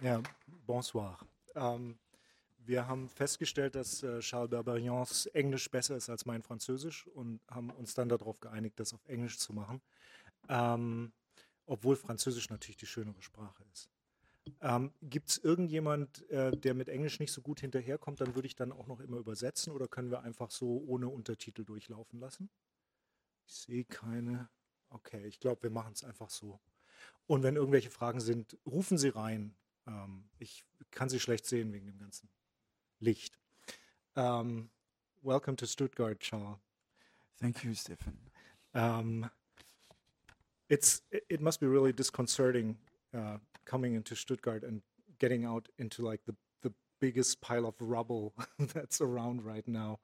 Ja, 0.00 0.22
bonsoir. 0.64 1.18
Ähm, 1.56 1.98
wir 2.58 2.86
haben 2.86 3.08
festgestellt, 3.08 3.74
dass 3.74 4.04
äh, 4.04 4.20
Charles 4.20 4.50
Berberians 4.50 5.26
Englisch 5.26 5.68
besser 5.68 5.96
ist 5.96 6.08
als 6.08 6.24
mein 6.24 6.40
Französisch 6.42 7.08
und 7.08 7.40
haben 7.50 7.70
uns 7.70 7.94
dann 7.94 8.08
darauf 8.08 8.38
geeinigt, 8.38 8.78
das 8.78 8.94
auf 8.94 9.04
Englisch 9.06 9.38
zu 9.38 9.52
machen. 9.52 9.82
Ähm, 10.48 11.12
obwohl 11.66 11.96
Französisch 11.96 12.48
natürlich 12.48 12.76
die 12.76 12.86
schönere 12.86 13.20
Sprache 13.22 13.64
ist. 13.72 13.90
Ähm, 14.60 14.92
Gibt 15.02 15.30
es 15.30 15.38
irgendjemand, 15.38 16.28
äh, 16.30 16.52
der 16.52 16.74
mit 16.74 16.88
Englisch 16.88 17.18
nicht 17.18 17.32
so 17.32 17.42
gut 17.42 17.60
hinterherkommt, 17.60 18.20
dann 18.20 18.36
würde 18.36 18.46
ich 18.46 18.54
dann 18.54 18.70
auch 18.70 18.86
noch 18.86 19.00
immer 19.00 19.16
übersetzen 19.16 19.72
oder 19.72 19.88
können 19.88 20.12
wir 20.12 20.22
einfach 20.22 20.52
so 20.52 20.80
ohne 20.86 21.08
Untertitel 21.08 21.64
durchlaufen 21.64 22.20
lassen? 22.20 22.50
Ich 23.46 23.54
sehe 23.54 23.84
keine. 23.84 24.48
Okay, 24.90 25.26
ich 25.26 25.40
glaube, 25.40 25.64
wir 25.64 25.70
machen 25.70 25.92
es 25.92 26.04
einfach 26.04 26.30
so. 26.30 26.60
Und 27.26 27.42
wenn 27.42 27.56
irgendwelche 27.56 27.90
Fragen 27.90 28.20
sind, 28.20 28.56
rufen 28.64 28.96
Sie 28.96 29.08
rein. 29.08 29.56
Ähm, 29.88 30.24
ich 30.38 30.64
kann 30.90 31.08
Sie 31.08 31.18
schlecht 31.18 31.46
sehen 31.46 31.72
wegen 31.72 31.86
dem 31.86 31.98
ganzen 31.98 32.28
Licht. 33.00 33.38
Um, 34.14 34.70
welcome 35.22 35.56
to 35.56 35.66
Stuttgart, 35.66 36.20
Charles. 36.20 36.58
Thank 37.40 37.64
you, 37.64 37.74
Stefan. 37.74 38.18
Um, 38.74 39.30
it's 40.68 41.02
it 41.10 41.40
must 41.40 41.60
be 41.60 41.66
really 41.66 41.92
disconcerting 41.92 42.76
uh, 43.14 43.38
coming 43.64 43.94
into 43.94 44.14
Stuttgart 44.14 44.62
and 44.62 44.82
getting 45.18 45.44
out 45.44 45.68
into 45.78 46.02
like 46.02 46.20
the 46.26 46.34
the 46.62 46.72
biggest 47.00 47.40
pile 47.40 47.64
of 47.66 47.74
rubble 47.80 48.34
that's 48.58 49.00
around 49.00 49.44
right 49.44 49.66
now. 49.66 50.00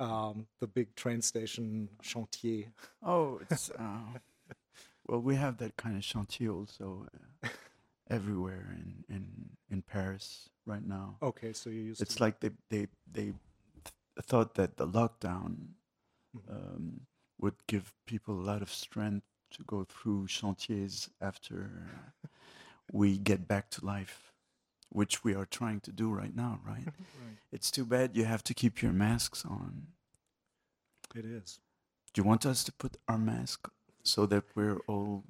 Um, 0.00 0.46
the 0.60 0.68
big 0.68 0.94
train 0.94 1.20
station 1.20 1.88
chantier. 2.02 2.72
Oh, 3.02 3.40
it's 3.50 3.70
uh, 3.70 4.18
well, 5.06 5.20
we 5.20 5.34
have 5.34 5.58
that 5.58 5.76
kind 5.76 5.96
of 5.96 6.02
chantier 6.02 6.54
also 6.54 7.06
uh, 7.42 7.48
everywhere 8.10 8.74
in, 8.76 9.04
in 9.14 9.24
in 9.70 9.82
Paris 9.82 10.48
right 10.66 10.84
now. 10.86 11.16
Okay, 11.22 11.52
so 11.52 11.70
you 11.70 11.80
used 11.82 12.00
It's 12.02 12.16
to, 12.16 12.22
like 12.24 12.40
they 12.40 12.50
they 12.70 12.86
they 13.12 13.32
th- 13.84 13.94
thought 14.22 14.54
that 14.54 14.76
the 14.76 14.86
lockdown 14.86 15.74
Mhm. 16.36 16.50
um, 16.50 17.00
would 17.40 17.54
give 17.66 17.94
people 18.06 18.34
a 18.40 18.44
lot 18.52 18.62
of 18.62 18.70
strength 18.72 19.24
to 19.50 19.62
go 19.64 19.84
through 19.84 20.26
chantiers 20.26 21.08
after 21.20 21.70
we 22.92 23.18
get 23.18 23.46
back 23.48 23.70
to 23.70 23.84
life, 23.84 24.32
which 24.90 25.24
we 25.24 25.34
are 25.34 25.46
trying 25.46 25.80
to 25.80 25.92
do 25.92 26.10
right 26.10 26.34
now, 26.36 26.60
right? 26.66 26.86
right. 27.24 27.38
It's 27.52 27.70
too 27.70 27.84
bad 27.86 28.16
you 28.16 28.24
have 28.26 28.42
to 28.44 28.54
keep 28.54 28.82
your 28.82 28.92
masks 28.92 29.44
on. 29.44 29.86
It 31.14 31.24
is 31.24 31.60
Do 32.12 32.20
you 32.22 32.28
want 32.28 32.44
us 32.46 32.64
to 32.64 32.72
put 32.72 32.96
our 33.08 33.18
mask 33.18 33.68
so 34.02 34.26
that 34.26 34.44
we're 34.54 34.78
all 34.86 35.24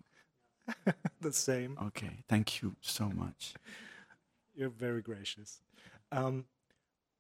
the 1.21 1.33
same. 1.33 1.77
okay? 1.87 2.25
Thank 2.29 2.63
you 2.63 2.77
so 2.81 3.09
much. 3.09 3.55
You're 4.55 4.71
very 4.71 5.03
gracious. 5.03 5.61
Um, 6.11 6.45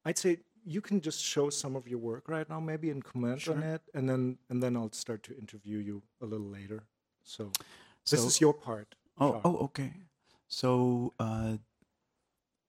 I'd 0.04 0.18
say 0.18 0.38
you 0.64 0.80
can 0.80 1.00
just 1.00 1.22
show 1.22 1.50
some 1.50 1.76
of 1.76 1.88
your 1.88 1.98
work 1.98 2.28
right 2.28 2.48
now, 2.48 2.60
maybe 2.60 2.90
and 2.90 3.04
comment 3.04 3.48
on 3.48 3.62
it, 3.62 3.82
and 3.94 4.08
then 4.08 4.38
and 4.50 4.62
then 4.62 4.76
I'll 4.76 4.92
start 4.92 5.22
to 5.24 5.36
interview 5.38 5.78
you 5.78 6.02
a 6.20 6.26
little 6.26 6.46
later. 6.46 6.84
So 7.22 7.52
this 8.10 8.24
is 8.24 8.40
your 8.40 8.54
part. 8.54 8.94
Oh, 9.20 9.30
Charles. 9.30 9.42
oh, 9.44 9.56
okay. 9.64 9.92
So 10.48 11.12
uh, 11.18 11.56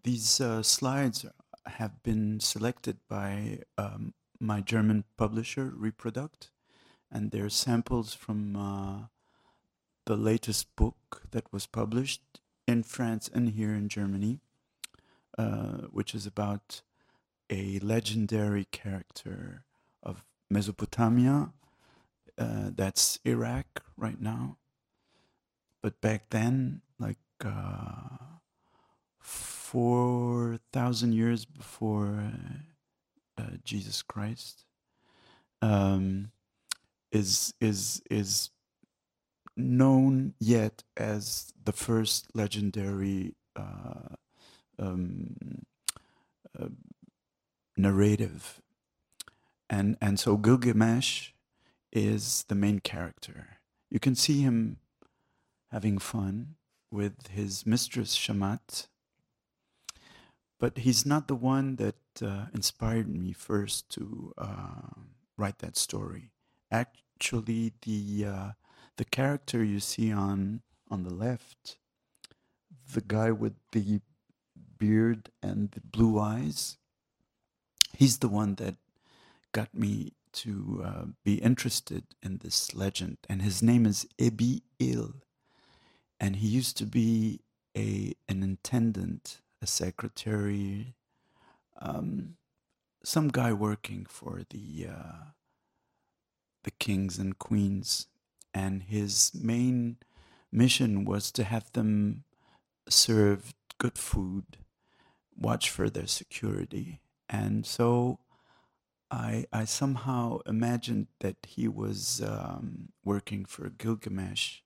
these 0.04 0.42
uh, 0.42 0.64
slides 0.64 1.26
have 1.66 2.02
been 2.04 2.40
selected 2.40 2.98
by 3.10 3.60
um, 3.78 4.14
my 4.40 4.62
German 4.62 5.04
publisher, 5.18 5.72
Reprodukt, 5.76 6.52
and 7.12 7.32
they're 7.32 7.50
samples 7.50 8.14
from 8.14 8.56
uh, 8.56 9.08
the 10.10 10.18
latest 10.18 10.76
book 10.76 11.24
that 11.32 11.46
was 11.54 11.66
published 11.68 12.42
in 12.68 12.84
France 12.84 13.30
and 13.34 13.50
here 13.50 13.74
in 13.74 13.88
Germany, 13.88 14.40
uh, 15.38 15.88
which 15.98 16.14
is 16.14 16.26
about 16.26 16.82
a 17.50 17.80
legendary 17.80 18.66
character 18.66 19.66
of 20.04 20.26
Mesopotamia. 20.50 21.52
Uh, 22.38 22.70
that's 22.76 23.20
Iraq 23.26 23.84
right 23.98 24.22
now 24.22 24.58
but 25.82 26.02
back 26.02 26.30
then, 26.30 26.82
like 27.00 27.18
uh, 27.44 28.18
four 29.20 30.60
thousand 30.74 31.14
years 31.14 31.46
before 31.46 32.32
uh, 33.38 33.58
Jesus 33.64 34.02
Christ, 34.02 34.66
um, 35.62 36.32
is 37.12 37.54
is 37.62 38.02
is 38.12 38.50
known 39.60 40.34
yet 40.40 40.84
as 40.98 41.54
the 41.64 41.72
first 41.72 42.28
legendary 42.34 43.36
uh, 43.56 44.16
um, 44.78 45.66
uh, 46.60 46.70
narrative, 47.78 48.62
and 49.70 49.98
and 50.02 50.20
so 50.20 50.38
Gilgamesh 50.38 51.32
is 51.92 52.46
the 52.48 52.56
main 52.56 52.80
character. 52.80 53.60
You 53.90 54.00
can 54.00 54.16
see 54.16 54.42
him 54.42 54.78
having 55.72 55.98
fun 55.98 56.56
with 56.92 57.28
his 57.28 57.66
mistress 57.66 58.18
Shamhat. 58.18 58.88
But 60.60 60.80
he's 60.80 61.06
not 61.06 61.28
the 61.28 61.36
one 61.36 61.78
that 61.78 61.96
uh, 62.22 62.48
inspired 62.54 63.08
me 63.08 63.32
first 63.32 63.90
to 63.92 64.34
uh, 64.38 65.06
write 65.38 65.60
that 65.60 65.78
story. 65.78 66.32
Actually, 66.70 67.74
the 67.84 68.26
uh, 68.28 68.52
the 69.00 69.06
character 69.06 69.64
you 69.64 69.80
see 69.80 70.12
on 70.12 70.62
on 70.92 71.04
the 71.04 71.14
left, 71.14 71.78
the 72.94 73.00
guy 73.00 73.32
with 73.32 73.54
the 73.72 74.02
beard 74.78 75.30
and 75.42 75.72
the 75.72 75.80
blue 75.80 76.20
eyes, 76.20 76.78
he's 77.98 78.18
the 78.18 78.28
one 78.28 78.56
that 78.56 78.76
got 79.54 79.74
me 79.74 80.12
to 80.34 80.84
uh, 80.84 81.06
be 81.24 81.36
interested 81.36 82.04
in 82.22 82.40
this 82.40 82.76
legend, 82.76 83.18
and 83.30 83.42
his 83.42 83.64
name 83.64 83.86
is 83.86 84.06
Ebi 84.18 84.64
Il. 84.80 85.14
And 86.20 86.36
he 86.36 86.50
used 86.50 86.76
to 86.80 86.86
be 86.86 87.40
a 87.78 88.16
an 88.28 88.44
intendant, 88.44 89.40
a 89.62 89.68
secretary, 89.68 90.96
um, 91.80 92.36
some 93.02 93.30
guy 93.30 93.54
working 93.54 94.06
for 94.10 94.42
the 94.50 94.88
uh, 94.90 95.24
the 96.66 96.72
kings 96.72 97.18
and 97.18 97.40
queens, 97.40 98.08
and 98.54 98.84
his 98.84 99.32
main 99.34 99.98
mission 100.52 101.06
was 101.06 101.32
to 101.34 101.44
have 101.44 101.72
them 101.74 102.24
serve 102.88 103.54
good 103.78 103.98
food, 103.98 104.58
watch 105.38 105.70
for 105.70 105.90
their 105.90 106.08
security, 106.08 107.00
and 107.30 107.66
so. 107.66 108.20
I, 109.12 109.46
I 109.52 109.66
somehow 109.66 110.38
imagined 110.46 111.08
that 111.22 111.38
he 111.48 111.68
was 111.68 112.22
um, 112.22 112.90
working 113.04 113.44
for 113.44 113.68
Gilgamesh, 113.70 114.60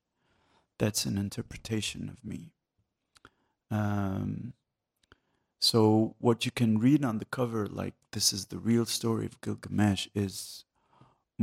that's 0.78 1.06
an 1.06 1.18
interpretation 1.18 2.10
of 2.10 2.26
me. 2.26 2.52
Um, 3.72 4.54
so 5.60 6.16
what 6.20 6.46
you 6.46 6.52
can 6.52 6.78
read 6.78 7.06
on 7.06 7.20
the 7.20 7.26
cover, 7.26 7.68
like 7.68 7.94
this 8.12 8.34
is 8.34 8.48
the 8.48 8.58
real 8.58 8.86
story 8.86 9.26
of 9.26 9.40
Gilgamesh, 9.40 10.08
is 10.14 10.66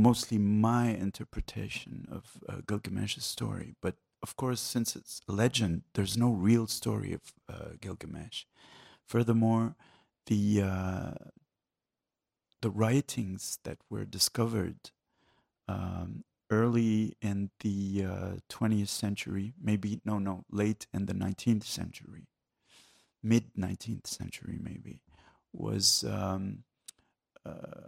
mostly 0.01 0.37
my 0.37 0.87
interpretation 0.87 2.07
of 2.11 2.23
uh, 2.47 2.61
Gilgamesh's 2.67 3.25
story. 3.25 3.75
But 3.81 3.95
of 4.23 4.35
course, 4.35 4.59
since 4.59 4.95
it's 4.95 5.21
a 5.27 5.31
legend, 5.31 5.83
there's 5.93 6.17
no 6.17 6.31
real 6.31 6.67
story 6.67 7.13
of 7.13 7.21
uh, 7.49 7.73
Gilgamesh. 7.79 8.45
Furthermore, 9.07 9.75
the 10.27 10.61
uh, 10.61 11.11
the 12.61 12.69
writings 12.69 13.59
that 13.63 13.79
were 13.89 14.05
discovered 14.05 14.91
um, 15.67 16.23
early 16.51 17.15
in 17.21 17.49
the 17.61 18.05
uh, 18.05 18.31
20th 18.49 18.89
century, 18.89 19.53
maybe, 19.61 19.99
no, 20.05 20.19
no, 20.19 20.45
late 20.51 20.85
in 20.93 21.05
the 21.05 21.13
19th 21.13 21.63
century, 21.63 22.27
mid 23.23 23.53
19th 23.57 24.05
century, 24.05 24.59
maybe, 24.61 25.01
was 25.53 26.03
um, 26.07 26.63
uh, 27.45 27.87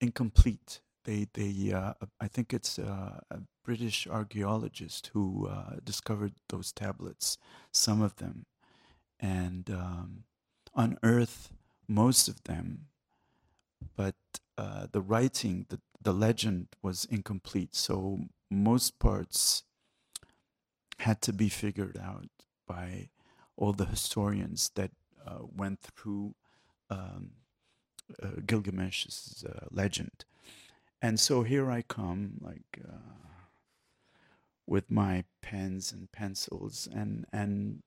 incomplete. 0.00 0.80
They, 1.04 1.26
they, 1.32 1.72
uh, 1.72 1.94
I 2.20 2.28
think 2.28 2.52
it's 2.52 2.78
uh, 2.78 3.20
a 3.30 3.38
British 3.64 4.06
archaeologist 4.06 5.10
who 5.12 5.48
uh, 5.48 5.76
discovered 5.82 6.34
those 6.48 6.72
tablets, 6.72 7.38
some 7.72 8.02
of 8.02 8.16
them, 8.16 8.46
and 9.18 9.70
um, 9.70 10.24
unearthed 10.74 11.50
most 11.88 12.28
of 12.28 12.44
them. 12.44 12.86
But 13.96 14.16
uh, 14.58 14.86
the 14.92 15.00
writing, 15.00 15.66
the, 15.68 15.80
the 16.02 16.12
legend 16.12 16.68
was 16.82 17.06
incomplete. 17.06 17.74
So 17.74 18.20
most 18.50 18.98
parts 18.98 19.64
had 20.98 21.22
to 21.22 21.32
be 21.32 21.48
figured 21.48 21.98
out 22.02 22.28
by 22.66 23.08
all 23.56 23.72
the 23.72 23.86
historians 23.86 24.70
that 24.74 24.90
uh, 25.26 25.38
went 25.54 25.80
through 25.80 26.34
um, 26.90 27.30
uh, 28.22 28.40
Gilgamesh's 28.46 29.44
legend. 29.70 30.24
And 31.02 31.18
so 31.18 31.42
here 31.42 31.70
I 31.70 31.82
come, 31.82 32.34
like 32.40 32.80
uh, 32.86 33.28
with 34.66 34.90
my 34.90 35.24
pens 35.42 35.92
and 35.92 36.12
pencils, 36.12 36.88
and 36.92 37.24
and 37.32 37.82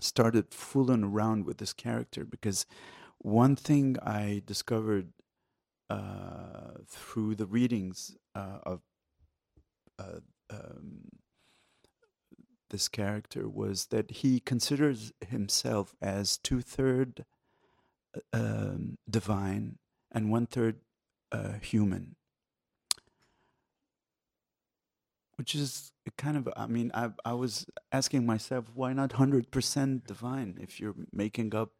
started 0.00 0.52
fooling 0.52 1.04
around 1.04 1.44
with 1.44 1.58
this 1.58 1.72
character 1.72 2.24
because 2.24 2.66
one 3.18 3.56
thing 3.56 3.96
I 4.02 4.42
discovered 4.44 5.12
uh, 5.88 6.78
through 6.88 7.36
the 7.36 7.46
readings 7.46 8.16
uh, 8.34 8.58
of 8.64 8.80
uh, 9.98 10.20
um, 10.50 11.08
this 12.70 12.88
character 12.88 13.48
was 13.48 13.86
that 13.86 14.10
he 14.10 14.40
considers 14.40 15.12
himself 15.26 15.94
as 16.02 16.38
two 16.38 16.60
third 16.60 17.24
uh, 18.16 18.36
um, 18.36 18.98
divine 19.08 19.78
and 20.10 20.30
one 20.30 20.46
third 20.46 20.80
human, 21.60 22.16
which 25.36 25.54
is 25.54 25.92
kind 26.16 26.36
of. 26.36 26.48
I 26.56 26.66
mean, 26.66 26.90
I 26.94 27.10
I 27.24 27.34
was 27.34 27.66
asking 27.92 28.26
myself, 28.26 28.64
why 28.74 28.92
not 28.92 29.12
hundred 29.12 29.50
percent 29.50 30.06
divine 30.06 30.58
if 30.60 30.80
you're 30.80 30.94
making 31.12 31.54
up 31.54 31.70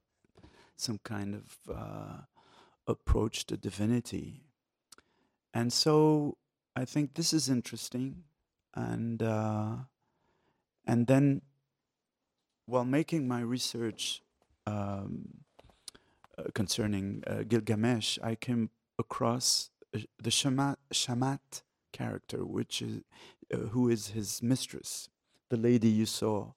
some 0.77 0.99
kind 1.05 1.35
of 1.35 1.45
uh, 1.73 2.19
approach 2.87 3.47
to 3.47 3.57
divinity, 3.57 4.45
and 5.53 5.73
so 5.73 6.37
I 6.77 6.85
think 6.85 7.15
this 7.15 7.33
is 7.33 7.49
interesting, 7.49 8.25
and 8.75 9.23
uh, 9.23 9.77
and 10.87 11.07
then 11.07 11.43
while 12.67 12.85
making 12.85 13.29
my 13.29 13.41
research 13.41 14.23
um, 14.67 15.45
uh, 16.39 16.45
concerning 16.55 17.23
uh, 17.27 17.43
Gilgamesh, 17.47 18.19
I 18.23 18.35
came 18.35 18.71
across 18.99 19.71
uh, 19.95 20.01
the 20.23 20.31
Shamhat, 20.31 20.77
Shamhat 20.93 21.63
character, 21.93 22.45
which 22.45 22.83
is 22.83 23.03
uh, 23.53 23.57
who 23.57 23.89
is 23.89 24.09
his 24.09 24.43
mistress, 24.43 25.09
the 25.51 25.57
lady 25.57 25.89
you 25.89 26.07
saw 26.07 26.53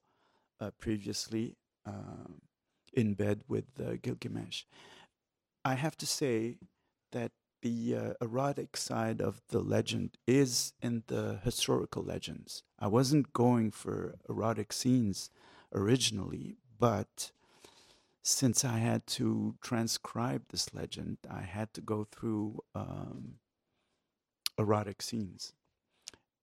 uh, 0.60 0.70
previously 0.78 1.56
um, 1.86 2.40
in 2.92 3.14
bed 3.14 3.42
with 3.48 3.66
uh, 3.80 3.96
Gilgamesh. 4.02 4.64
I 5.64 5.74
have 5.74 5.96
to 5.98 6.06
say 6.06 6.56
that 7.12 7.32
the 7.62 7.96
uh, 7.96 8.12
erotic 8.20 8.76
side 8.76 9.20
of 9.20 9.42
the 9.48 9.60
legend 9.60 10.16
is 10.26 10.72
in 10.80 11.02
the 11.08 11.40
historical 11.42 12.02
legends. 12.02 12.62
I 12.78 12.86
wasn't 12.86 13.32
going 13.32 13.70
for 13.72 14.16
erotic 14.28 14.72
scenes 14.72 15.30
originally, 15.74 16.56
but 16.78 17.32
since 18.22 18.64
I 18.64 18.78
had 18.78 19.06
to 19.18 19.54
transcribe 19.62 20.42
this 20.48 20.74
legend, 20.74 21.18
I 21.30 21.42
had 21.42 21.72
to 21.74 21.80
go 21.80 22.06
through 22.10 22.60
um, 22.74 23.34
erotic 24.58 25.02
scenes. 25.02 25.52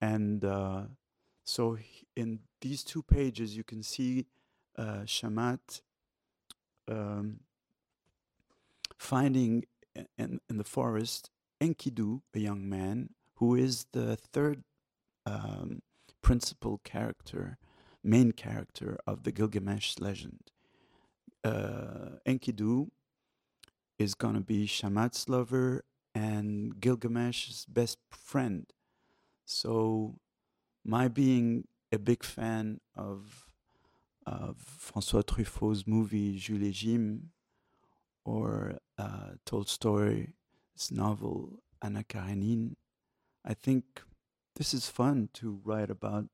And 0.02 0.44
uh, 0.44 0.84
so 1.44 1.78
in 2.16 2.40
these 2.62 2.84
two 2.84 3.04
pages, 3.04 3.56
you 3.56 3.64
can 3.64 3.84
see 3.84 4.26
uh, 4.78 5.04
Shamhat 5.06 5.82
um, 6.90 7.42
finding 8.98 9.66
in, 10.18 10.40
in 10.50 10.58
the 10.58 10.64
forest 10.64 11.30
Enkidu, 11.62 12.22
a 12.34 12.40
young 12.40 12.68
man 12.68 13.10
who 13.36 13.56
is 13.56 13.86
the 13.92 14.16
third 14.16 14.64
um, 15.26 15.82
principal 16.22 16.80
character, 16.84 17.58
main 18.04 18.32
character 18.32 18.98
of 19.08 19.24
the 19.24 19.32
Gilgamesh 19.32 19.96
legend. 20.00 20.52
Uh, 21.46 22.18
Enkidu 22.26 22.90
is 24.00 24.16
going 24.16 24.34
to 24.34 24.42
be 24.42 24.66
Shamhat's 24.66 25.30
lover 25.30 25.86
and 26.16 26.80
Gilgamesh's 26.80 27.66
best 27.66 28.00
friend. 28.10 28.66
So, 29.46 30.16
my 30.84 31.08
being 31.08 31.68
a 31.92 32.00
big 32.00 32.24
fan 32.24 32.80
of 32.96 33.46
of 34.26 34.58
François 34.58 35.24
Truffaut's 35.24 35.86
movie 35.86 36.38
Jules 36.38 36.64
et 36.64 36.72
Jim 36.72 37.30
or 38.24 38.80
uh, 38.98 39.34
Tolstoy's 39.46 40.90
novel 40.90 41.60
Anna 41.80 42.04
Karenine, 42.04 42.76
I 43.46 43.54
think 43.54 44.02
this 44.56 44.74
is 44.74 44.90
fun 44.90 45.30
to 45.34 45.62
write 45.64 45.92
about 45.92 46.26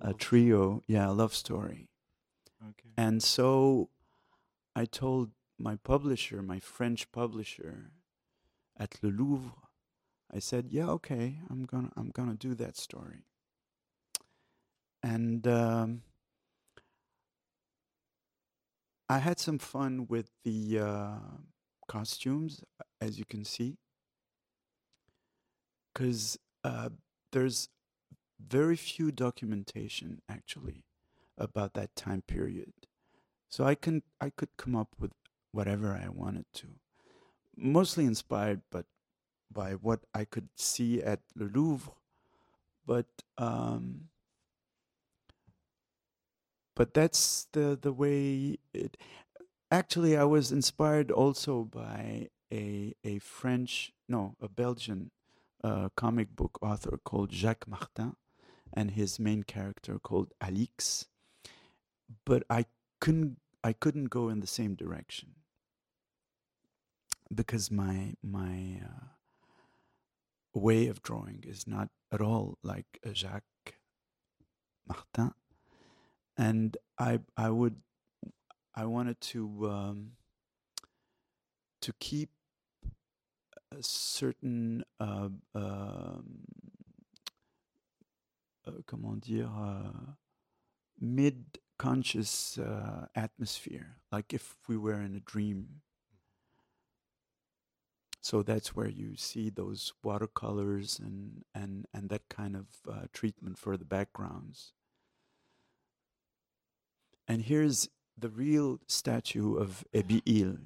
a 0.00 0.12
trio, 0.12 0.82
yeah, 0.88 1.08
a 1.08 1.12
love 1.12 1.34
story. 1.34 1.88
Okay. 2.60 2.90
And 2.96 3.22
so 3.22 3.90
I 4.80 4.86
told 4.86 5.32
my 5.58 5.76
publisher, 5.76 6.40
my 6.42 6.58
French 6.58 7.12
publisher 7.12 7.90
at 8.78 8.96
Le 9.02 9.10
Louvre, 9.10 9.52
I 10.32 10.38
said, 10.38 10.68
"Yeah, 10.70 10.88
okay, 10.98 11.40
I'm 11.50 11.66
gonna 11.66 11.90
I'm 11.98 12.10
gonna 12.10 12.32
do 12.34 12.54
that 12.54 12.78
story." 12.78 13.26
And 15.02 15.46
um, 15.46 16.02
I 19.10 19.18
had 19.18 19.38
some 19.38 19.58
fun 19.58 20.06
with 20.08 20.30
the 20.44 20.78
uh, 20.78 21.18
costumes, 21.86 22.64
as 23.02 23.18
you 23.18 23.26
can 23.26 23.44
see, 23.44 23.76
because 25.92 26.38
uh, 26.64 26.88
there's 27.32 27.68
very 28.40 28.76
few 28.76 29.12
documentation 29.12 30.22
actually 30.26 30.84
about 31.36 31.74
that 31.74 31.94
time 31.94 32.22
period. 32.22 32.79
So 33.50 33.64
I 33.64 33.74
can 33.74 34.02
I 34.20 34.30
could 34.30 34.56
come 34.56 34.76
up 34.76 34.94
with 34.98 35.10
whatever 35.50 35.92
I 35.92 36.08
wanted 36.08 36.46
to, 36.54 36.68
mostly 37.56 38.06
inspired, 38.06 38.62
but 38.70 38.86
by 39.52 39.72
what 39.72 40.00
I 40.14 40.24
could 40.24 40.48
see 40.56 41.02
at 41.02 41.20
Le 41.34 41.46
Louvre, 41.46 41.92
but 42.86 43.06
um, 43.36 44.08
but 46.76 46.94
that's 46.94 47.48
the 47.52 47.76
the 47.80 47.92
way 47.92 48.58
it. 48.72 48.96
Actually, 49.72 50.16
I 50.16 50.24
was 50.24 50.52
inspired 50.52 51.10
also 51.10 51.64
by 51.64 52.28
a 52.52 52.94
a 53.02 53.18
French 53.18 53.92
no 54.08 54.36
a 54.40 54.48
Belgian 54.48 55.10
uh, 55.64 55.88
comic 55.96 56.36
book 56.36 56.56
author 56.62 57.00
called 57.04 57.32
Jacques 57.32 57.66
Martin, 57.66 58.14
and 58.72 58.92
his 58.92 59.18
main 59.18 59.42
character 59.42 59.98
called 59.98 60.32
Alix. 60.40 61.06
But 62.24 62.44
I 62.48 62.66
couldn't 63.00 63.38
I 63.62 63.72
couldn't 63.72 64.06
go 64.06 64.28
in 64.28 64.40
the 64.40 64.46
same 64.46 64.74
direction. 64.74 65.34
Because 67.32 67.70
my 67.70 68.14
my 68.22 68.80
uh, 68.82 69.06
way 70.54 70.88
of 70.88 71.02
drawing 71.02 71.44
is 71.46 71.66
not 71.66 71.88
at 72.12 72.20
all 72.20 72.58
like 72.62 72.98
Jacques 73.12 73.74
Martin, 74.86 75.32
and 76.36 76.76
I 76.98 77.20
I 77.36 77.50
would 77.50 77.76
I 78.74 78.84
wanted 78.86 79.20
to 79.32 79.70
um, 79.70 80.12
to 81.82 81.92
keep 82.00 82.30
a 83.70 83.82
certain 83.82 84.84
uh, 84.98 85.28
um, 85.54 86.40
uh, 88.66 88.82
comment 88.86 89.20
dire 89.20 89.46
uh, 89.46 90.14
mid 90.98 91.58
conscious 91.80 92.58
uh, 92.58 93.06
atmosphere, 93.14 93.96
like 94.12 94.34
if 94.34 94.56
we 94.68 94.76
were 94.76 95.00
in 95.00 95.14
a 95.14 95.20
dream. 95.20 95.80
So 98.20 98.42
that's 98.42 98.76
where 98.76 98.86
you 98.86 99.16
see 99.16 99.48
those 99.48 99.94
watercolors 100.04 101.00
and, 101.02 101.42
and, 101.54 101.86
and 101.94 102.10
that 102.10 102.28
kind 102.28 102.54
of 102.54 102.66
uh, 102.86 103.06
treatment 103.14 103.56
for 103.56 103.78
the 103.78 103.86
backgrounds. 103.86 104.72
And 107.26 107.40
here's 107.40 107.88
the 108.18 108.28
real 108.28 108.80
statue 108.86 109.56
of 109.56 109.82
Ebih-Il 109.94 110.58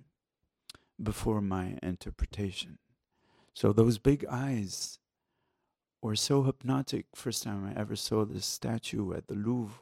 before 1.01 1.41
my 1.41 1.79
interpretation. 1.81 2.79
So 3.55 3.73
those 3.73 3.99
big 3.99 4.27
eyes 4.29 4.99
were 6.03 6.17
so 6.17 6.43
hypnotic. 6.43 7.07
First 7.15 7.45
time 7.45 7.65
I 7.65 7.81
ever 7.81 7.95
saw 7.95 8.25
this 8.25 8.47
statue 8.47 9.15
at 9.15 9.29
the 9.29 9.37
Louvre. 9.37 9.79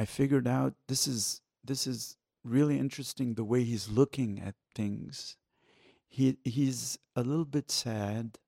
I 0.00 0.06
figured 0.06 0.48
out 0.48 0.72
this 0.88 1.06
is 1.06 1.42
this 1.62 1.86
is 1.86 2.16
really 2.42 2.78
interesting 2.78 3.34
the 3.34 3.44
way 3.44 3.64
he's 3.64 3.90
looking 3.90 4.40
at 4.40 4.54
things. 4.74 5.36
He 6.08 6.38
he's 6.42 6.98
a 7.14 7.22
little 7.22 7.44
bit 7.44 7.70
sad, 7.70 8.38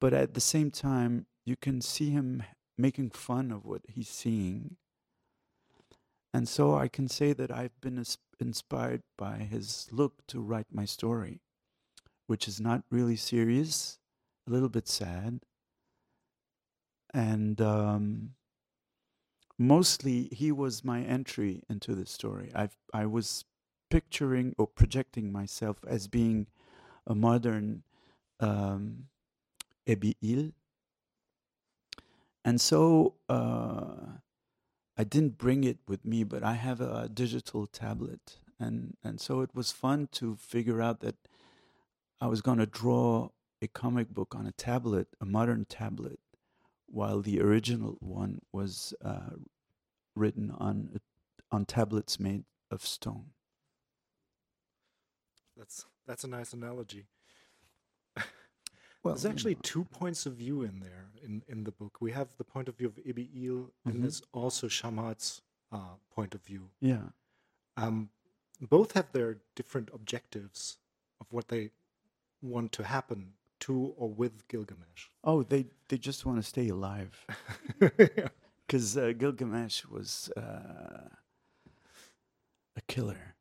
but 0.00 0.14
at 0.14 0.34
the 0.34 0.40
same 0.40 0.70
time 0.70 1.26
you 1.44 1.56
can 1.56 1.80
see 1.80 2.10
him 2.10 2.44
making 2.78 3.10
fun 3.10 3.50
of 3.50 3.66
what 3.66 3.82
he's 3.88 4.08
seeing. 4.08 4.76
And 6.32 6.48
so 6.48 6.76
I 6.76 6.86
can 6.86 7.08
say 7.08 7.32
that 7.32 7.50
I've 7.50 7.80
been 7.80 8.00
inspired 8.38 9.02
by 9.18 9.38
his 9.38 9.88
look 9.90 10.24
to 10.28 10.40
write 10.40 10.68
my 10.70 10.84
story, 10.84 11.40
which 12.28 12.46
is 12.46 12.60
not 12.60 12.84
really 12.88 13.16
serious, 13.16 13.98
a 14.46 14.52
little 14.52 14.68
bit 14.68 14.86
sad. 14.86 15.40
And 17.12 17.60
um, 17.60 18.34
mostly 19.60 20.30
he 20.32 20.50
was 20.50 20.82
my 20.84 21.02
entry 21.02 21.62
into 21.68 21.94
the 21.94 22.06
story. 22.06 22.50
I 22.54 22.70
I 22.94 23.04
was 23.06 23.44
picturing 23.90 24.54
or 24.56 24.66
projecting 24.66 25.30
myself 25.30 25.76
as 25.86 26.08
being 26.08 26.46
a 27.06 27.14
modern 27.14 27.82
um, 28.40 29.08
Ebih-Il. 29.86 30.52
And 32.44 32.60
so 32.60 33.14
uh, 33.28 34.16
I 34.96 35.04
didn't 35.04 35.36
bring 35.36 35.64
it 35.64 35.78
with 35.86 36.04
me, 36.06 36.24
but 36.24 36.42
I 36.42 36.54
have 36.54 36.80
a 36.80 37.10
digital 37.12 37.66
tablet, 37.66 38.38
and 38.58 38.96
and 39.04 39.20
so 39.20 39.42
it 39.42 39.54
was 39.54 39.72
fun 39.72 40.08
to 40.12 40.36
figure 40.36 40.80
out 40.80 41.00
that 41.00 41.16
I 42.18 42.28
was 42.28 42.40
going 42.40 42.58
to 42.58 42.66
draw 42.66 43.28
a 43.60 43.68
comic 43.68 44.08
book 44.08 44.34
on 44.34 44.46
a 44.46 44.52
tablet, 44.52 45.08
a 45.20 45.26
modern 45.26 45.66
tablet, 45.66 46.18
while 46.90 47.20
the 47.22 47.40
original 47.40 47.96
one 48.00 48.40
was 48.52 48.92
uh, 49.04 49.36
written 50.14 50.50
on 50.50 51.00
on 51.52 51.64
tablets 51.64 52.18
made 52.20 52.44
of 52.70 52.84
stone. 52.84 53.26
That's 55.56 55.84
that's 56.06 56.24
a 56.24 56.28
nice 56.28 56.52
analogy. 56.52 57.06
Well, 59.02 59.14
There's 59.14 59.24
actually 59.24 59.54
two 59.54 59.84
points 59.84 60.26
of 60.26 60.34
view 60.34 60.60
in 60.60 60.80
there 60.80 61.06
in, 61.24 61.42
in 61.48 61.64
the 61.64 61.70
book. 61.72 62.02
We 62.02 62.12
have 62.12 62.28
the 62.36 62.44
point 62.44 62.68
of 62.68 62.76
view 62.76 62.88
of 62.88 62.96
Ebih-Il, 62.96 63.72
and 63.86 63.94
Mhm. 63.94 64.00
there's 64.02 64.20
also 64.32 64.68
Shamhat's 64.68 65.40
uh, 65.72 65.94
point 66.10 66.34
of 66.34 66.42
view. 66.42 66.68
yeah, 66.80 67.08
Um, 67.78 68.10
both 68.60 68.92
have 68.92 69.10
their 69.12 69.38
different 69.54 69.88
objectives 69.94 70.76
of 71.18 71.32
what 71.32 71.48
they 71.48 71.70
want 72.42 72.72
to 72.72 72.84
happen 72.84 73.32
to 73.60 73.94
or 73.96 74.08
with 74.08 74.46
Gilgamesh. 74.48 75.08
Oh, 75.24 75.42
they 75.42 75.66
they 75.88 75.98
just 75.98 76.24
want 76.26 76.38
to 76.38 76.42
stay 76.42 76.68
alive 76.68 77.26
yeah. 77.80 78.28
because 78.66 78.96
uh, 78.96 79.12
Gilgamesh 79.16 79.84
was 79.86 80.30
uh, 80.36 81.08
a 82.76 82.80
killer. 82.88 83.34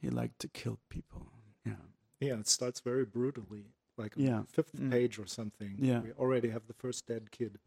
He 0.00 0.08
liked 0.10 0.38
to 0.40 0.48
kill 0.48 0.78
people. 0.88 1.26
Yeah, 1.66 1.72
yeah, 2.20 2.34
it 2.38 2.48
starts 2.48 2.80
very 2.80 3.04
brutally, 3.04 3.64
like 3.98 4.16
on 4.16 4.22
Yeah. 4.22 4.40
the 4.40 4.46
fifth 4.52 4.76
Mm. 4.76 4.90
page 4.90 5.18
or 5.18 5.26
something. 5.26 5.76
Yeah. 5.78 6.00
we 6.00 6.12
already 6.12 6.48
have 6.50 6.66
the 6.66 6.74
first 6.74 7.06
dead 7.06 7.30
kid. 7.30 7.58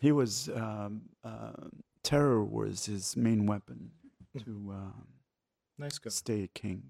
he 0.00 0.12
was 0.12 0.48
um, 0.50 1.02
uh, 1.24 1.68
terror 2.02 2.44
was 2.44 2.86
his 2.86 3.16
main 3.16 3.46
weapon 3.46 3.90
Mm. 4.36 4.44
to 4.44 4.50
um, 4.72 5.06
Nice 5.78 5.98
guy. 5.98 6.10
stay 6.10 6.42
a 6.44 6.48
king. 6.48 6.82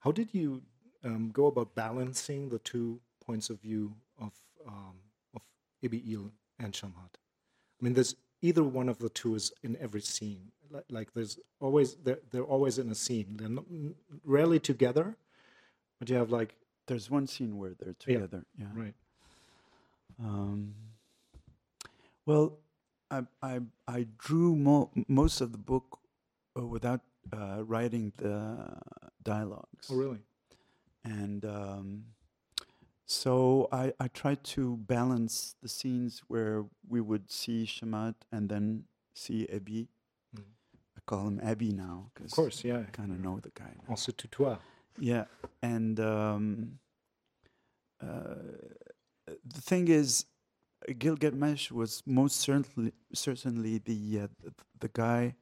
How 0.00 0.12
did 0.12 0.32
you 0.34 0.62
um, 1.04 1.30
go 1.32 1.46
about 1.46 1.74
balancing 1.74 2.48
the 2.48 2.58
two 2.58 3.00
points 3.24 3.50
of 3.50 3.60
view 3.60 3.94
of 4.18 4.32
um, 4.66 4.96
of 5.34 5.42
Ebih-Il 5.84 6.30
and 6.58 6.72
Shamhat? 6.72 7.14
I 7.16 7.80
mean, 7.84 7.94
there's 7.94 8.14
either 8.42 8.62
one 8.64 8.88
of 8.88 8.98
the 8.98 9.08
two 9.08 9.34
is 9.34 9.52
in 9.62 9.76
every 9.80 10.00
scene. 10.02 10.52
Like, 10.70 10.84
like 10.90 11.12
there's 11.14 11.38
always 11.60 11.96
they're, 11.96 12.20
they're 12.30 12.44
always 12.44 12.78
in 12.78 12.90
a 12.90 12.94
scene. 12.94 13.36
They're 13.38 13.48
not, 13.48 13.64
rarely 14.24 14.60
together, 14.60 15.16
but 15.98 16.08
you 16.10 16.16
have 16.16 16.30
like 16.30 16.54
There's 16.86 17.08
one 17.10 17.26
scene 17.26 17.56
where 17.60 17.74
they're 17.78 17.94
Yeah. 18.06 18.14
together. 18.26 18.44
Yeah. 18.58 18.72
right. 18.74 18.94
Um, 20.18 20.74
well, 22.26 22.58
I 23.10 23.22
I 23.42 23.60
I 23.88 24.06
drew 24.18 24.54
mo- 24.56 24.90
most 25.08 25.40
of 25.40 25.52
the 25.52 25.58
book 25.58 25.98
uh, 26.58 26.66
without 26.66 27.00
uh, 27.32 27.62
writing 27.64 28.12
the 28.16 28.34
dialogues, 29.22 29.86
Oh, 29.90 29.96
really? 29.96 30.18
And 31.04 31.44
um, 31.44 32.04
so 33.06 33.68
I 33.72 33.92
I 33.98 34.08
tried 34.08 34.44
to 34.54 34.76
balance 34.76 35.54
the 35.62 35.68
scenes 35.68 36.22
where 36.28 36.64
we 36.88 37.00
would 37.00 37.30
see 37.30 37.64
Shamhat 37.64 38.14
and 38.30 38.48
then 38.48 38.84
see 39.14 39.48
Abby. 39.52 39.88
Mm. 40.36 40.42
I 40.96 41.00
call 41.06 41.26
him 41.26 41.40
Abby 41.42 41.72
now 41.72 42.10
Of 42.24 42.30
course, 42.30 42.64
yeah. 42.64 42.78
I 42.78 42.90
kind 42.92 43.12
of 43.12 43.20
know 43.20 43.40
the 43.40 43.50
guy. 43.54 43.72
Now. 43.76 43.90
Also 43.90 44.12
tutoir. 44.12 44.58
Yeah, 44.98 45.24
and 45.62 45.98
um, 46.00 46.78
uh, 48.02 48.34
the 49.26 49.60
thing 49.60 49.88
is, 49.88 50.26
Gilgamesh 50.98 51.70
was 51.70 52.02
most 52.06 52.36
certainly 52.40 52.92
certainly 53.14 53.78
the 53.78 54.20
uh, 54.22 54.28
the, 54.42 54.52
the 54.80 54.88
guy 54.88 55.34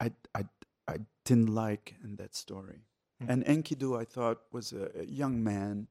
I, 0.00 0.12
I 0.34 0.44
I 0.86 0.98
didn't 1.24 1.54
like 1.54 1.94
in 2.04 2.16
that 2.16 2.34
story, 2.34 2.80
Mm. 3.22 3.28
and 3.28 3.44
Enkidu 3.46 3.98
I 3.98 4.04
thought 4.04 4.40
was 4.52 4.72
a, 4.72 4.90
a 4.98 5.04
young 5.04 5.42
man, 5.42 5.86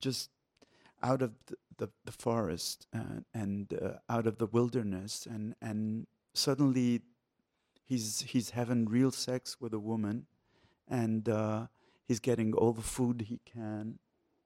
just 0.00 0.30
out 1.02 1.22
of 1.22 1.32
the 1.46 1.56
the, 1.78 1.88
the 2.04 2.12
forest 2.12 2.86
uh, 2.94 3.20
and 3.32 3.72
uh, 3.72 3.92
out 4.08 4.26
of 4.26 4.38
the 4.38 4.46
wilderness, 4.46 5.26
and 5.26 5.54
and 5.62 6.06
suddenly 6.34 7.02
he's 7.84 8.20
he's 8.22 8.50
having 8.50 8.86
real 8.86 9.10
sex 9.10 9.56
with 9.60 9.72
a 9.72 9.78
woman, 9.78 10.26
and 10.88 11.28
uh, 11.28 11.66
he's 12.06 12.20
getting 12.20 12.52
all 12.54 12.72
the 12.72 12.82
food 12.82 13.22
he 13.22 13.40
can 13.44 13.98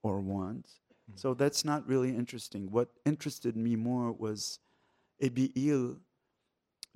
or 0.02 0.20
wants. 0.20 0.80
Mm. 1.10 1.18
So 1.18 1.34
that's 1.34 1.64
not 1.64 1.86
really 1.88 2.14
interesting. 2.14 2.70
What 2.70 2.88
interested 3.04 3.56
me 3.56 3.76
more 3.76 4.12
was 4.12 4.58
Ebih-Il 5.22 5.96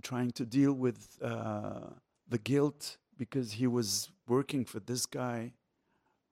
trying 0.02 0.31
to 0.33 0.45
deal 0.45 0.73
with 0.73 1.19
uh, 1.23 1.90
the 2.28 2.38
guilt 2.38 2.99
because 3.18 3.52
he 3.52 3.66
was 3.66 4.11
working 4.28 4.64
for 4.64 4.80
this 4.80 5.06
guy 5.06 5.52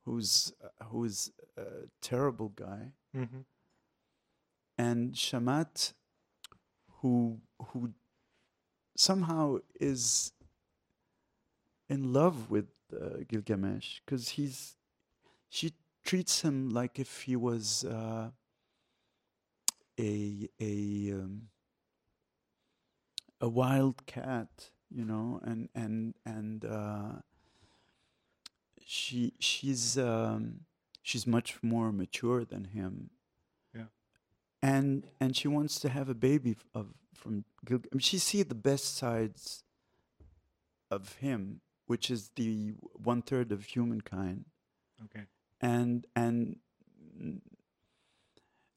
who's 0.05 0.53
uh, 0.63 0.85
who's 0.87 1.31
a 1.57 1.87
terrible 2.01 2.49
guy 2.51 2.93
Mm-hmm. 3.17 3.41
and 4.77 5.13
Shamhat, 5.15 5.93
who 7.01 7.39
who 7.69 7.93
somehow 8.97 9.59
is 9.81 10.33
in 11.89 12.13
love 12.13 12.51
with 12.51 12.67
uh, 12.93 13.19
Gilgamesh 13.29 14.01
because 14.05 14.31
he's 14.31 14.77
she 15.49 15.73
treats 16.05 16.43
him 16.43 16.71
like 16.71 16.99
if 16.99 17.23
he 17.23 17.37
was 17.37 17.85
uh, 17.85 18.31
a 19.99 20.49
a 20.61 21.13
um, 21.13 21.49
a 23.41 23.49
wild 23.49 24.07
cat, 24.07 24.71
you 24.95 25.05
know, 25.05 25.41
and 25.43 25.69
and 25.75 26.15
and 26.25 26.65
uh, 26.65 27.13
she 28.87 29.33
she's 29.41 29.99
um, 29.99 30.61
she's 31.03 31.27
much 31.27 31.63
more 31.63 31.91
mature 31.93 32.45
than 32.45 32.65
him 32.67 33.11
Yeah. 33.75 33.87
and 34.63 35.07
and 35.21 35.37
she 35.37 35.49
wants 35.49 35.79
to 35.81 35.89
have 35.89 36.09
a 36.09 36.15
baby 36.15 36.57
of 36.75 36.87
from 37.15 37.45
Gil- 37.65 37.83
I 37.93 37.95
mean, 37.95 38.01
she 38.01 38.19
see 38.19 38.43
the 38.43 38.55
best 38.55 38.97
sides 38.97 39.65
of 40.91 41.15
him, 41.17 41.61
which 41.87 42.11
is 42.11 42.31
the 42.37 42.75
one 43.11 43.23
third 43.23 43.53
of 43.53 43.65
humankind, 43.65 44.45
Okay. 45.05 45.25
and 45.61 46.07
and 46.15 46.57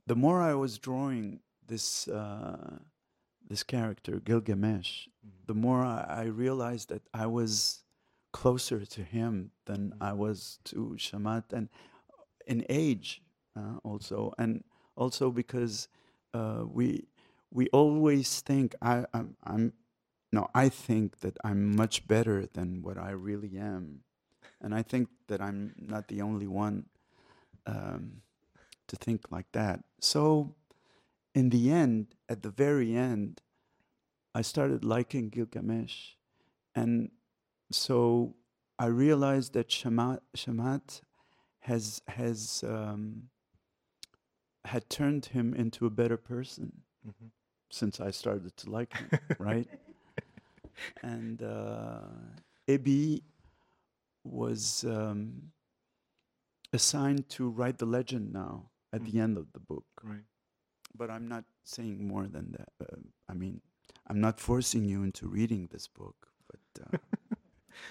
the 0.06 0.16
more 0.16 0.42
I 0.42 0.54
was 0.54 0.78
drawing 0.78 1.42
this 1.68 2.08
uh, 2.08 2.80
this 3.48 3.64
character 3.64 4.20
Gilgamesh, 4.20 5.08
Mm. 5.26 5.48
the 5.48 5.54
more 5.56 5.84
I, 5.84 6.06
I 6.08 6.24
realized 6.26 6.90
that 6.90 7.04
I 7.14 7.28
was 7.28 7.84
closer 8.34 8.86
to 8.86 9.04
him 9.04 9.52
than 9.66 9.92
Mhm. 9.92 10.02
I 10.02 10.14
was 10.14 10.60
to 10.66 10.96
Shamhat, 10.98 11.54
and 11.54 11.70
in 12.48 12.66
age 12.70 13.22
uh, 13.56 13.78
also, 13.84 14.34
and 14.38 14.64
also 14.96 15.32
because 15.32 15.88
uh, 16.34 16.66
we 16.68 17.08
we 17.52 17.68
always 17.70 18.42
think 18.42 18.76
I, 18.82 19.06
I'm 19.14 19.36
I'm 19.44 19.74
no 20.32 20.50
I 20.56 20.70
think 20.70 21.20
that 21.22 21.38
I'm 21.44 21.76
much 21.76 22.08
better 22.08 22.48
than 22.48 22.82
what 22.84 22.98
I 22.98 23.12
really 23.12 23.58
am, 23.58 24.04
and 24.62 24.76
I 24.76 24.84
think 24.84 25.10
that 25.28 25.42
I'm 25.42 25.74
not 25.78 26.08
the 26.08 26.22
only 26.22 26.48
one 26.48 26.86
um, 27.68 28.22
to 28.88 28.96
think 28.98 29.32
like 29.32 29.52
that. 29.54 29.84
So, 30.02 30.56
in 31.38 31.50
the 31.50 31.70
end, 31.70 32.16
at 32.28 32.42
the 32.42 32.50
very 32.50 32.96
end, 32.96 33.42
I 34.34 34.42
started 34.42 34.84
liking 34.84 35.30
Gilgamesh, 35.30 36.16
and 36.74 37.12
so 37.72 38.36
I 38.80 38.88
realized 38.88 39.54
that 39.54 39.68
Shamhat, 39.70 40.22
Shamhat 40.36 41.02
has 41.60 42.02
has 42.08 42.64
um, 42.68 43.30
had 44.66 44.90
turned 44.90 45.26
him 45.28 45.54
into 45.54 45.86
a 45.86 45.92
better 46.02 46.18
person 46.18 46.82
Mhm. 47.06 47.30
since 47.70 48.00
I 48.00 48.12
started 48.12 48.58
to 48.58 48.72
like 48.78 48.94
him, 48.94 49.10
right? 49.50 49.70
And 51.04 51.44
uh, 51.44 52.00
Ebi 52.68 53.22
was 54.24 54.84
um, 54.86 55.52
assigned 56.74 57.30
to 57.30 57.48
write 57.50 57.78
the 57.78 57.86
legend 57.86 58.34
now 58.34 58.72
at 58.92 59.04
the 59.06 59.12
Mhm. 59.18 59.24
end 59.24 59.38
of 59.38 59.48
the 59.54 59.60
book 59.60 59.86
Right. 60.04 60.26
But 60.98 61.10
I'm 61.10 61.28
not 61.28 61.44
saying 61.64 62.08
more 62.08 62.28
than 62.28 62.52
that. 62.58 62.70
Uh, 62.82 62.98
I 63.30 63.34
mean, 63.34 63.62
I'm 64.08 64.20
not 64.22 64.40
forcing 64.40 64.86
you 64.86 65.04
into 65.04 65.28
reading 65.28 65.68
this 65.72 65.88
book, 65.88 66.28
but 66.50 66.84
uh, 66.94 66.98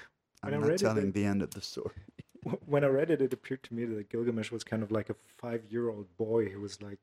I'm 0.42 0.60
not 0.60 0.78
telling 0.78 1.08
it- 1.08 1.14
the 1.14 1.24
end 1.24 1.42
of 1.42 1.50
the 1.50 1.60
story. 1.60 1.94
When 2.64 2.84
I 2.84 2.86
read 2.86 3.10
it, 3.10 3.20
it 3.20 3.32
appeared 3.32 3.64
to 3.64 3.74
me 3.74 3.84
that 3.86 4.08
Gilgamesh 4.08 4.52
was 4.52 4.62
kind 4.62 4.84
of 4.84 4.92
like 4.92 5.10
a 5.10 5.16
five-year-old 5.36 6.06
boy 6.16 6.48
who 6.48 6.60
was 6.60 6.80
like, 6.80 7.00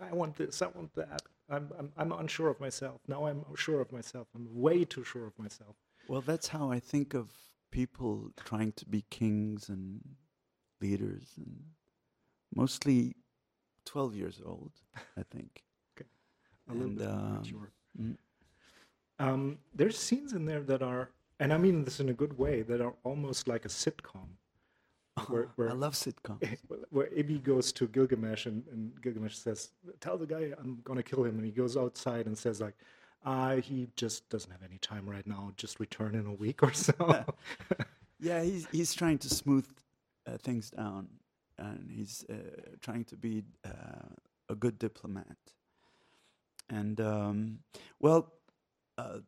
"I 0.00 0.12
want 0.14 0.36
this, 0.36 0.62
I 0.62 0.68
want 0.68 0.94
that. 0.94 1.22
I'm, 1.50 1.72
I'm, 1.76 1.90
I'm 1.96 2.12
unsure 2.12 2.50
of 2.50 2.60
myself. 2.60 3.00
Now 3.08 3.26
I'm 3.26 3.44
sure 3.56 3.80
of 3.80 3.90
myself. 3.90 4.28
I'm 4.36 4.46
way 4.66 4.84
too 4.84 5.02
sure 5.02 5.26
of 5.26 5.36
myself." 5.40 5.74
Well, 6.06 6.20
that's 6.20 6.46
how 6.46 6.70
I 6.70 6.78
think 6.78 7.14
of 7.14 7.32
people 7.72 8.30
trying 8.36 8.72
to 8.80 8.86
be 8.86 9.02
kings 9.10 9.68
and 9.68 10.00
leaders, 10.80 11.32
and 11.36 11.64
mostly 12.54 13.16
12 13.86 14.14
years 14.14 14.40
old, 14.44 14.72
I 15.16 15.22
think. 15.30 15.62
A 16.68 16.72
little 16.72 16.88
And, 16.88 16.98
bit 16.98 17.08
um, 17.08 17.34
mature. 17.38 17.70
mm. 18.00 18.16
Um, 19.18 19.58
there's 19.74 19.96
scenes 19.98 20.32
in 20.34 20.44
there 20.44 20.62
that 20.64 20.82
are, 20.82 21.10
and 21.40 21.52
I 21.52 21.58
mean 21.58 21.84
this 21.84 22.00
in 22.00 22.08
a 22.08 22.12
good 22.12 22.36
way, 22.36 22.62
that 22.62 22.80
are 22.80 22.94
almost 23.04 23.48
like 23.48 23.64
a 23.64 23.68
sitcom. 23.68 24.28
Where, 25.28 25.48
where, 25.56 25.70
I 25.70 25.72
love 25.72 25.94
sitcoms. 25.94 26.58
where 26.90 27.06
Ibi 27.16 27.38
goes 27.38 27.72
to 27.72 27.86
Gilgamesh 27.88 28.44
and, 28.46 28.64
and 28.70 29.00
Gilgamesh 29.00 29.36
says, 29.36 29.70
"Tell 30.00 30.18
the 30.18 30.26
guy 30.26 30.52
I'm 30.58 30.80
gonna 30.84 31.02
kill 31.02 31.24
him," 31.24 31.36
and 31.36 31.44
he 31.46 31.52
goes 31.52 31.74
outside 31.76 32.26
and 32.26 32.36
says 32.36 32.60
like, 32.60 32.74
"Ah, 33.24 33.56
he 33.56 33.88
just 33.96 34.28
doesn't 34.28 34.50
have 34.50 34.62
any 34.62 34.76
time 34.78 35.08
right 35.08 35.26
now. 35.26 35.52
Just 35.56 35.80
return 35.80 36.14
in 36.14 36.26
a 36.26 36.34
week 36.34 36.62
or 36.62 36.72
so." 36.74 36.92
yeah, 38.20 38.42
he's 38.42 38.66
he's 38.70 38.92
trying 38.92 39.16
to 39.18 39.30
smooth 39.30 39.66
uh, 40.26 40.36
things 40.38 40.70
down, 40.70 41.08
and 41.58 41.90
he's 41.90 42.24
uh, 42.30 42.34
trying 42.80 43.04
to 43.04 43.16
be 43.16 43.42
uh, 43.64 44.14
a 44.48 44.54
good 44.54 44.78
diplomat. 44.78 45.36
And 46.68 47.00
um, 47.00 47.58
well, 48.00 48.32
uh, 48.98 49.18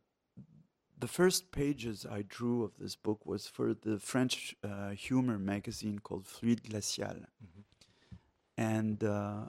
the 0.99 1.07
first 1.07 1.51
pages 1.51 2.05
I 2.09 2.23
drew 2.27 2.63
of 2.63 2.71
this 2.77 2.95
book 2.95 3.25
was 3.25 3.47
for 3.47 3.73
the 3.73 3.99
French 3.99 4.55
uh, 4.63 4.89
humor 4.89 5.39
magazine 5.39 5.99
called 5.99 6.25
Fluide 6.25 6.69
Glacial, 6.69 7.25
and 8.57 9.03
uh, 9.03 9.45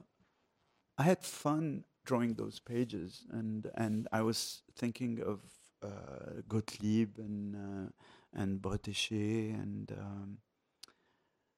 I 0.97 1.03
had 1.03 1.25
fun 1.25 1.85
drawing 2.05 2.35
those 2.35 2.61
pages, 2.61 3.27
and 3.31 3.69
and 3.75 4.07
I 4.13 4.23
was 4.23 4.63
thinking 4.77 5.21
of 5.21 5.41
uh, 5.83 6.43
Gotlib 6.49 7.19
and 7.19 7.57
uh, 7.57 7.91
and 8.33 8.63
Bretécher, 8.63 9.55
and 9.55 9.91
um, 9.99 10.39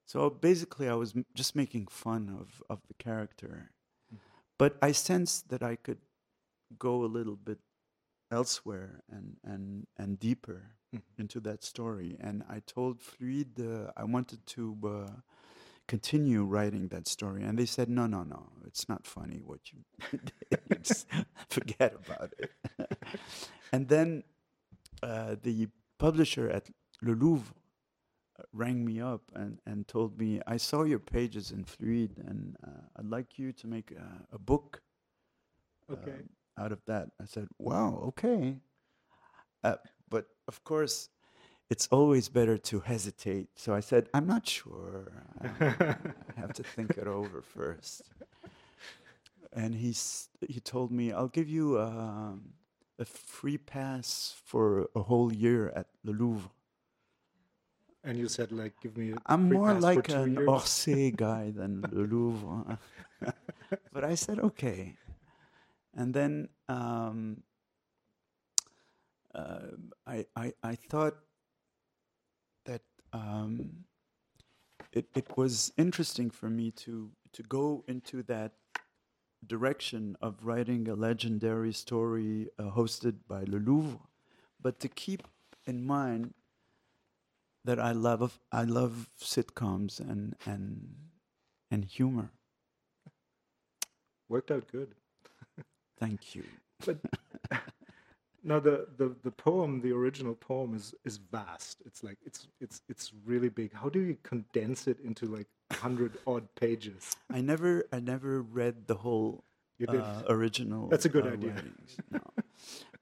so 0.07 0.31
basically 0.31 0.89
I 0.89 0.95
was 0.95 1.15
m- 1.17 1.27
just 1.35 1.55
making 1.57 1.87
fun 1.89 2.29
of 2.41 2.63
of 2.69 2.81
the 2.89 2.95
character, 2.95 3.71
but 4.59 4.77
I 4.83 4.93
sensed 4.93 5.49
that 5.51 5.63
I 5.63 5.77
could 5.77 5.99
go 6.79 7.05
a 7.05 7.11
little 7.19 7.37
bit 7.37 7.59
elsewhere 8.31 9.03
and 9.11 9.37
and 9.45 9.87
and 9.99 10.19
deeper 10.21 10.77
Mhm. 10.95 11.03
into 11.19 11.41
that 11.41 11.65
story. 11.65 12.17
And 12.21 12.43
I 12.49 12.61
told 12.61 13.01
Fluide 13.01 13.59
uh, 13.61 13.93
I 13.97 14.05
wanted 14.05 14.47
to 14.57 14.77
uh, 14.85 15.21
continue 15.89 16.45
writing 16.45 16.89
that 16.89 17.09
story, 17.09 17.43
and 17.45 17.59
they 17.59 17.67
said, 17.67 17.89
"No, 17.89 18.07
no, 18.07 18.23
no, 18.25 18.53
it's 18.67 18.89
not 18.89 19.07
funny. 19.07 19.41
What 19.43 19.73
you 19.73 19.85
did. 20.51 20.87
Forget 21.51 21.95
about 21.95 22.33
it." 22.39 22.51
and 23.73 23.89
then 23.89 24.25
uh, 25.03 25.37
the 25.43 25.69
publisher 25.99 26.49
at 26.51 26.71
Le 27.03 27.15
Louvre 27.15 27.55
rang 28.53 28.85
me 28.85 29.01
up 29.01 29.23
and, 29.35 29.59
and 29.67 29.87
told 29.87 30.19
me, 30.19 30.41
I 30.47 30.57
saw 30.57 30.85
your 30.85 30.99
pages 30.99 31.51
in 31.51 31.65
Fluide 31.65 32.19
and 32.27 32.57
uh, 32.67 32.71
I'd 32.99 33.07
like 33.07 33.39
you 33.39 33.53
to 33.53 33.67
make 33.67 33.93
a, 33.93 34.35
a 34.35 34.39
book 34.39 34.83
okay. 35.91 36.11
um, 36.11 36.29
out 36.59 36.73
of 36.73 36.81
that. 36.87 37.11
I 37.21 37.25
said, 37.25 37.49
wow, 37.59 38.03
okay. 38.09 38.57
Uh, 39.65 39.77
but 40.09 40.27
of 40.49 40.63
course, 40.65 41.09
it's 41.71 41.89
always 41.91 42.29
better 42.29 42.59
to 42.59 42.81
hesitate. 42.81 43.49
So 43.57 43.75
I 43.75 43.81
said, 43.81 44.09
I'm 44.13 44.27
not 44.27 44.47
sure. 44.47 45.13
I 45.41 45.47
I 45.65 45.97
have 46.41 46.53
to 46.55 46.63
think 46.63 46.99
it 46.99 47.07
over 47.07 47.41
first. 47.41 48.03
And 49.55 49.75
he's, 49.75 50.29
he 50.47 50.61
told 50.61 50.91
me, 50.91 51.13
I'll 51.13 51.29
give 51.29 51.49
you 51.49 51.81
um, 51.81 52.55
a 52.99 53.05
free 53.05 53.59
pass 53.59 54.35
for 54.45 54.89
a 54.95 55.03
whole 55.03 55.33
year 55.33 55.73
at 55.75 55.87
the 56.05 56.13
Louvre. 56.13 56.51
And 58.05 58.19
you 58.19 58.29
said 58.29 58.53
like, 58.53 58.75
"Give 58.83 58.97
me." 58.97 59.13
A 59.13 59.17
I'm 59.27 59.53
more 59.53 59.75
like 59.75 60.09
an 60.09 60.35
years. 60.35 60.49
Orsay 60.49 61.15
guy 61.15 61.51
than 61.51 61.81
the 61.93 62.01
Louvre. 62.01 62.79
but 63.93 64.05
I 64.05 64.15
said, 64.15 64.39
okay. 64.39 64.97
And 65.95 66.15
then 66.15 66.49
um, 66.69 67.43
uh, 69.35 69.77
I, 70.07 70.27
I, 70.37 70.53
I 70.63 70.75
thought 70.75 71.17
that 72.65 72.83
um, 73.13 73.85
it, 74.93 75.07
it 75.15 75.37
was 75.37 75.73
interesting 75.77 76.31
for 76.31 76.49
me 76.49 76.71
to, 76.71 77.11
to 77.33 77.43
go 77.43 77.85
into 77.87 78.23
that 78.25 78.53
direction 79.47 80.17
of 80.23 80.37
writing 80.43 80.89
a 80.89 80.95
legendary 80.95 81.73
story 81.73 82.49
uh, 82.59 82.71
hosted 82.71 83.17
by 83.29 83.41
Le 83.47 83.59
Louvre, 83.59 83.99
but 84.61 84.79
to 84.81 84.89
keep 84.89 85.27
in 85.67 85.85
mind 85.85 86.33
that 87.65 87.79
I 87.79 87.93
love 87.93 88.41
I 88.51 88.65
love 88.65 89.09
sitcoms 89.21 90.01
and 90.01 90.35
and 90.47 90.95
and 91.71 91.85
humor. 91.85 92.31
Worked 94.29 94.51
out 94.51 94.65
good. 94.71 94.95
Thank 95.99 96.35
you. 96.35 96.45
But 96.85 96.99
no, 98.45 98.61
the, 98.61 98.87
the 98.97 99.15
the 99.23 99.31
poem, 99.31 99.81
the 99.81 99.93
original 99.93 100.35
poem, 100.35 100.75
is 100.75 100.95
is 101.05 101.19
vast. 101.19 101.83
It's 101.85 102.03
like 102.03 102.19
it's 102.25 102.49
it's 102.61 102.83
it's 102.89 103.13
really 103.25 103.49
big. 103.49 103.73
How 103.73 103.89
do 103.89 104.01
you 104.01 104.17
condense 104.23 104.87
it 104.87 104.99
into 105.01 105.27
like 105.27 105.47
hundred 105.73 106.19
odd 106.27 106.47
pages? 106.55 107.17
I 107.31 107.41
never 107.41 107.85
I 107.93 108.01
never 108.01 108.43
read 108.43 108.87
the 108.87 108.97
whole 108.97 109.45
uh, 109.89 110.23
original. 110.29 110.89
That's 110.89 111.05
a 111.05 111.09
good 111.09 111.27
uh, 111.27 111.31
idea. 111.31 111.55
no. 112.11 112.21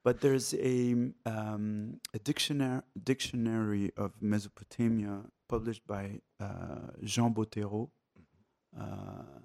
But 0.03 0.21
there's 0.21 0.53
a 0.55 0.93
um, 1.25 1.99
a 2.13 2.19
dictionary 2.19 2.81
dictionary 3.03 3.91
of 3.97 4.21
Mesopotamia 4.21 5.25
published 5.47 5.85
by 5.87 6.21
uh, 6.39 6.91
Jean 7.03 7.33
Bottero, 7.33 7.89
Mm-hmm. 8.19 8.81
uh, 8.81 9.39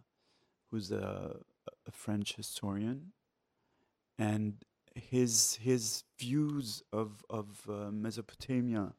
who's 0.71 0.91
a, 0.93 1.37
a 1.87 1.91
French 1.93 2.35
historian, 2.37 3.13
and 4.19 4.55
his 4.95 5.57
his 5.57 6.05
views 6.19 6.83
of 6.93 7.25
of 7.29 7.67
uh, 7.69 7.91
Mesopotamia, 7.91 8.95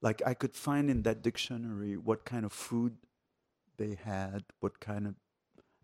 like 0.00 0.22
I 0.26 0.34
could 0.34 0.56
find 0.56 0.90
in 0.90 1.02
that 1.02 1.22
dictionary 1.22 1.96
what 1.96 2.24
kind 2.24 2.44
of 2.44 2.52
food 2.52 2.96
they 3.76 3.96
had, 4.02 4.44
what 4.60 4.80
kind 4.80 5.06
of 5.06 5.14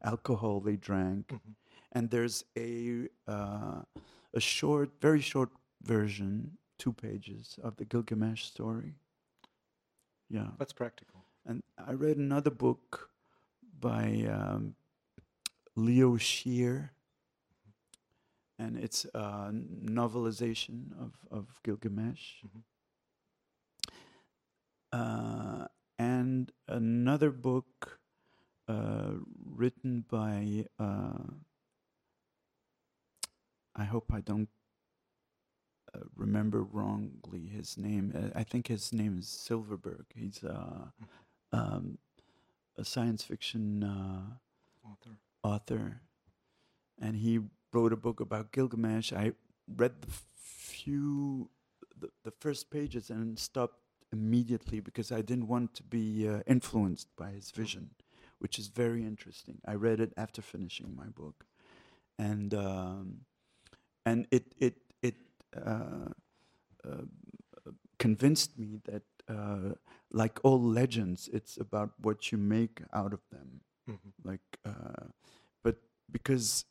alcohol 0.03 0.61
they 0.61 0.77
drank, 0.77 1.29
Mhm. 1.29 1.55
and 1.93 2.11
there's 2.11 2.45
a 2.57 3.09
uh, 3.27 3.83
a 4.35 4.41
short, 4.41 4.91
very 5.01 5.21
short 5.21 5.51
version, 5.83 6.57
two 6.79 6.93
pages 6.93 7.59
of 7.63 7.77
the 7.77 7.85
Gilgamesh 7.85 8.45
story. 8.45 8.95
Yeah, 10.29 10.49
That's 10.59 10.73
practical. 10.73 11.25
and 11.47 11.63
I 11.79 11.93
read 11.93 12.17
another 12.17 12.51
book 12.51 13.11
by 13.81 14.27
um, 14.31 14.75
Leo 15.75 16.17
Shear, 16.17 16.93
and 18.59 18.77
it's 18.77 19.05
a 19.15 19.51
novelization 19.53 20.93
of, 21.01 21.15
of 21.31 21.61
Gilgamesh. 21.65 22.45
Mhm. 22.45 22.63
Uh, 24.93 25.67
and 25.99 26.53
another 26.69 27.31
book 27.31 27.99
uh, 28.69 29.13
written 29.45 30.05
by, 30.09 30.67
uh, 30.79 31.19
I 33.77 33.85
hope 33.85 34.13
I 34.13 34.21
don't 34.21 34.49
uh, 35.95 36.01
remember 36.17 36.63
wrongly 36.63 37.47
his 37.49 37.77
name. 37.77 38.13
Uh, 38.17 38.39
I 38.39 38.45
think 38.45 38.69
his 38.69 38.93
name 38.93 39.19
is 39.19 39.29
Silverberg. 39.29 40.07
He's 40.15 40.43
uh, 40.45 40.87
um, 41.53 41.99
a 42.79 42.85
science 42.85 43.23
fiction 43.25 43.85
uh, 43.85 44.37
Author. 44.85 45.17
author, 45.43 46.01
and 47.01 47.17
he 47.17 47.41
wrote 47.73 47.93
a 47.93 47.97
book 47.97 48.21
about 48.21 48.53
Gilgamesh. 48.53 49.13
I 49.13 49.33
read 49.77 50.03
the 50.03 50.13
few, 50.37 51.51
the, 51.99 52.09
the 52.25 52.33
first 52.41 52.71
pages, 52.71 53.11
and 53.11 53.39
stopped 53.39 53.79
immediately 54.13 54.81
because 54.81 55.13
I 55.13 55.23
didn't 55.23 55.49
want 55.49 55.75
to 55.75 55.83
be 55.83 56.29
uh, 56.29 56.41
influenced 56.47 57.09
by 57.17 57.31
his 57.31 57.51
vision, 57.51 57.91
which 58.39 58.59
is 58.59 58.69
very 58.69 59.05
interesting. 59.05 59.61
I 59.67 59.75
read 59.75 60.01
it 60.01 60.13
after 60.17 60.43
finishing 60.43 60.95
my 60.97 61.07
book, 61.09 61.45
and 62.19 62.55
um, 62.55 63.21
and 64.07 64.27
it 64.31 64.55
it 64.59 64.77
it 65.03 65.17
uh, 65.57 66.11
uh, 66.87 67.03
convinced 67.99 68.59
me 68.59 68.81
that. 68.85 69.03
Uh, 69.29 69.75
like 70.13 70.41
all 70.43 70.61
legends, 70.61 71.31
it's 71.33 71.57
about 71.57 71.93
what 72.01 72.33
you 72.33 72.39
make 72.39 72.83
out 72.93 73.13
of 73.13 73.21
them 73.31 73.61
Mhm. 73.89 74.13
like 74.25 74.59
uh, 74.65 75.07
but 75.65 75.77
because 76.11 76.65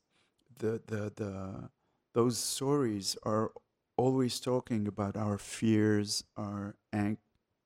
the 0.59 0.81
the 0.87 1.11
the 1.15 1.69
those 2.13 2.37
stories 2.37 3.17
are 3.23 3.51
always 3.97 4.39
talking 4.39 4.87
about 4.87 5.17
our 5.17 5.37
fears 5.37 6.23
our 6.37 6.75
ang- 6.93 7.17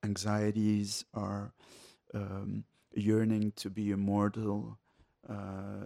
anxieties 0.03 1.05
our 1.13 1.53
um, 2.13 2.63
yearning 2.95 3.51
to 3.57 3.69
be 3.69 3.91
immortal 3.91 4.79
uh, 5.29 5.85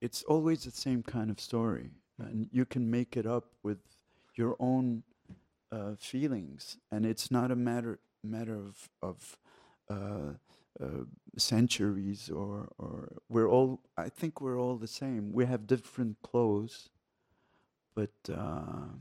it's 0.00 0.22
always 0.24 0.64
the 0.64 0.70
same 0.70 1.02
kind 1.02 1.30
of 1.30 1.40
story 1.40 1.90
and 2.18 2.48
you 2.52 2.64
can 2.64 2.90
make 2.90 3.16
it 3.16 3.26
up 3.26 3.52
with 3.62 3.78
your 4.34 4.56
own 4.58 5.02
uh, 5.70 5.94
feelings 5.98 6.76
and 6.90 7.06
it's 7.06 7.30
not 7.30 7.50
a 7.50 7.56
matter 7.56 7.98
matter 8.22 8.54
of 8.56 8.88
of 9.02 9.36
uh, 9.90 10.34
uh, 10.80 11.04
centuries 11.36 12.30
or 12.30 12.68
or 12.78 13.12
we're 13.28 13.48
all 13.48 13.80
I 13.96 14.08
think 14.08 14.40
we're 14.40 14.58
all 14.58 14.76
the 14.76 14.88
same. 14.88 15.32
We 15.32 15.44
have 15.46 15.66
different 15.66 16.16
clothes, 16.22 16.88
but 17.94 18.12
uh, 18.32 18.96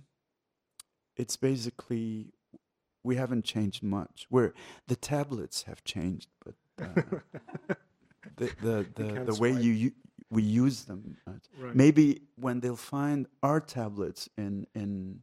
it's 1.16 1.38
basically 1.38 2.34
we 3.04 3.16
haven't 3.16 3.46
changed 3.46 3.84
much. 3.84 4.28
Where 4.30 4.54
the 4.88 4.96
tablets 4.96 5.64
have 5.64 5.84
changed, 5.84 6.30
but 6.44 6.56
uh, 6.82 7.02
the 8.36 8.52
the 8.62 8.86
the, 8.96 9.14
can't 9.14 9.26
the 9.28 9.36
way 9.36 9.52
you, 9.52 9.94
we 10.32 10.42
use 10.42 10.84
them. 10.86 11.18
Right. 11.28 11.76
Maybe 11.76 12.22
when 12.38 12.62
they'll 12.62 12.76
find 12.76 13.28
our 13.44 13.60
tablets 13.60 14.28
in 14.38 14.66
in 14.74 15.22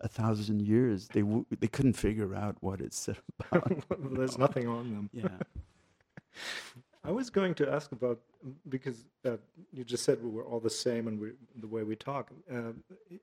a 0.00 0.08
thousand 0.08 0.62
years, 0.62 1.08
they 1.08 1.20
w- 1.20 1.46
they 1.60 1.68
couldn't 1.68 1.94
figure 1.94 2.34
out 2.34 2.56
what 2.60 2.80
it's 2.80 3.08
about. 3.40 3.70
There's 4.16 4.38
nothing 4.38 4.66
on 4.68 4.84
them. 4.92 5.10
yeah. 5.12 5.28
I 7.04 7.12
was 7.12 7.30
going 7.30 7.54
to 7.54 7.72
ask 7.72 7.92
about 7.92 8.18
because 8.68 9.04
uh, 9.24 9.36
you 9.72 9.84
just 9.84 10.02
said 10.02 10.20
we 10.20 10.28
were 10.28 10.44
all 10.44 10.58
the 10.58 10.76
same 10.86 11.06
and 11.06 11.20
we, 11.20 11.28
the 11.60 11.68
way 11.68 11.84
we 11.84 11.94
talk. 11.94 12.30
Uh, 12.52 12.72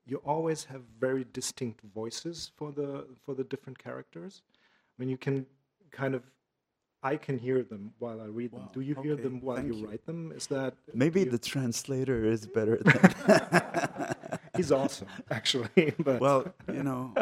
you 0.06 0.18
always 0.26 0.64
have 0.64 0.84
very 1.02 1.26
distinct 1.34 1.82
voices 1.94 2.52
for 2.56 2.72
the 2.72 3.06
for 3.26 3.36
the 3.36 3.44
different 3.44 3.78
characters. 3.78 4.42
I 4.42 5.02
mean, 5.02 5.10
you 5.10 5.18
can 5.18 5.46
kind 5.92 6.16
of, 6.16 6.24
I 7.04 7.18
can 7.18 7.38
hear 7.38 7.64
them 7.64 7.94
while 8.00 8.20
I 8.22 8.26
read 8.26 8.52
them. 8.52 8.62
Wow, 8.62 8.72
Do 8.74 8.82
you 8.82 8.96
hear 9.04 9.14
okay, 9.14 9.24
them 9.24 9.42
while 9.42 9.58
thank 9.58 9.68
you, 9.68 9.76
you. 9.82 9.88
write 9.88 10.06
them? 10.06 10.32
Is 10.36 10.48
that 10.48 10.74
Maybe 10.94 11.22
you- 11.22 11.32
the 11.32 11.38
translator 11.40 12.26
is 12.26 12.48
better 12.58 12.78
than. 12.78 14.16
he's 14.58 14.72
awesome 14.72 15.08
actually, 15.32 15.94
but 16.00 16.20
well, 16.22 16.46
you 16.72 16.84
know, 16.84 17.14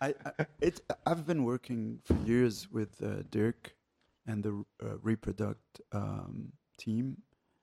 I, 0.00 0.14
I 0.38 0.46
it 0.60 0.80
I've 1.06 1.26
been 1.26 1.44
working 1.44 2.00
for 2.04 2.14
years 2.24 2.68
with 2.70 2.92
uh, 3.02 3.22
Dirk 3.30 3.74
and 4.26 4.42
the 4.42 4.64
uh, 4.82 4.98
Reprodukt 5.02 5.80
um, 5.92 6.52
team. 6.76 7.18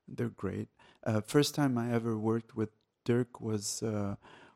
They're 0.07 0.29
great. 0.29 0.67
Uh, 1.05 1.21
first 1.21 1.55
time 1.55 1.77
I 1.77 1.91
ever 1.93 2.17
worked 2.17 2.55
with 2.55 2.69
Dirk 3.05 3.39
was 3.41 3.81
uh, 3.83 4.15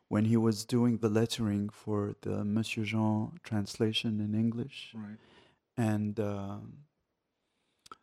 when 0.09 0.25
he 0.25 0.37
was 0.37 0.65
doing 0.65 0.97
the 0.97 1.09
lettering 1.09 1.69
for 1.69 2.15
the 2.21 2.43
Monsieur 2.43 2.83
Jean 2.83 3.33
translation 3.43 4.19
in 4.19 4.33
English, 4.35 4.91
right. 4.95 5.17
and 5.77 6.19
um, 6.19 6.73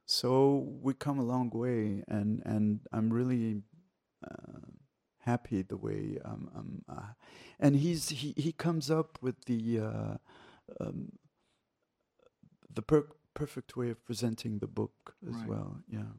so 0.06 0.66
we 0.80 0.94
come 0.94 1.18
a 1.18 1.24
long 1.24 1.50
way, 1.50 2.02
and 2.08 2.42
and 2.46 2.80
I'm 2.92 3.12
really. 3.12 3.62
Uh, 4.24 4.60
happy 5.26 5.60
the 5.62 5.76
way 5.76 6.18
um, 6.24 6.48
um 6.54 6.82
uh, 6.88 7.12
and 7.58 7.74
he's 7.76 8.10
he, 8.10 8.32
he 8.36 8.52
comes 8.52 8.90
up 8.92 9.18
with 9.20 9.44
the 9.46 9.80
uh, 9.80 10.16
um, 10.80 11.10
the 12.72 12.80
per- 12.80 13.08
perfect 13.34 13.76
way 13.76 13.90
of 13.90 14.04
presenting 14.04 14.58
the 14.60 14.68
book 14.68 15.16
as 15.28 15.34
Right. 15.34 15.48
well 15.48 15.80
yeah 15.88 16.12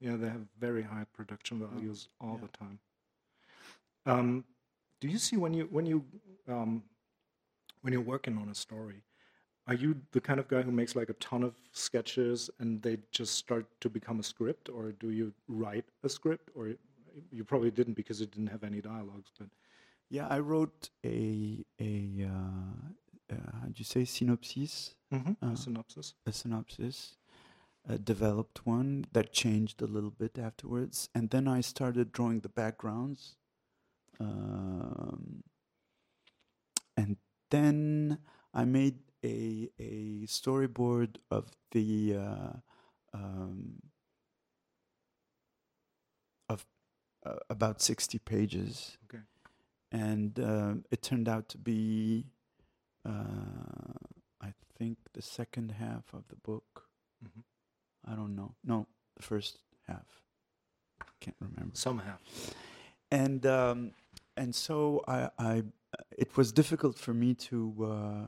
Yeah, 0.00 0.16
they 0.16 0.28
have 0.28 0.46
very 0.58 0.82
high 0.82 1.04
production 1.12 1.60
values 1.60 2.08
all 2.18 2.38
yeah. 2.40 2.46
the 2.46 2.58
time. 2.58 2.78
Um, 4.06 4.44
do 5.00 5.08
you 5.08 5.18
see 5.18 5.36
when 5.36 5.52
you 5.52 5.68
when 5.70 5.84
you 5.86 6.04
um, 6.48 6.82
when 7.82 7.92
you're 7.92 8.00
working 8.14 8.38
on 8.38 8.48
a 8.48 8.54
story, 8.54 9.02
are 9.66 9.74
you 9.74 9.96
the 10.12 10.20
kind 10.20 10.40
of 10.40 10.48
guy 10.48 10.62
who 10.62 10.72
makes 10.72 10.96
like 10.96 11.10
a 11.10 11.14
ton 11.14 11.42
of 11.42 11.54
sketches 11.72 12.50
and 12.58 12.82
they 12.82 12.98
just 13.12 13.34
start 13.36 13.66
to 13.80 13.88
become 13.88 14.18
a 14.20 14.22
script, 14.22 14.68
or 14.68 14.92
do 14.92 15.10
you 15.10 15.32
write 15.48 15.84
a 16.02 16.08
script, 16.08 16.50
or 16.54 16.70
you 17.30 17.44
probably 17.44 17.70
didn't 17.70 17.94
because 17.94 18.20
it 18.20 18.30
didn't 18.32 18.48
have 18.48 18.64
any 18.64 18.80
dialogues, 18.80 19.30
but 19.38 19.48
yeah 20.12 20.26
i 20.28 20.38
wrote 20.38 20.90
a 21.04 21.64
a 21.80 22.26
uh, 22.28 23.34
uh, 23.34 23.50
how'd 23.60 23.78
you 23.78 23.84
say? 23.84 24.04
Synopsis? 24.04 24.94
Mhm, 25.12 25.36
Uh, 25.42 25.52
a 25.52 25.56
synopsis. 25.56 26.14
a 26.26 26.32
synopsis. 26.32 27.16
A 27.88 27.96
developed 27.98 28.66
one 28.66 29.06
that 29.12 29.32
changed 29.32 29.80
a 29.82 29.86
little 29.86 30.10
bit 30.10 30.38
afterwards. 30.38 31.08
And 31.14 31.30
then 31.30 31.46
i 31.48 31.60
started 31.62 32.12
drawing 32.12 32.40
the 32.40 32.48
backgrounds. 32.48 33.36
Um, 34.18 35.44
and 36.96 37.16
then 37.50 38.18
i 38.52 38.64
made 38.64 38.98
a 39.24 39.68
a 39.78 40.22
storyboard 40.26 41.16
of 41.30 41.50
the 41.72 42.16
uh, 42.16 42.52
um, 43.12 43.82
of 46.48 46.64
uh, 47.26 47.34
about 47.48 47.80
60 47.82 48.18
pages 48.20 48.96
Okay. 49.12 49.22
and 49.92 50.38
uh, 50.40 50.74
it 50.90 51.02
turned 51.02 51.28
out 51.28 51.48
to 51.50 51.58
be 51.58 52.26
uh, 53.06 53.10
i 54.40 54.52
think 54.78 54.98
the 55.12 55.22
second 55.22 55.72
half 55.72 56.04
of 56.14 56.24
the 56.28 56.36
book 56.36 56.88
Mhm. 57.22 57.42
I 58.06 58.14
don't 58.14 58.34
know. 58.34 58.54
No, 58.64 58.86
the 59.16 59.22
first 59.22 59.58
half. 59.86 60.22
Can't 61.20 61.36
remember. 61.38 61.74
Somehow. 61.76 62.16
And 63.10 63.44
um, 63.44 63.92
and 64.38 64.54
so 64.54 65.04
I, 65.06 65.28
I 65.38 65.64
it 66.16 66.34
was 66.38 66.50
difficult 66.50 66.96
for 66.98 67.12
me 67.12 67.34
to 67.50 67.74
uh, 67.84 68.26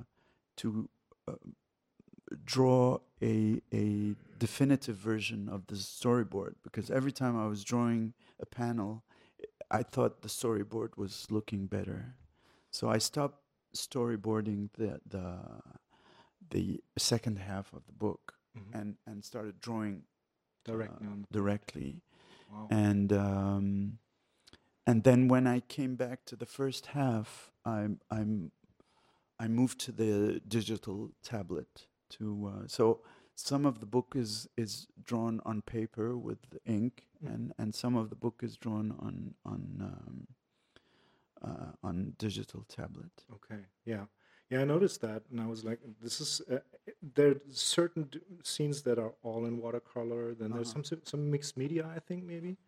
to 0.58 0.88
uh, 1.28 1.32
draw 2.44 2.98
a 3.22 3.60
a 3.72 4.14
definitive 4.38 4.96
version 4.96 5.48
of 5.48 5.66
the 5.66 5.74
storyboard 5.76 6.54
because 6.62 6.90
every 6.90 7.12
time 7.12 7.38
I 7.38 7.46
was 7.46 7.62
drawing 7.64 8.14
a 8.40 8.46
panel, 8.46 9.04
I 9.70 9.82
thought 9.82 10.22
the 10.22 10.28
storyboard 10.28 10.96
was 10.96 11.26
looking 11.30 11.66
better. 11.66 12.14
So 12.70 12.88
I 12.88 12.98
stopped 12.98 13.40
storyboarding 13.76 14.70
the 14.74 15.00
the 15.06 15.38
the 16.50 16.80
second 16.98 17.38
half 17.38 17.72
of 17.72 17.84
the 17.86 17.92
book 17.92 18.34
Mhm. 18.56 18.80
and 18.80 18.96
and 19.06 19.24
started 19.24 19.60
drawing 19.60 20.02
Directly 20.64 21.06
uh, 21.06 21.10
on 21.10 21.26
directly 21.32 22.02
wow. 22.52 22.66
and 22.70 23.12
um, 23.12 23.98
and 24.86 25.02
then 25.04 25.26
when 25.28 25.46
I 25.46 25.60
came 25.60 25.96
back 25.96 26.24
to 26.26 26.36
the 26.36 26.46
first 26.46 26.86
half, 26.86 27.50
I'm 27.64 28.00
I'm 28.10 28.52
I 29.44 29.48
moved 29.48 29.78
to 29.86 29.92
the 29.92 30.40
digital 30.46 31.10
tablet 31.22 31.86
to 32.10 32.52
uh, 32.52 32.66
so 32.68 33.00
some 33.34 33.66
of 33.66 33.74
the 33.80 33.86
book 33.86 34.14
is 34.16 34.48
is 34.56 34.86
drawn 35.02 35.40
on 35.44 35.62
paper 35.62 36.16
with 36.28 36.38
ink 36.64 36.94
Mhm. 37.22 37.34
and 37.34 37.52
and 37.58 37.74
some 37.74 37.96
of 38.00 38.08
the 38.10 38.16
book 38.16 38.42
is 38.42 38.56
drawn 38.56 38.92
on 39.06 39.34
on 39.44 39.60
um, 39.90 40.26
uh, 41.42 41.72
on 41.82 42.14
digital 42.18 42.64
tablet. 42.68 43.24
Okay. 43.34 43.62
Yeah. 43.84 44.04
Yeah, 44.50 44.60
I 44.60 44.64
noticed 44.64 45.00
that, 45.00 45.22
and 45.30 45.40
I 45.40 45.46
was 45.46 45.64
like, 45.64 45.80
"This 46.02 46.20
is." 46.20 46.42
Uh, 46.50 46.58
there 47.14 47.30
are 47.30 47.40
certain 47.48 48.02
d- 48.04 48.20
scenes 48.44 48.82
that 48.82 48.98
are 48.98 49.14
all 49.22 49.46
in 49.46 49.56
watercolor. 49.62 50.34
Then 50.34 50.50
there's 50.52 50.68
Uh-huh. 50.70 50.82
some 50.82 51.00
some 51.04 51.30
mixed 51.30 51.56
media, 51.56 51.84
I 51.96 52.00
think 52.00 52.24
maybe, 52.24 52.58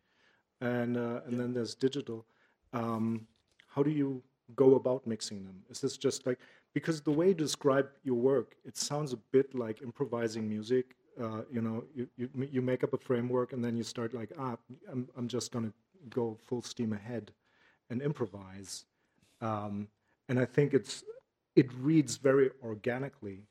and 0.60 0.96
uh, 0.96 1.20
and 1.26 1.32
Yeah. 1.32 1.38
then 1.40 1.52
there's 1.52 1.74
digital. 1.74 2.24
Um, 2.72 3.28
how 3.74 3.82
do 3.82 3.90
you 3.90 4.22
go 4.56 4.74
about 4.76 5.06
mixing 5.06 5.44
them? 5.44 5.62
Is 5.68 5.80
this 5.80 5.98
just 5.98 6.26
like 6.26 6.38
because 6.74 7.00
the 7.00 7.10
way 7.10 7.28
you 7.28 7.34
describe 7.34 7.88
your 8.02 8.16
work, 8.16 8.56
it 8.64 8.76
sounds 8.76 9.12
a 9.12 9.16
bit 9.32 9.54
like 9.54 9.80
improvising 9.80 10.48
music. 10.48 10.96
Uh, 11.20 11.42
you 11.50 11.62
know, 11.62 11.84
you, 11.94 12.08
you 12.16 12.28
you 12.50 12.60
make 12.60 12.82
up 12.82 12.92
a 12.92 12.98
framework 12.98 13.52
and 13.52 13.64
then 13.64 13.76
you 13.76 13.84
start 13.84 14.12
like, 14.12 14.32
ah, 14.38 14.56
I'm 14.90 15.08
I'm 15.16 15.28
just 15.28 15.52
gonna 15.52 15.72
go 16.10 16.36
full 16.46 16.62
steam 16.62 16.92
ahead 16.92 17.30
and 17.90 18.02
improvise. 18.02 18.84
Um, 19.40 19.88
and 20.28 20.38
I 20.38 20.44
think 20.44 20.74
it's 20.74 21.04
it 21.54 21.72
reads 21.74 22.16
very 22.16 22.50
organically, 22.62 23.46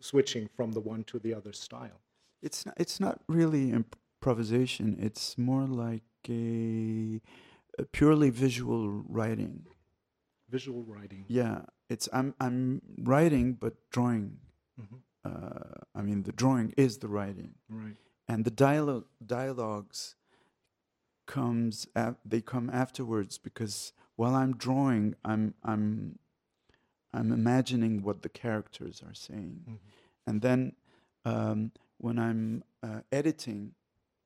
switching 0.00 0.48
from 0.56 0.72
the 0.72 0.80
one 0.80 1.04
to 1.04 1.18
the 1.18 1.32
other 1.32 1.52
style. 1.52 2.00
It's 2.42 2.66
not, 2.66 2.74
it's 2.78 3.00
not 3.00 3.20
really 3.28 3.70
improvisation. 3.70 4.98
It's 5.00 5.38
more 5.38 5.66
like 5.66 6.02
a, 6.28 7.20
a 7.78 7.84
purely 7.92 8.30
visual 8.30 8.88
writing. 9.08 9.66
Visual 10.50 10.82
writing. 10.82 11.24
Yeah, 11.28 11.62
it's 11.88 12.08
I'm 12.12 12.34
I'm 12.40 12.80
writing 12.98 13.54
but 13.54 13.74
drawing. 13.90 14.38
Mhm. 14.80 15.00
Uh, 15.24 15.80
I 15.94 16.02
mean, 16.02 16.22
the 16.24 16.32
drawing 16.32 16.74
is 16.76 16.98
the 16.98 17.08
writing, 17.08 17.54
Right. 17.68 17.96
and 18.28 18.44
the 18.44 18.50
dialogue 18.50 19.06
dialogues 19.24 20.16
comes 21.26 21.86
af- 21.94 22.16
they 22.24 22.40
come 22.40 22.68
afterwards 22.70 23.38
because 23.38 23.92
while 24.16 24.34
I'm 24.34 24.56
drawing, 24.56 25.14
I'm 25.24 25.54
I'm 25.62 26.18
I'm 27.12 27.32
imagining 27.32 28.02
what 28.02 28.22
the 28.22 28.28
characters 28.28 29.02
are 29.06 29.14
saying. 29.14 29.64
Mhm. 29.68 29.78
And 30.26 30.42
then 30.42 30.72
um, 31.24 31.72
when 31.98 32.18
I'm 32.18 32.64
uh, 32.82 33.00
editing 33.12 33.74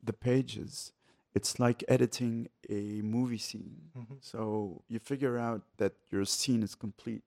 the 0.03 0.13
pages, 0.13 0.93
it's 1.35 1.59
like 1.61 1.85
editing 1.87 2.49
a 2.69 3.03
movie 3.03 3.39
scene. 3.39 3.91
Mhm. 3.97 4.17
So 4.21 4.83
you 4.89 4.99
figure 4.99 5.39
out 5.39 5.63
that 5.77 5.93
your 6.11 6.25
scene 6.25 6.63
is 6.63 6.75
complete. 6.75 7.23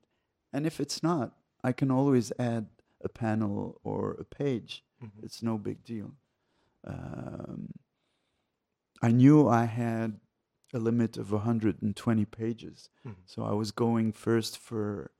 And 0.53 0.65
if 0.65 0.79
it's 0.79 1.01
not, 1.03 1.33
I 1.63 1.71
can 1.71 1.91
always 1.91 2.31
add 2.39 2.67
a 3.03 3.09
panel 3.09 3.79
or 3.83 4.11
a 4.19 4.23
page. 4.25 4.83
Mhm. 5.01 5.23
It's 5.23 5.41
no 5.41 5.57
big 5.57 5.83
deal. 5.83 6.11
Um, 6.83 7.69
I 9.01 9.11
knew 9.11 9.47
I 9.47 9.65
had 9.65 10.19
a 10.73 10.79
limit 10.79 11.17
of 11.17 11.31
120 11.31 12.25
pages. 12.25 12.89
Mhm. 13.05 13.15
So 13.25 13.43
I 13.43 13.51
was 13.53 13.71
going 13.71 14.11
first 14.13 14.57
for 14.57 15.11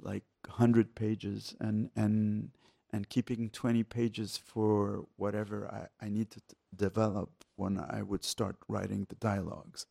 like 0.00 0.24
100 0.46 0.94
pages 0.94 1.54
and 1.60 1.90
and 1.94 2.50
and 2.92 3.08
keeping 3.08 3.50
20 3.50 3.84
pages 3.84 4.36
for 4.36 5.06
whatever 5.16 5.68
I, 5.72 6.06
I 6.06 6.08
need 6.08 6.30
to 6.32 6.40
t- 6.40 6.56
develop 6.74 7.44
when 7.54 7.78
I 7.78 8.02
would 8.02 8.24
start 8.24 8.56
writing 8.68 9.04
the 9.08 9.14
dialogues. 9.16 9.86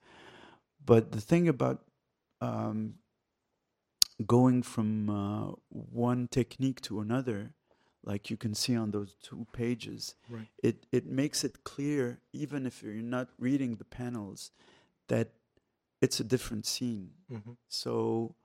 But 0.86 1.12
the 1.12 1.22
thing 1.22 1.48
about 1.48 1.86
um, 2.42 2.96
going 4.26 4.64
from 4.64 5.10
uh, 5.10 5.52
one 5.70 6.28
technique 6.28 6.82
to 6.82 7.00
another, 7.00 7.54
like 8.04 8.30
you 8.30 8.38
can 8.38 8.54
see 8.54 8.76
on 8.76 8.92
those 8.92 9.16
two 9.22 9.46
pages, 9.54 10.16
Right. 10.30 10.48
it 10.64 10.86
it 10.92 11.06
makes 11.06 11.44
it 11.44 11.64
clear, 11.64 12.20
even 12.34 12.66
if 12.66 12.82
you're 12.84 12.94
not 13.18 13.30
reading 13.38 13.76
the 13.78 13.86
panels, 13.86 14.52
that 15.08 15.30
it's 16.02 16.20
a 16.20 16.24
different 16.24 16.66
scene. 16.66 17.12
hmm 17.30 17.54
So 17.68 18.36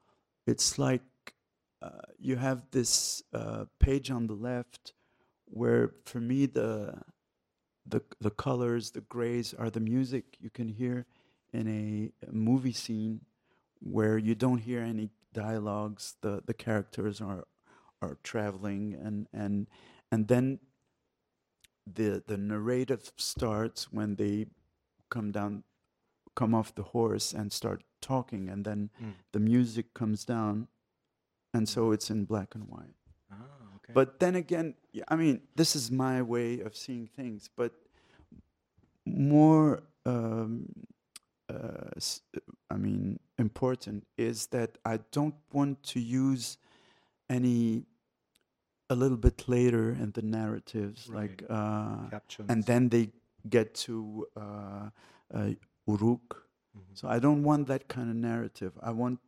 it's 0.46 0.78
like 0.78 1.02
uh, 1.82 2.06
you 2.18 2.36
have 2.36 2.62
this 2.70 3.22
uh, 3.32 3.64
page 3.78 4.10
on 4.10 4.26
the 4.26 4.34
left 4.34 4.92
where, 5.46 5.92
for 6.04 6.20
me, 6.20 6.46
the 6.46 6.94
the 7.86 8.00
the 8.20 8.30
colors, 8.30 8.90
the 8.92 9.00
grays 9.02 9.54
are 9.54 9.70
the 9.70 9.80
music 9.80 10.36
you 10.40 10.50
can 10.50 10.68
hear 10.68 11.06
in 11.52 11.68
a 11.68 12.10
movie 12.32 12.72
scene 12.72 13.20
where 13.80 14.18
you 14.18 14.34
don't 14.34 14.58
hear 14.58 14.80
any 14.80 15.10
dialogues. 15.34 16.16
The 16.22 16.40
the 16.46 16.54
characters 16.54 17.20
are 17.20 17.44
are 18.00 18.16
traveling 18.22 18.94
and 19.06 19.26
and 19.32 19.66
and 20.12 20.28
then 20.28 20.60
the 21.86 22.22
the 22.26 22.36
narrative 22.38 23.12
starts 23.16 23.92
when 23.92 24.16
they 24.16 24.46
come 25.10 25.30
down 25.32 25.64
come 26.34 26.54
off 26.58 26.74
the 26.74 26.82
horse 26.96 27.32
and 27.38 27.52
start 27.52 27.82
talking 28.00 28.48
and 28.48 28.64
then 28.64 28.90
Mm. 29.00 29.12
the 29.32 29.40
music 29.40 29.86
comes 29.94 30.24
down 30.24 30.68
and 31.54 31.68
so 31.68 31.92
it's 31.92 32.10
in 32.10 32.24
black 32.24 32.54
and 32.54 32.64
white 32.68 32.96
Ah, 33.30 33.36
okay. 33.76 33.92
but 33.94 34.18
then 34.18 34.34
again 34.34 34.74
i 35.08 35.16
mean 35.16 35.40
this 35.56 35.76
is 35.76 35.90
my 35.90 36.20
way 36.22 36.60
of 36.66 36.74
seeing 36.76 37.06
things 37.06 37.48
but 37.56 37.72
more 39.06 39.82
um, 40.06 40.66
uh, 41.48 41.90
i 42.70 42.76
mean 42.76 43.18
important 43.38 44.06
is 44.16 44.46
that 44.48 44.78
i 44.84 44.98
don't 45.12 45.34
want 45.52 45.82
to 45.82 46.00
use 46.00 46.56
any 47.28 47.84
a 48.90 48.94
little 48.94 49.16
bit 49.16 49.48
later 49.48 49.90
in 49.90 50.10
the 50.12 50.22
narratives 50.22 51.08
like 51.08 51.42
uh, 51.50 52.08
and 52.50 52.64
then 52.64 52.88
they 52.88 53.10
get 53.48 53.74
to 53.74 54.26
uh, 54.36 54.88
uh, 55.34 55.50
Uruk. 55.86 56.46
Mhm. 56.76 56.80
So 56.94 57.08
I 57.08 57.18
don't 57.18 57.42
want 57.42 57.66
that 57.68 57.88
kind 57.88 58.08
of 58.10 58.16
narrative. 58.16 58.72
I 58.82 58.90
want, 58.90 59.18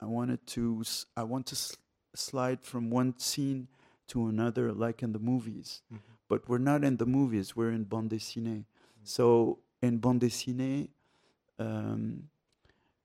I 0.00 0.06
wanted 0.06 0.46
to, 0.54 0.82
I 1.16 1.22
want 1.22 1.46
to 1.46 1.54
s- 1.54 1.76
slide 2.14 2.62
from 2.64 2.90
one 2.90 3.18
scene 3.18 3.68
to 4.08 4.26
another, 4.26 4.72
like 4.72 5.02
in 5.02 5.12
the 5.12 5.18
movies. 5.18 5.82
Mhm. 5.92 6.00
But 6.28 6.48
we're 6.48 6.64
not 6.72 6.82
in 6.82 6.96
the 6.96 7.06
movies. 7.06 7.54
We're 7.56 7.72
in 7.72 7.84
bande 7.84 8.10
dessinée. 8.10 8.64
So 9.04 9.58
in 9.82 9.98
bande 9.98 10.22
dessinée, 10.22 10.88
um, 11.58 12.24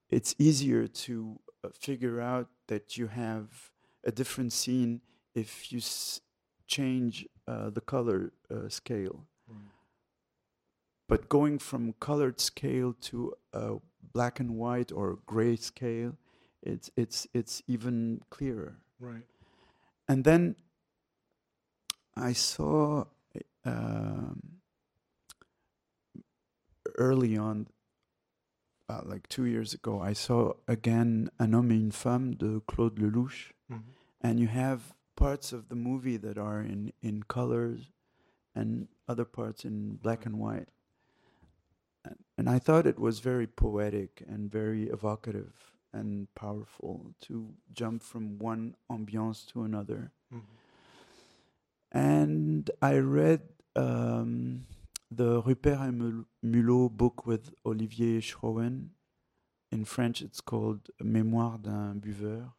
it's 0.09 0.35
easier 0.37 0.87
to 0.87 1.39
uh, 1.63 1.69
figure 1.73 2.21
out 2.21 2.47
that 2.67 2.97
you 2.97 3.07
have 3.07 3.71
a 4.03 4.11
different 4.11 4.53
scene 4.53 5.01
if 5.33 5.71
you 5.71 5.79
s- 5.79 6.21
change 6.67 7.25
uh, 7.47 7.69
the 7.69 7.81
color 7.81 8.31
uh, 8.51 8.69
scale. 8.69 9.25
Right. 9.47 9.57
But 11.07 11.29
going 11.29 11.59
from 11.59 11.93
colored 11.99 12.39
scale 12.39 12.93
to 13.01 13.33
a 13.51 13.75
black 14.13 14.39
and 14.39 14.51
white 14.51 14.91
or 14.91 15.19
gray 15.25 15.55
scale, 15.55 16.17
it's 16.61 16.89
it's 16.95 17.27
it's 17.33 17.61
even 17.67 18.21
clearer. 18.29 18.77
Right. 18.99 19.25
And 20.07 20.23
then 20.23 20.55
I 22.15 22.33
saw 22.33 23.05
um, 23.65 24.59
early 26.97 27.37
on, 27.37 27.67
uh, 28.89 29.01
like 29.05 29.27
two 29.27 29.45
years 29.45 29.73
ago, 29.73 29.99
I 30.01 30.13
saw 30.13 30.53
again 30.67 31.29
Un 31.39 31.53
homme 31.53 31.71
et 31.71 31.75
une 31.79 31.91
femme 31.91 32.35
de 32.35 32.59
Claude 32.67 32.99
Lelouch, 32.99 33.53
Mhm. 33.69 33.83
and 34.21 34.39
you 34.39 34.47
have 34.47 34.93
parts 35.15 35.53
of 35.53 35.69
the 35.69 35.75
movie 35.75 36.17
that 36.17 36.37
are 36.37 36.61
in 36.61 36.91
in 37.01 37.23
colors, 37.23 37.91
and 38.55 38.87
other 39.07 39.25
parts 39.25 39.63
in 39.65 39.97
black 40.01 40.25
and 40.25 40.37
white. 40.39 40.69
And, 42.05 42.17
and 42.37 42.49
I 42.49 42.59
thought 42.59 42.85
it 42.85 42.99
was 42.99 43.19
very 43.19 43.47
poetic 43.47 44.23
and 44.27 44.51
very 44.51 44.89
evocative 44.89 45.53
and 45.93 46.27
powerful 46.35 47.13
to 47.21 47.53
jump 47.71 48.01
from 48.03 48.37
one 48.39 48.75
ambiance 48.89 49.45
to 49.53 49.63
another. 49.63 50.11
Mhm. 50.31 50.41
And 51.91 52.69
I 52.81 52.97
read 52.97 53.41
um, 53.75 54.65
the 55.15 55.41
Ruppert 55.43 55.87
et 55.87 55.91
Mul- 55.91 56.25
Mulot 56.43 56.91
book 56.91 57.25
with 57.25 57.53
Olivier 57.65 58.19
Schrauwen. 58.21 58.89
In 59.71 59.85
French, 59.85 60.21
it's 60.21 60.39
called 60.41 60.89
Mémoire 61.01 61.59
d'un 61.61 61.99
buveur. 61.99 62.51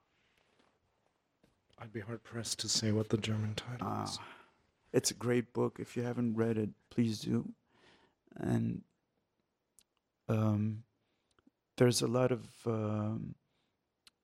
I'd 1.78 1.92
be 1.92 2.00
hard 2.00 2.22
pressed 2.24 2.58
to 2.60 2.68
say 2.68 2.92
what 2.92 3.08
the 3.08 3.16
German 3.18 3.54
title 3.54 3.86
Ah, 3.88 4.04
is. 4.04 4.18
it's 4.92 5.10
a 5.10 5.14
great 5.14 5.52
book. 5.52 5.78
If 5.78 5.96
you 5.96 6.02
haven't 6.02 6.34
read 6.36 6.56
it, 6.58 6.70
please 6.90 7.20
do. 7.20 7.52
And 8.36 8.82
um, 10.28 10.82
there's 11.76 12.02
a 12.02 12.06
lot 12.08 12.32
of 12.32 12.46
um, 12.66 13.34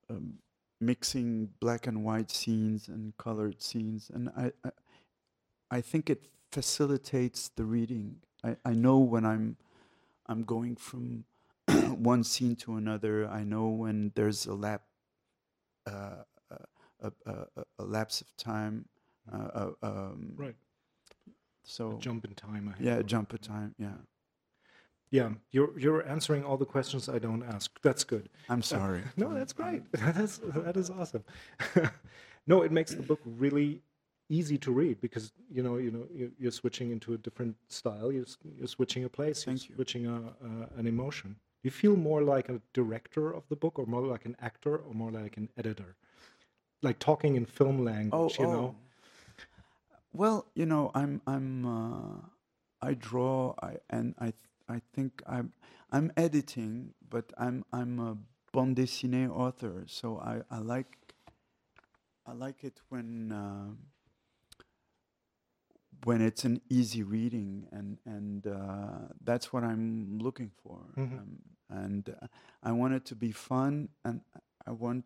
um, 0.09 0.39
mixing 0.81 1.51
black 1.61 1.87
and 1.87 2.05
white 2.05 2.31
scenes 2.31 2.89
and 2.89 3.17
colored 3.19 3.63
scenes, 3.63 4.11
and 4.13 4.31
I, 4.37 4.53
I, 4.65 4.71
I 5.71 5.81
think 5.81 6.09
it 6.11 6.27
facilitates 6.51 7.51
the 7.57 7.65
reading. 7.65 8.17
I, 8.45 8.57
I 8.65 8.73
know 8.75 8.99
when 8.99 9.25
I'm, 9.25 9.57
I'm 10.27 10.45
going 10.45 10.77
from 10.77 11.25
one 11.97 12.25
scene 12.25 12.57
to 12.57 12.77
another. 12.77 13.29
I 13.29 13.45
know 13.45 13.69
when 13.69 14.13
there's 14.15 14.47
a 14.47 14.55
lap, 14.55 14.83
uh, 15.87 16.25
a, 16.51 16.57
a, 17.03 17.13
a, 17.57 17.65
a 17.79 17.85
lapse 17.85 18.21
of 18.21 18.37
time. 18.37 18.87
Uh, 19.33 19.49
uh, 19.55 19.71
um, 19.83 20.33
Right. 20.37 20.57
So 21.65 21.93
A 21.93 21.99
jump 21.99 22.25
in 22.25 22.35
time. 22.35 22.75
I 22.77 22.83
yeah, 22.83 22.97
have. 22.97 23.07
jump 23.07 23.33
in 23.33 23.39
time. 23.39 23.75
Yeah. 23.79 23.93
Yeah. 25.11 25.31
You're 25.51 25.79
you're 25.79 26.07
answering 26.09 26.45
all 26.45 26.57
the 26.57 26.65
questions 26.67 27.09
I 27.09 27.19
don't 27.19 27.43
ask. 27.43 27.81
That's 27.83 28.03
good. 28.05 28.29
I'm 28.49 28.63
sorry. 28.63 29.03
No, 29.17 29.33
that's 29.35 29.53
great. 29.53 29.83
That's 29.93 30.39
that 30.39 30.77
is 30.77 30.91
awesome. 30.91 31.25
no, 32.47 32.63
it 32.63 32.73
makes 32.73 32.95
the 32.95 33.03
book 33.03 33.21
really 33.25 33.83
easy 34.31 34.57
to 34.59 34.71
read 34.73 35.01
because 35.03 35.33
you 35.51 35.63
know 35.63 35.77
you 35.77 35.91
know 35.91 36.07
you- 36.15 36.33
you're 36.39 36.53
switching 36.63 36.91
into 36.93 37.13
a 37.15 37.19
different 37.19 37.57
style. 37.69 38.11
You're 38.13 38.27
you're 38.59 38.69
switching 38.79 39.05
a 39.05 39.09
place. 39.09 39.47
You're 39.47 39.57
you. 39.57 39.75
switching 39.75 40.07
a, 40.07 40.19
a 40.49 40.79
an 40.81 40.87
emotion. 40.87 41.31
Do 41.63 41.67
you 41.67 41.71
feel 41.83 41.97
more 41.97 42.23
like 42.23 42.49
a 42.49 42.61
director 42.73 43.35
of 43.35 43.43
the 43.51 43.57
book, 43.57 43.79
or 43.79 43.87
more 43.87 44.07
like 44.15 44.25
an 44.25 44.37
actor, 44.41 44.77
or 44.79 44.95
more 44.95 45.11
like 45.11 45.37
an 45.37 45.49
editor? 45.59 45.97
Like 46.83 46.99
talking 46.99 47.37
in 47.37 47.45
film 47.45 47.85
language, 47.85 48.39
you 48.39 48.47
know. 48.47 48.75
Oh, 48.75 48.75
Well, 50.13 50.47
you 50.55 50.67
know, 50.67 50.91
I'm 50.95 51.21
I'm 51.27 51.67
uh, 51.67 52.17
I 52.83 52.95
draw 52.95 53.55
I 53.63 53.77
and 53.91 54.15
I 54.19 54.33
I 54.69 54.81
think 54.95 55.23
I'm 55.27 55.53
I'm 55.93 56.13
editing, 56.17 56.95
but 57.09 57.33
I'm 57.39 57.65
I'm 57.73 57.99
a 58.01 58.17
bande 58.53 58.77
dessinée 58.77 59.29
author, 59.31 59.85
so 59.87 60.19
I, 60.19 60.43
I 60.51 60.59
like 60.59 60.99
I 62.27 62.33
like 62.33 62.65
it 62.65 62.81
when 62.89 63.33
um 63.33 63.79
when 66.05 66.21
it's 66.23 66.45
an 66.45 66.61
easy 66.69 67.03
reading 67.03 67.67
and 67.73 67.99
and 68.05 68.47
uh, 68.47 69.09
that's 69.23 69.53
what 69.53 69.65
I'm 69.65 70.19
looking 70.19 70.51
for. 70.63 70.79
Mhm. 70.97 71.19
Um, 71.19 71.39
and 71.69 72.09
uh, 72.09 72.27
I 72.63 72.73
want 72.73 72.95
it 72.95 73.05
to 73.07 73.15
be 73.15 73.33
fun, 73.33 73.89
and 74.05 74.21
I 74.67 74.73
want 74.73 75.05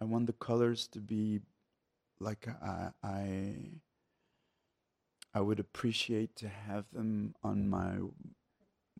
I 0.00 0.04
want 0.04 0.26
the 0.26 0.32
colors 0.32 0.86
to 0.88 1.00
be 1.00 1.40
like 2.20 2.48
I 2.48 2.90
I 3.02 3.54
I 5.34 5.40
would 5.40 5.58
appreciate 5.60 6.36
to 6.36 6.48
have 6.48 6.84
them 6.92 7.34
on 7.42 7.68
my 7.68 7.98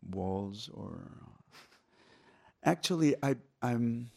walls 0.01 0.69
or 0.73 1.11
actually 2.63 3.15
I 3.23 3.35
I'm 3.61 4.11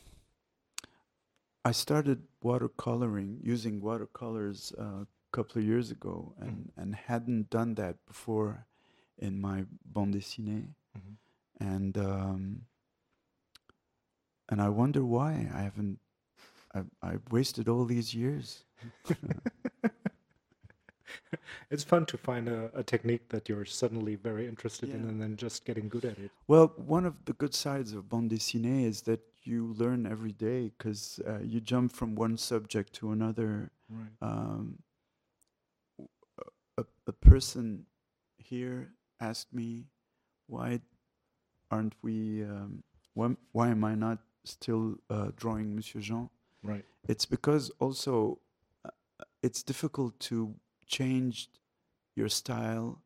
I 1.65 1.73
started 1.73 2.23
watercoloring 2.43 3.39
using 3.43 3.81
watercolors 3.81 4.73
uh, 4.79 5.05
couple 5.33 5.61
of 5.61 5.67
years 5.67 5.91
ago 5.91 6.35
and, 6.41 6.73
and 6.77 6.95
hadn't 6.95 7.51
done 7.51 7.75
that 7.75 7.97
before 8.07 8.67
in 9.19 9.41
my 9.41 9.65
bande 9.85 10.15
dessinée 10.15 10.69
Mhm. 10.97 11.17
and 11.61 11.99
um, 11.99 12.63
and 14.49 14.61
I 14.63 14.69
wonder 14.69 15.05
why 15.05 15.51
I 15.55 15.63
haven't 15.63 15.99
I 16.75 16.83
I 17.03 17.17
wasted 17.31 17.69
all 17.69 17.85
these 17.85 18.15
years 18.15 18.65
it's 21.71 21.85
fun 21.85 22.07
to 22.07 22.17
find 22.17 22.49
a, 22.49 22.71
a 22.75 22.83
technique 22.83 23.29
that 23.29 23.49
you're 23.49 23.65
suddenly 23.65 24.17
very 24.17 24.47
interested 24.47 24.91
in 24.91 25.09
and 25.09 25.21
then 25.21 25.37
just 25.37 25.65
getting 25.65 25.89
good 25.89 26.05
at 26.05 26.19
it. 26.19 26.31
Well, 26.47 26.73
one 26.77 27.05
of 27.07 27.25
the 27.25 27.33
good 27.33 27.55
sides 27.55 27.93
of 27.93 28.09
bande 28.09 28.31
dessinée 28.31 28.85
is 28.85 29.03
that 29.03 29.21
you 29.45 29.75
learn 29.79 30.07
every 30.07 30.33
day 30.33 30.73
because 30.77 31.21
uh, 31.27 31.39
you 31.43 31.61
jump 31.61 31.93
from 31.93 32.15
one 32.15 32.37
subject 32.37 32.93
to 32.95 33.13
another. 33.13 33.71
Right. 33.89 34.11
Um, 34.21 34.79
a, 36.79 36.85
a 37.07 37.13
person 37.13 37.87
here 38.39 38.93
asked 39.21 39.53
me, 39.53 39.87
"Why 40.47 40.81
aren't 41.71 41.95
we? 42.03 42.45
Um, 42.45 42.83
why, 43.15 43.37
why 43.53 43.69
am 43.69 43.85
I 43.85 43.95
not 43.95 44.19
still 44.45 44.97
uh, 45.11 45.31
drawing 45.37 45.75
Monsieur 45.75 46.01
Jean?" 46.01 46.31
Right. 46.63 46.85
It's 47.09 47.27
because 47.27 47.71
also 47.79 48.39
uh, 48.85 48.91
it's 49.43 49.63
difficult 49.63 50.19
to 50.21 50.55
change 50.87 51.49
your 52.15 52.29
style, 52.29 53.01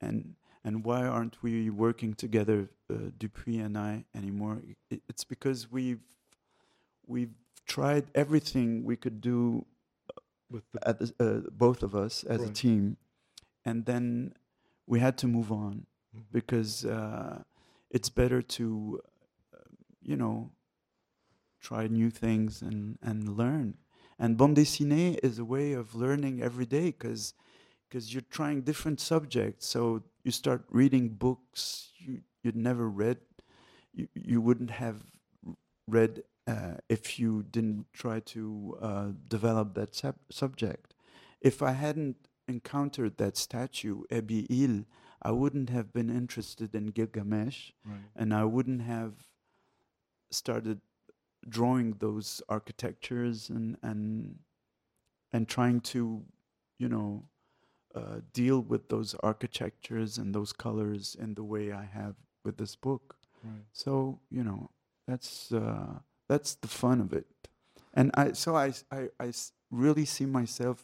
and 0.00 0.34
and 0.64 0.84
why 0.84 1.06
aren't 1.06 1.42
we 1.42 1.68
working 1.70 2.14
together, 2.14 2.70
uh, 2.90 3.10
Dupuy 3.18 3.58
and 3.58 3.76
I, 3.76 4.04
anymore? 4.14 4.62
It, 4.90 5.02
it's 5.08 5.24
because 5.24 5.70
we've 5.70 6.00
we've 7.06 7.34
tried 7.66 8.04
everything 8.14 8.84
we 8.84 8.96
could 8.96 9.20
do 9.20 9.64
With 10.54 10.66
the 10.72 10.80
at 10.90 10.96
the, 11.00 11.06
uh, 11.18 11.50
both 11.64 11.82
of 11.82 11.92
us 12.04 12.14
as 12.34 12.40
a 12.50 12.52
team, 12.62 12.96
and 13.64 13.84
then 13.90 14.34
we 14.86 15.00
had 15.06 15.16
to 15.22 15.26
move 15.36 15.50
on 15.64 15.74
Mhm. 16.14 16.24
because 16.38 16.72
uh, 16.84 17.42
it's 17.96 18.10
better 18.20 18.40
to, 18.56 18.66
uh, 19.54 19.58
you 20.10 20.16
know, 20.22 20.36
try 21.60 21.86
new 21.88 22.10
things 22.10 22.62
and 22.62 22.98
and 23.02 23.36
learn. 23.36 23.68
And 24.18 24.36
bande 24.38 24.56
dessinée 24.58 25.18
is 25.22 25.38
a 25.38 25.44
way 25.44 25.72
of 25.72 25.94
learning 25.94 26.40
every 26.48 26.66
day 26.66 26.86
because 26.92 27.34
because 27.88 28.12
you're 28.12 28.30
trying 28.30 28.62
different 28.62 29.00
subjects. 29.00 29.66
So 29.66 29.80
you 30.24 30.30
start 30.30 30.62
reading 30.70 31.08
books 31.26 31.92
you 31.98 32.22
you'd 32.42 32.56
never 32.70 32.86
read, 32.88 33.18
you 33.92 34.06
you 34.14 34.40
wouldn't 34.46 34.70
have 34.70 34.98
read 35.88 36.22
uh, 36.46 36.74
if 36.88 37.18
you 37.18 37.44
didn't 37.50 37.86
try 37.92 38.20
to 38.20 38.76
uh, 38.80 39.08
develop 39.28 39.74
that 39.74 39.94
sub- 39.94 40.16
subject. 40.30 40.94
If 41.40 41.62
I 41.62 41.72
hadn't 41.72 42.16
encountered 42.48 43.16
that 43.18 43.36
statue, 43.36 44.02
Ebih-Il, 44.10 44.84
I 45.22 45.30
wouldn't 45.30 45.70
have 45.70 45.92
been 45.92 46.10
interested 46.10 46.74
in 46.74 46.88
Gilgamesh, 46.88 47.72
right. 47.84 47.96
and 48.14 48.34
I 48.34 48.44
wouldn't 48.44 48.82
have 48.82 49.14
started 50.30 50.80
drawing 51.48 51.94
those 52.00 52.42
architectures 52.48 53.48
and 53.48 53.76
and 53.82 54.38
and 55.32 55.48
trying 55.48 55.80
to, 55.80 56.22
you 56.78 56.88
know, 56.88 57.24
uh, 57.94 58.20
deal 58.32 58.60
with 58.60 58.88
those 58.88 59.14
architectures 59.22 60.18
and 60.18 60.34
those 60.34 60.52
colors 60.52 61.16
in 61.18 61.34
the 61.34 61.42
way 61.42 61.72
I 61.72 61.84
have 61.84 62.16
with 62.44 62.58
this 62.58 62.76
book. 62.76 63.16
Right. 63.42 63.64
So 63.72 64.20
you 64.30 64.44
know, 64.44 64.70
that's 65.06 65.52
uh, 65.52 66.00
that's 66.28 66.54
the 66.54 66.68
fun 66.68 67.00
of 67.00 67.12
it, 67.12 67.26
and 67.92 68.10
I 68.14 68.32
so 68.32 68.56
I 68.56 68.72
I 68.90 69.32
really 69.70 70.04
see 70.04 70.26
myself 70.26 70.82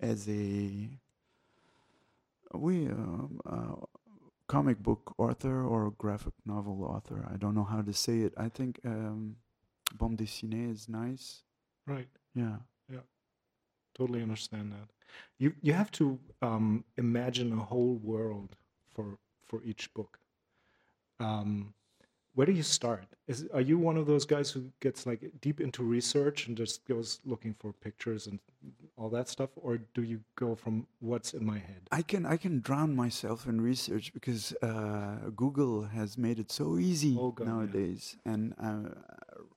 as 0.00 0.28
a 0.28 0.88
we 2.54 2.86
um, 2.86 3.40
uh, 3.46 3.86
comic 4.46 4.82
book 4.82 5.14
author 5.18 5.64
or 5.64 5.92
graphic 5.92 6.34
novel 6.44 6.84
author. 6.84 7.26
I 7.32 7.36
don't 7.36 7.54
know 7.54 7.64
how 7.64 7.82
to 7.82 7.92
say 7.92 8.20
it. 8.20 8.34
I 8.36 8.48
think 8.48 8.80
um, 8.84 9.36
bande 9.94 10.18
dessinée 10.18 10.70
is 10.70 10.88
nice. 10.88 11.42
Right. 11.86 12.08
Yeah. 12.34 12.56
Yeah. 12.90 13.04
Totally 13.94 14.22
understand 14.22 14.72
that. 14.72 14.88
You 15.38 15.54
you 15.62 15.72
have 15.72 15.90
to 15.92 16.18
um, 16.40 16.84
imagine 16.96 17.52
a 17.52 17.62
whole 17.62 17.96
world 18.02 18.56
for 18.94 19.18
for 19.48 19.62
each 19.64 19.92
book. 19.94 20.18
Um, 21.20 21.74
where 22.34 22.46
do 22.46 22.52
you 22.52 22.62
start? 22.62 23.04
Is 23.26 23.46
are 23.52 23.60
you 23.60 23.78
one 23.78 23.96
of 23.96 24.06
those 24.06 24.24
guys 24.24 24.50
who 24.50 24.70
gets 24.80 25.06
like 25.06 25.20
deep 25.40 25.60
into 25.60 25.82
research 25.82 26.46
and 26.48 26.56
just 26.56 26.84
goes 26.86 27.20
looking 27.24 27.54
for 27.60 27.72
pictures 27.72 28.26
and 28.26 28.38
all 28.96 29.10
that 29.10 29.28
stuff, 29.28 29.50
or 29.56 29.78
do 29.94 30.02
you 30.02 30.20
go 30.36 30.54
from 30.54 30.86
what's 31.00 31.34
in 31.34 31.44
my 31.44 31.58
head? 31.58 31.82
I 31.90 32.02
can 32.02 32.24
I 32.26 32.36
can 32.36 32.60
drown 32.60 32.94
myself 32.94 33.46
in 33.46 33.60
research 33.60 34.12
because 34.14 34.54
uh, 34.62 35.30
Google 35.36 35.82
has 35.84 36.16
made 36.16 36.38
it 36.38 36.50
so 36.52 36.78
easy 36.78 37.16
Oh, 37.18 37.30
God, 37.32 37.44
yeah. 37.46 37.52
nowadays. 37.52 38.16
And 38.24 38.54
uh, 38.58 38.90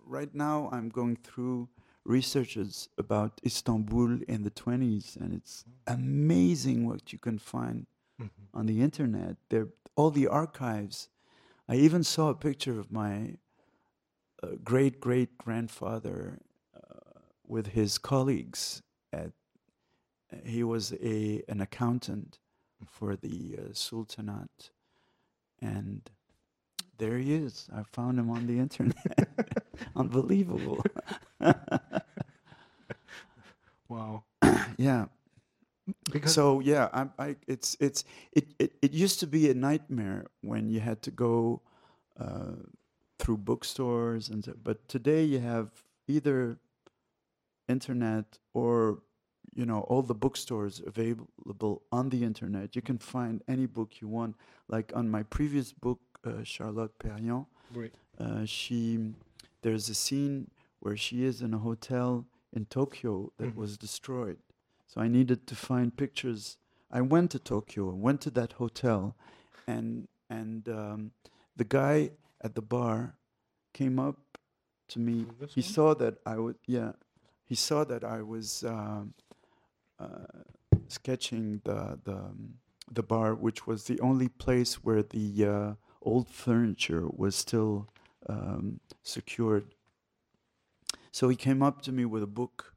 right 0.06 0.34
now, 0.34 0.70
I'm 0.72 0.90
going 0.90 1.18
through 1.18 1.70
researches 2.04 2.90
about 2.98 3.32
Istanbul 3.46 4.20
in 4.28 4.44
the 4.44 4.52
20s, 4.52 5.16
and 5.22 5.34
it's 5.34 5.66
amazing 5.88 6.86
what 6.88 7.12
you 7.14 7.20
can 7.20 7.38
find 7.40 7.88
Mhm. 8.22 8.30
on 8.54 8.66
the 8.66 8.82
internet. 8.82 9.36
There, 9.50 9.68
all 9.96 10.12
the 10.12 10.28
archives. 10.28 11.10
I 11.68 11.76
even 11.76 12.04
saw 12.04 12.30
a 12.30 12.36
picture 12.36 12.80
of 12.80 12.92
my 12.92 13.36
uh, 14.44 14.50
great 14.64 15.00
great 15.00 15.38
grandfather 15.38 16.40
uh, 16.76 17.20
with 17.48 17.68
his 17.68 17.98
colleagues 17.98 18.82
at. 19.14 19.32
He 20.44 20.64
was 20.64 20.94
a 21.02 21.44
an 21.48 21.62
accountant 21.62 22.40
for 22.86 23.16
the 23.16 23.58
uh, 23.58 23.62
Sultanate, 23.74 24.72
and 25.62 26.02
there 26.98 27.18
he 27.18 27.34
is. 27.34 27.68
I 27.74 27.84
found 27.84 28.20
him 28.20 28.30
on 28.30 28.48
the 28.48 28.60
internet. 28.60 29.30
Unbelievable. 29.96 30.84
Wow. 33.88 34.24
yeah. 34.78 35.06
Because 36.16 36.34
so 36.34 36.62
yeah, 36.62 36.86
I, 37.00 37.02
I, 37.26 37.36
it's 37.48 37.76
it's 37.80 38.04
it, 38.32 38.46
it 38.64 38.72
it 38.82 38.92
used 39.06 39.20
to 39.20 39.28
be 39.28 39.50
a 39.50 39.54
nightmare 39.54 40.22
when 40.42 40.70
you 40.74 40.80
had 40.80 41.00
to 41.02 41.12
go 41.12 41.62
uh, 42.26 42.56
through 43.20 43.40
bookstores 43.52 44.30
and 44.30 44.44
so, 44.46 44.54
but 44.64 44.78
today 44.88 45.24
you 45.34 45.40
have 45.40 45.68
either 46.08 46.58
internet 47.68 48.38
or 48.54 49.00
you 49.54 49.66
know 49.66 49.82
all 49.90 50.02
the 50.02 50.14
bookstores 50.26 50.82
available 50.86 51.82
on 51.92 52.10
the 52.10 52.24
internet. 52.24 52.76
You 52.76 52.82
can 52.82 52.98
find 52.98 53.42
any 53.48 53.66
book 53.68 54.02
you 54.02 54.08
want. 54.08 54.36
Like 54.68 54.92
on 54.96 55.10
my 55.10 55.24
previous 55.24 55.74
book, 55.74 56.00
uh, 56.26 56.44
Charlotte 56.44 56.98
Perriand, 57.00 57.46
right. 57.74 57.94
uh, 58.20 58.46
she 58.46 59.14
there's 59.62 59.90
a 59.90 59.94
scene 59.96 60.50
where 60.80 60.98
she 60.98 61.24
is 61.24 61.42
in 61.42 61.54
a 61.54 61.58
hotel 61.58 62.26
in 62.54 62.66
Tokyo 62.66 63.32
that 63.38 63.50
Mhm. 63.54 63.56
was 63.56 63.78
destroyed. 63.78 64.38
So 64.96 65.02
I 65.02 65.10
needed 65.10 65.46
to 65.48 65.56
find 65.56 65.96
pictures. 65.96 66.58
I 66.92 67.02
went 67.02 67.32
to 67.32 67.40
Tokyo, 67.40 67.94
went 67.94 68.22
to 68.22 68.32
that 68.32 68.54
hotel, 68.54 69.16
and 69.68 70.08
and 70.30 70.68
um, 70.70 71.12
the 71.56 71.66
guy 71.66 72.12
at 72.42 72.56
the 72.56 72.62
bar 72.62 73.16
came 73.74 74.00
up 74.00 74.40
to 74.90 75.00
me. 75.00 75.26
This 75.40 75.54
He 75.54 75.62
one? 75.62 75.70
saw 75.70 75.94
that 75.96 76.20
I 76.26 76.38
would 76.38 76.58
yeah. 76.66 76.94
He 77.46 77.56
saw 77.56 77.84
that 77.84 78.04
I 78.06 78.22
was 78.22 78.64
um, 78.64 79.14
uh, 80.00 80.44
sketching 80.88 81.62
the 81.66 82.00
the 82.06 82.14
um, 82.14 82.56
the 82.92 83.04
bar, 83.04 83.36
which 83.36 83.68
was 83.68 83.86
the 83.86 84.00
only 84.00 84.30
place 84.30 84.76
where 84.76 85.04
the 85.04 85.46
uh, 85.46 85.74
old 86.02 86.30
furniture 86.30 87.08
was 87.10 87.36
still 87.36 87.90
um, 88.30 88.80
secured. 89.04 89.76
So 91.12 91.30
he 91.30 91.36
came 91.36 91.64
up 91.64 91.82
to 91.84 91.92
me 91.92 92.06
with 92.06 92.24
a 92.24 92.28
book 92.28 92.75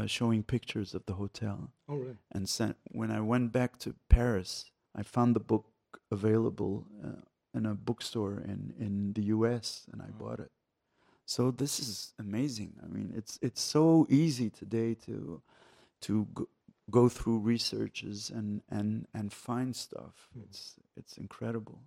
uh, 0.00 0.06
showing 0.06 0.42
pictures 0.42 0.94
of 0.94 1.04
the 1.06 1.14
hotel, 1.14 1.70
Oh, 1.88 1.96
really? 1.96 2.16
and 2.32 2.48
sent. 2.48 2.76
When 2.92 3.10
I 3.10 3.20
went 3.20 3.52
back 3.52 3.78
to 3.78 3.94
Paris, 4.08 4.70
I 4.94 5.02
found 5.02 5.34
the 5.36 5.40
book 5.40 5.66
available 6.10 6.86
uh, 7.04 7.20
in 7.58 7.66
a 7.66 7.74
bookstore 7.74 8.38
in 8.52 8.74
in 8.78 9.12
the 9.12 9.22
U.S. 9.36 9.86
and 9.92 10.02
I 10.02 10.06
Wow. 10.06 10.18
bought 10.18 10.40
it. 10.40 10.52
So 11.26 11.50
this 11.52 11.78
is 11.80 12.12
amazing. 12.18 12.72
I 12.84 12.86
mean, 12.88 13.12
it's 13.16 13.38
it's 13.42 13.60
so 13.62 14.06
easy 14.08 14.50
today 14.50 14.94
to 15.06 15.42
to 16.02 16.26
go, 16.34 16.48
go 16.90 17.08
through 17.08 17.38
researches 17.38 18.30
and 18.30 18.62
and 18.68 19.06
and 19.14 19.32
find 19.32 19.74
stuff. 19.76 20.28
Mhm. 20.36 20.44
It's 20.44 20.74
it's 20.96 21.18
incredible. 21.18 21.78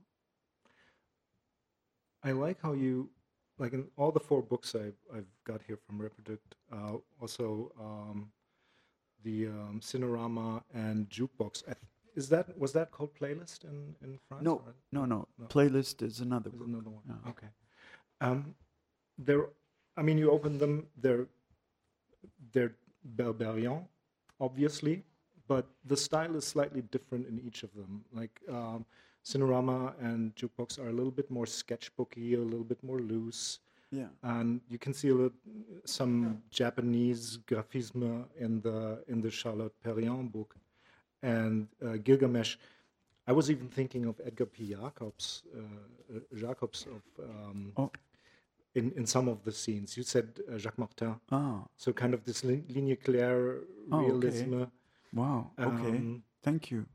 I 2.24 2.32
like 2.32 2.62
how 2.62 2.74
you, 2.74 3.10
like 3.58 3.74
in 3.74 3.88
all 3.98 4.12
the 4.12 4.20
four 4.20 4.42
books 4.42 4.76
I've, 4.76 4.98
I've 5.16 5.32
got 5.46 5.62
here 5.68 5.78
from 5.78 6.00
Reprodukt, 6.00 6.56
uh, 6.72 6.98
also 7.22 7.72
um, 7.80 8.32
the 9.24 9.48
um, 9.48 9.80
Cinerama 9.82 10.62
and 10.74 11.10
Jukebox. 11.10 11.64
I 11.64 11.74
th- 11.74 11.78
is 12.16 12.30
that 12.30 12.58
was 12.58 12.74
that 12.74 12.92
called 12.92 13.16
Playlist 13.20 13.64
in, 13.64 13.96
in 14.04 14.20
France? 14.28 14.44
No, 14.44 14.62
no, 14.92 15.06
no. 15.06 15.28
No. 15.40 15.46
Playlist 15.48 16.02
is 16.02 16.20
another 16.20 16.50
book. 16.50 16.68
another 16.68 16.90
one. 16.90 17.20
Okay. 17.30 17.48
Um, 18.22 18.56
they're, 19.18 19.48
I 19.98 20.02
mean, 20.02 20.18
you 20.18 20.32
open 20.32 20.58
them. 20.58 20.88
They're 21.00 21.28
they're 22.52 22.76
Berberian, 23.16 23.86
obviously, 24.40 25.04
but 25.48 25.68
the 25.86 25.98
style 25.98 26.36
is 26.36 26.46
slightly 26.46 26.82
different 26.82 27.28
in 27.28 27.40
each 27.40 27.64
of 27.64 27.74
them. 27.74 28.06
Like 28.14 28.40
um, 28.50 28.86
Cinerama 29.24 29.94
and 30.00 30.36
Jukebox 30.36 30.80
are 30.80 30.90
a 30.90 30.94
little 30.94 31.12
bit 31.12 31.30
more 31.32 31.46
sketchbooky, 31.46 32.34
a 32.36 32.38
little 32.38 32.66
bit 32.66 32.84
more 32.84 33.00
loose, 33.00 33.60
Yeah. 33.92 34.10
and 34.22 34.60
you 34.70 34.78
can 34.78 34.94
see 34.94 35.10
a 35.10 35.14
little, 35.14 35.38
some 35.86 36.42
Japanese 36.50 37.40
graphisme 37.48 38.26
in 38.40 38.62
the 38.62 39.04
in 39.08 39.22
the 39.22 39.32
Charlotte 39.32 39.76
Perriand 39.84 40.32
book, 40.32 40.56
and 41.22 41.68
uh, 41.86 41.98
Gilgamesh. 42.04 42.58
I 43.26 43.32
was 43.32 43.50
even 43.50 43.70
thinking 43.70 44.06
of 44.06 44.20
Edgar 44.26 44.46
P. 44.48 44.68
Jacobs, 44.76 45.44
uh, 45.56 45.60
uh, 46.16 46.20
Jacobs 46.36 46.86
of 46.96 47.02
um, 47.24 47.72
Oh. 47.78 47.92
in 48.76 48.92
in 49.00 49.06
some 49.06 49.30
of 49.30 49.38
the 49.46 49.52
scenes. 49.52 49.96
You 49.96 50.04
said 50.04 50.28
uh, 50.52 50.58
Jacques 50.58 50.78
Martin, 50.80 51.16
Ah. 51.32 51.64
so 51.78 51.94
kind 51.94 52.14
of 52.14 52.24
this 52.26 52.44
lin- 52.44 52.66
ligne 52.68 52.98
claire 52.98 53.62
Oh, 53.92 54.00
okay. 54.00 54.06
realism. 54.12 54.64
Wow. 55.14 55.52
Okay. 55.58 55.96
Um, 55.98 56.24
Thank 56.42 56.72
you. 56.72 56.86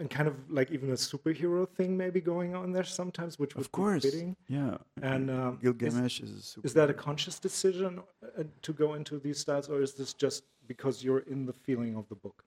And 0.00 0.08
kind 0.10 0.26
of 0.26 0.34
like 0.50 0.70
even 0.72 0.90
a 0.90 0.94
superhero 0.94 1.68
thing 1.68 1.96
maybe 1.96 2.20
going 2.20 2.54
on 2.54 2.72
there 2.72 2.84
sometimes, 2.84 3.38
which 3.38 3.54
would 3.54 3.64
of 3.66 3.70
course, 3.70 4.02
be 4.02 4.10
fitting. 4.10 4.36
yeah. 4.48 4.78
And 5.02 5.30
um, 5.30 5.58
Gilgamesh 5.62 6.20
is, 6.20 6.30
a 6.30 6.42
super. 6.42 6.66
is 6.66 6.74
that 6.74 6.88
a 6.90 6.94
conscious 6.94 7.38
decision 7.38 8.00
uh, 8.00 8.44
to 8.62 8.72
go 8.72 8.94
into 8.94 9.18
these 9.18 9.38
styles, 9.38 9.68
or 9.68 9.82
is 9.82 9.92
this 9.94 10.14
just 10.14 10.44
because 10.66 11.04
you're 11.04 11.24
in 11.34 11.46
the 11.46 11.52
feeling 11.52 11.96
of 11.96 12.08
the 12.08 12.16
book? 12.16 12.44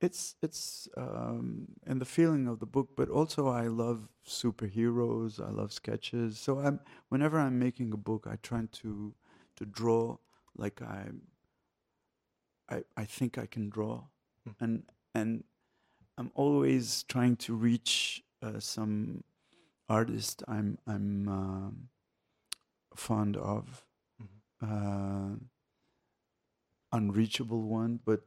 it's 0.00 0.36
it's 0.42 0.88
um, 0.96 1.66
in 1.84 1.98
the 1.98 2.04
feeling 2.04 2.46
of 2.46 2.60
the 2.60 2.66
book, 2.66 2.90
but 2.96 3.08
also 3.08 3.48
I 3.48 3.66
love 3.66 4.08
superheroes. 4.24 5.40
I 5.44 5.50
love 5.50 5.72
sketches. 5.72 6.38
So 6.38 6.60
I'm 6.60 6.78
whenever 7.08 7.38
I'm 7.40 7.58
making 7.58 7.92
a 7.92 7.96
book, 7.96 8.26
I 8.30 8.36
try 8.36 8.62
to 8.80 9.14
to 9.56 9.64
draw 9.66 10.16
like 10.56 10.80
I 10.82 11.02
I 12.70 12.82
I 12.96 13.04
think 13.06 13.38
I 13.38 13.46
can 13.46 13.68
draw, 13.70 14.04
Hmm. 14.44 14.52
and 14.64 14.82
and 15.14 15.44
I'm 16.18 16.32
always 16.34 17.04
trying 17.04 17.36
to 17.38 17.54
reach 17.54 18.24
uh, 18.42 18.60
some 18.60 19.24
artist 19.88 20.42
I'm 20.48 20.78
I'm 20.86 21.28
um, 21.28 21.88
fond 22.96 23.36
of. 23.36 23.84
Uh, 24.62 25.36
unreachable 26.92 27.62
one, 27.62 28.00
but 28.04 28.20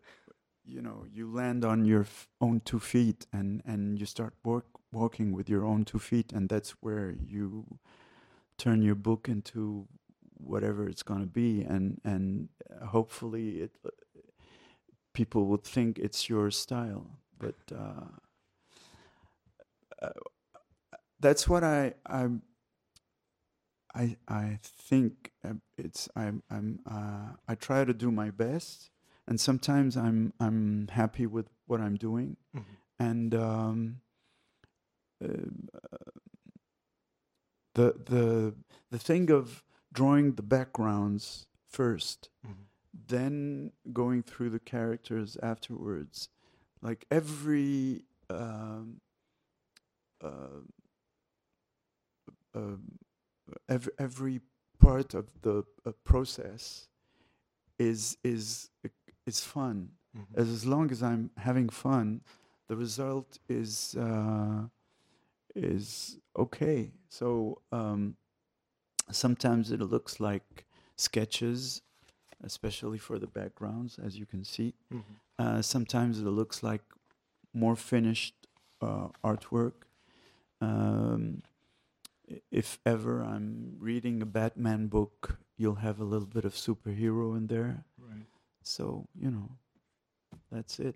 you 0.66 0.82
know 0.82 1.06
you 1.12 1.32
land 1.32 1.66
on 1.66 1.86
your 1.86 2.02
f- 2.02 2.28
own 2.40 2.62
two 2.62 2.80
feet 2.80 3.26
and 3.34 3.62
and 3.66 4.00
you 4.00 4.06
start 4.06 4.34
work, 4.44 4.66
walking 4.92 5.34
with 5.34 5.50
your 5.50 5.66
own 5.66 5.86
two 5.86 6.00
feet 6.00 6.32
and 6.34 6.50
that's 6.50 6.72
where 6.82 7.16
you 7.26 7.66
turn 8.58 8.82
your 8.82 8.96
book 8.96 9.28
into 9.30 9.88
whatever 10.38 10.88
it's 10.88 11.04
going 11.04 11.22
to 11.22 11.28
be. 11.28 11.64
And 11.64 12.00
and 12.06 12.50
uh, 12.82 12.88
hopefully 12.88 13.62
it 13.62 13.72
uh, 13.86 13.90
people 15.14 15.46
would 15.48 15.64
think 15.64 16.00
it's 16.00 16.30
your 16.30 16.52
style 16.52 17.21
but 17.42 17.78
uh, 17.78 18.06
uh, 20.06 20.10
that's 21.20 21.48
what 21.50 21.64
i 21.64 21.94
i'm 22.06 22.42
I 23.94 24.18
I 24.28 24.60
think 24.64 25.32
uh, 25.44 25.54
it's 25.78 26.08
I'm 26.16 26.44
I'm 26.50 26.80
uh, 26.90 27.34
I 27.48 27.56
try 27.56 27.84
to 27.84 27.94
do 27.94 28.12
my 28.12 28.30
best, 28.32 28.90
and 29.28 29.40
sometimes 29.40 29.98
I'm 29.98 30.34
I'm 30.40 30.88
happy 30.92 31.26
with 31.26 31.48
what 31.68 31.82
I'm 31.82 31.96
doing, 31.96 32.38
and 33.00 33.36
um, 33.36 33.98
uh, 35.24 35.28
the 37.76 37.96
the 38.06 38.56
the 38.92 39.00
thing 39.00 39.30
of 39.32 39.64
drawing 39.94 40.36
the 40.36 40.44
backgrounds 40.44 41.48
first, 41.68 42.30
then 43.08 43.72
going 43.92 44.24
through 44.24 44.52
the 44.52 44.60
characters 44.60 45.38
afterwards, 45.44 46.30
like 46.82 47.06
every 47.12 48.04
um, 48.30 49.02
uh, 50.24 50.62
um, 52.56 53.00
every 53.70 53.94
every 54.00 54.42
part 54.80 55.14
of 55.14 55.30
the 55.42 55.64
uh, 55.86 55.92
process 56.04 56.88
is 57.80 58.18
is 58.24 58.70
is 59.26 59.40
fun. 59.42 59.90
As 60.36 60.50
as 60.50 60.66
long 60.66 60.92
as 60.92 61.02
I'm 61.02 61.32
having 61.38 61.70
fun, 61.70 62.22
the 62.68 62.76
result 62.76 63.40
is 63.48 63.96
uh, 63.96 64.64
is 65.56 66.18
okay. 66.38 66.92
So 67.10 67.62
um, 67.72 68.16
sometimes 69.10 69.72
it 69.72 69.80
looks 69.80 70.20
like 70.20 70.66
sketches, 70.98 71.82
especially 72.44 72.98
for 72.98 73.20
the 73.20 73.28
backgrounds, 73.28 74.00
as 74.04 74.18
you 74.18 74.26
can 74.26 74.44
see. 74.44 74.74
Uh, 75.40 75.62
sometimes 75.62 76.20
it 76.20 76.26
looks 76.26 76.64
like 76.64 76.82
more 77.54 77.76
finished 77.76 78.36
uh, 78.82 79.08
artwork. 79.24 79.74
Um, 80.60 81.42
if 82.52 82.80
ever 82.86 83.24
I'm 83.24 83.76
reading 83.80 84.22
a 84.22 84.26
Batman 84.26 84.88
book, 84.88 85.38
you'll 85.58 85.76
have 85.76 86.00
a 86.00 86.04
little 86.04 86.28
bit 86.28 86.46
of 86.46 86.54
superhero 86.54 87.36
in 87.36 87.48
there. 87.48 87.84
Right. 87.98 88.26
So, 88.64 89.08
you 89.20 89.32
know, 89.32 89.50
that's 90.52 90.80
it. 90.80 90.96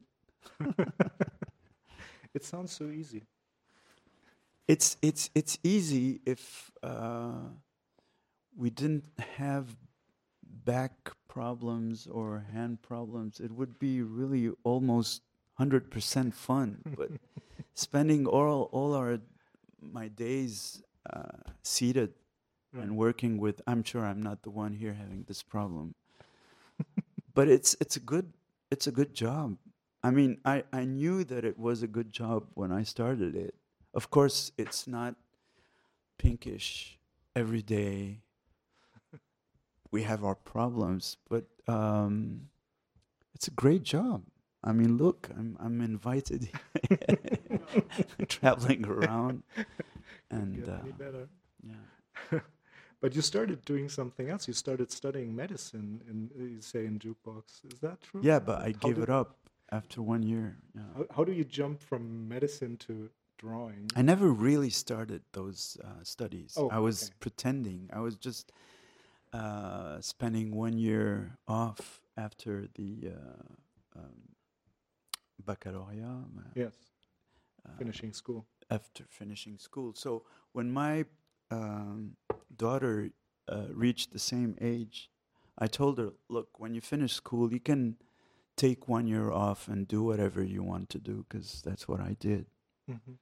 it 2.33 2.43
sounds 2.43 2.71
so 2.71 2.89
easy. 2.89 3.23
It's 4.67 4.97
it's 5.01 5.29
it's 5.35 5.59
easy 5.63 6.21
if 6.25 6.71
uh, 6.81 7.49
we 8.57 8.69
didn't 8.69 9.05
have 9.37 9.75
back 10.65 11.11
problems 11.27 12.07
or 12.07 12.45
hand 12.51 12.81
problems. 12.81 13.39
It 13.39 13.51
would 13.51 13.79
be 13.79 14.01
really 14.01 14.51
almost 14.63 15.21
hundred 15.53 15.89
percent 15.89 16.33
fun. 16.35 16.81
But 16.97 17.11
spending 17.73 18.25
all 18.25 18.69
all 18.71 18.93
our 18.93 19.19
my 19.81 20.07
days 20.09 20.83
uh, 21.11 21.53
seated 21.63 22.13
and 22.73 22.97
working 22.97 23.37
with, 23.37 23.61
I'm 23.67 23.83
sure 23.83 24.05
I'm 24.05 24.21
not 24.21 24.43
the 24.43 24.49
one 24.49 24.73
here 24.73 24.93
having 24.93 25.23
this 25.27 25.43
problem. 25.43 25.95
but 27.33 27.47
it's 27.47 27.75
it's 27.79 27.95
a 27.95 28.01
good 28.01 28.33
it's 28.71 28.87
a 28.87 28.91
good 28.91 29.13
job. 29.13 29.57
I 30.03 30.11
mean, 30.11 30.37
I, 30.45 30.63
I 30.71 30.85
knew 30.85 31.23
that 31.23 31.43
it 31.43 31.57
was 31.57 31.81
a 31.81 31.87
good 31.87 32.11
job 32.11 32.45
when 32.53 32.71
I 32.71 32.83
started 32.83 33.35
it. 33.35 33.55
Of 33.91 34.11
course, 34.11 34.51
it's 34.55 34.85
not 34.85 35.15
pinkish 36.19 36.99
every 37.35 37.63
day. 37.63 38.21
We 39.95 40.03
have 40.03 40.25
our 40.25 40.35
problems, 40.35 41.15
but 41.29 41.45
um, 41.69 42.49
it's 43.33 43.47
a 43.47 43.55
great 43.63 43.83
job. 43.95 44.23
I 44.61 44.71
mean, 44.79 44.97
look, 44.97 45.29
I'm 45.39 45.55
I'm 45.65 45.79
invited, 45.79 46.41
traveling 48.27 48.81
around, 48.95 49.43
and 50.29 50.67
uh, 50.67 51.25
yeah. 51.71 52.39
But 53.01 53.09
you 53.15 53.21
started 53.21 53.59
doing 53.71 53.87
something 53.99 54.27
else. 54.31 54.43
You 54.51 54.55
started 54.65 54.91
studying 54.91 55.29
medicine, 55.43 55.89
in 56.09 56.17
uh, 56.37 56.43
you 56.55 56.61
say 56.73 56.81
in 56.89 56.95
jukebox. 57.03 57.43
Is 57.71 57.79
that 57.85 57.97
true? 58.07 58.21
Yeah, 58.29 58.39
but 58.49 58.57
I 58.67 58.71
How 58.71 58.87
gave 58.87 58.97
it 59.05 59.11
up 59.19 59.29
after 59.79 60.01
one 60.13 60.23
year. 60.23 60.47
Yeah. 60.77 60.89
How, 60.95 61.05
how 61.15 61.23
do 61.29 61.33
you 61.39 61.45
jump 61.59 61.75
from 61.89 62.01
medicine 62.35 62.75
to 62.87 62.93
drawing? 63.43 63.83
I 63.95 64.01
never 64.01 64.27
really 64.47 64.71
started 64.83 65.21
those 65.39 65.77
uh, 65.87 66.03
studies. 66.03 66.51
Oh, 66.57 66.69
I 66.77 66.79
was 66.79 66.97
okay. 67.03 67.13
pretending. 67.25 67.81
I 67.99 68.01
was 68.07 68.15
just 68.27 68.51
uh, 69.35 70.01
spending 70.01 70.47
one 70.55 70.77
year 70.77 71.37
off 71.47 72.01
after 72.17 72.53
the 72.75 72.91
uh, 73.17 73.99
um, 73.99 74.17
baccalaureate, 75.45 76.03
uh, 76.03 76.49
Yes, 76.55 76.73
finishing 77.77 78.13
school. 78.13 78.45
after 78.69 79.03
finishing 79.09 79.57
school. 79.57 79.93
So 79.93 80.23
when 80.53 80.71
my 80.71 81.05
um, 81.51 82.15
daughter 82.55 83.09
uh, 83.47 83.67
reached 83.73 84.11
the 84.13 84.19
same 84.19 84.55
age, 84.61 85.09
I 85.57 85.67
told 85.67 85.97
her, 85.99 86.11
"Look, 86.29 86.59
when 86.59 86.73
you 86.75 86.81
finish 86.81 87.13
school, 87.13 87.51
you 87.53 87.59
can 87.59 87.95
take 88.55 88.87
one 88.87 89.07
year 89.07 89.31
off 89.31 89.67
and 89.67 89.87
do 89.87 90.01
whatever 90.03 90.41
you 90.43 90.63
want 90.63 90.89
to 90.89 90.99
do, 90.99 91.25
because 91.27 91.61
that's 91.65 91.87
what 91.87 91.99
I 91.99 92.15
did." 92.19 92.45
hmm 92.87 93.15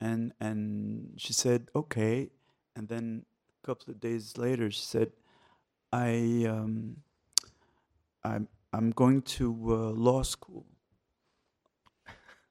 and 0.00 0.32
and 0.40 1.14
she 1.16 1.32
said 1.32 1.68
okay 1.76 2.28
and 2.74 2.88
then 2.88 3.24
a 3.62 3.66
couple 3.66 3.88
of 3.92 4.00
days 4.00 4.36
later 4.36 4.68
she 4.70 4.82
said 4.82 5.12
i 5.92 6.46
um 6.48 6.96
i'm 8.24 8.48
i'm 8.72 8.90
going 8.90 9.22
to 9.22 9.52
uh, 9.68 9.90
law 10.08 10.22
school 10.22 10.64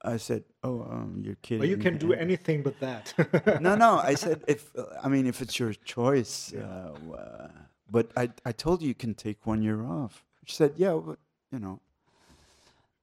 i 0.04 0.18
said 0.18 0.44
oh 0.64 0.82
um, 0.84 1.22
you're 1.24 1.36
kidding 1.42 1.60
Well, 1.60 1.70
you 1.70 1.78
me." 1.78 1.84
can 1.84 1.98
do 1.98 2.14
anything 2.14 2.64
but 2.64 2.80
that. 2.80 3.14
no 3.62 3.76
no 3.76 4.00
i 4.12 4.16
said 4.16 4.44
if 4.48 4.72
uh, 4.78 4.86
i 5.04 5.08
mean 5.10 5.26
if 5.28 5.42
it's 5.42 5.58
your 5.60 5.74
choice 5.74 6.54
Yeah. 6.56 6.64
uh, 6.64 7.14
uh, 7.18 7.48
but 7.90 8.12
i 8.18 8.30
i 8.46 8.52
told 8.52 8.82
you 8.82 8.88
you 8.88 8.96
can 8.96 9.14
take 9.14 9.46
one 9.46 9.62
year 9.62 9.84
off 9.84 10.26
she 10.46 10.56
said 10.56 10.74
yeah 10.78 10.94
but 10.94 11.20
you 11.52 11.60
know 11.60 11.80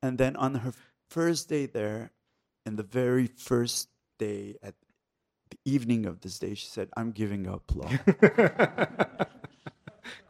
and 0.03 0.18
then 0.18 0.36
on 0.36 0.55
her 0.57 0.72
first 1.09 1.49
day 1.49 1.66
there 1.66 2.11
in 2.66 2.76
the 2.76 2.82
very 2.82 3.26
first 3.26 3.89
day 4.18 4.57
at 4.62 4.74
the 5.51 5.59
evening 5.64 6.05
of 6.07 6.20
this 6.20 6.39
day 6.39 6.55
she 6.55 6.66
said 6.68 6.89
i'm 6.97 7.11
giving 7.12 7.47
up 7.49 7.62
law 7.74 7.91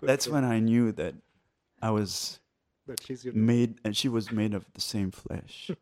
that's 0.03 0.26
when 0.29 0.45
i 0.45 0.59
knew 0.59 0.93
that 0.93 1.14
i 1.83 1.91
was 1.91 2.41
That 2.87 3.01
she's 3.05 3.24
your 3.24 3.35
made 3.35 3.79
and 3.85 3.97
she 3.97 4.09
was 4.09 4.31
made 4.33 4.55
of 4.55 4.64
the 4.74 4.81
same 4.81 5.11
flesh. 5.11 5.70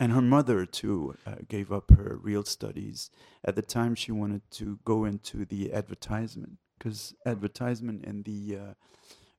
And 0.00 0.10
her 0.12 0.22
mother 0.22 0.66
too 0.66 1.14
uh, 1.24 1.36
gave 1.48 1.70
up 1.70 1.90
her 1.92 2.18
real 2.20 2.42
studies 2.44 3.08
at 3.44 3.54
the 3.54 3.62
time 3.62 3.94
she 3.94 4.10
wanted 4.10 4.42
to 4.52 4.80
go 4.84 5.04
into 5.04 5.44
the 5.44 5.72
advertisement 5.72 6.58
because 6.76 7.14
advertisement 7.24 8.04
in 8.04 8.24
the 8.24 8.58
uh, 8.58 8.74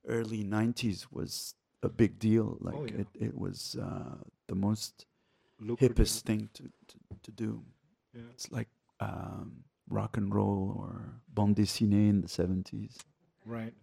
early 0.08 0.42
90s 0.42 1.08
was 1.12 1.54
a 1.82 1.90
big 1.90 2.18
deal. 2.18 2.56
Like 2.60 2.76
Oh, 2.76 2.84
yeah. 2.86 3.00
it, 3.02 3.08
it 3.28 3.36
was 3.36 3.76
uh, 3.78 4.16
the 4.46 4.54
most 4.54 5.04
lucrative- 5.60 5.96
hippest 5.98 6.22
thing 6.22 6.48
to, 6.54 6.62
to, 6.62 6.96
to 7.24 7.30
do. 7.30 7.62
Yeah. 8.14 8.22
it's 8.32 8.50
like 8.50 8.68
um, 9.00 9.64
rock 9.88 10.16
and 10.16 10.34
roll 10.34 10.74
or 10.78 11.20
bande 11.28 11.56
dessinée 11.56 12.08
in 12.08 12.20
the 12.20 12.28
70s 12.28 12.96
Right. 13.46 13.74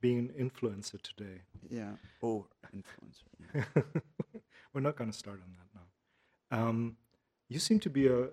Being 0.00 0.18
an 0.18 0.30
influencer 0.50 1.00
today. 1.02 1.42
yeah 1.68 1.92
or 2.20 2.44
influencer 2.74 3.24
yeah. 3.54 3.82
We're 4.72 4.80
not 4.82 4.96
going 4.96 5.10
to 5.10 5.16
start 5.16 5.40
on 5.42 5.52
that 5.58 5.68
now. 5.80 6.58
Um, 6.68 6.96
you 7.48 7.58
seem 7.58 7.80
to 7.80 7.90
be 7.90 8.06
a. 8.08 8.28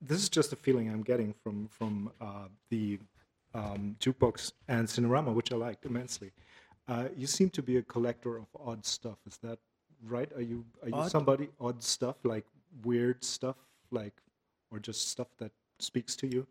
This 0.00 0.18
is 0.22 0.28
just 0.28 0.52
a 0.52 0.56
feeling 0.56 0.88
I'm 0.88 1.02
getting 1.02 1.32
from 1.42 1.66
from 1.68 2.12
uh, 2.20 2.46
the 2.70 3.00
um, 3.54 3.96
jukebox 4.00 4.52
and 4.68 4.86
Cinerama, 4.86 5.34
which 5.34 5.50
I 5.52 5.56
liked 5.56 5.84
immensely. 5.84 6.30
Uh, 6.86 7.08
you 7.16 7.26
seem 7.26 7.50
to 7.50 7.62
be 7.62 7.78
a 7.78 7.82
collector 7.82 8.36
of 8.36 8.46
odd 8.64 8.84
stuff. 8.86 9.18
Is 9.26 9.36
that 9.38 9.58
right? 10.06 10.30
Are 10.36 10.42
you 10.42 10.64
are 10.82 10.88
you 10.88 10.94
Odd? 10.94 11.10
somebody 11.10 11.48
odd 11.58 11.82
stuff 11.82 12.16
like 12.24 12.44
weird 12.84 13.24
stuff 13.24 13.56
like, 13.90 14.14
or 14.70 14.78
just 14.78 15.08
stuff 15.08 15.28
that 15.38 15.50
speaks 15.84 16.16
to 16.16 16.26
you? 16.26 16.46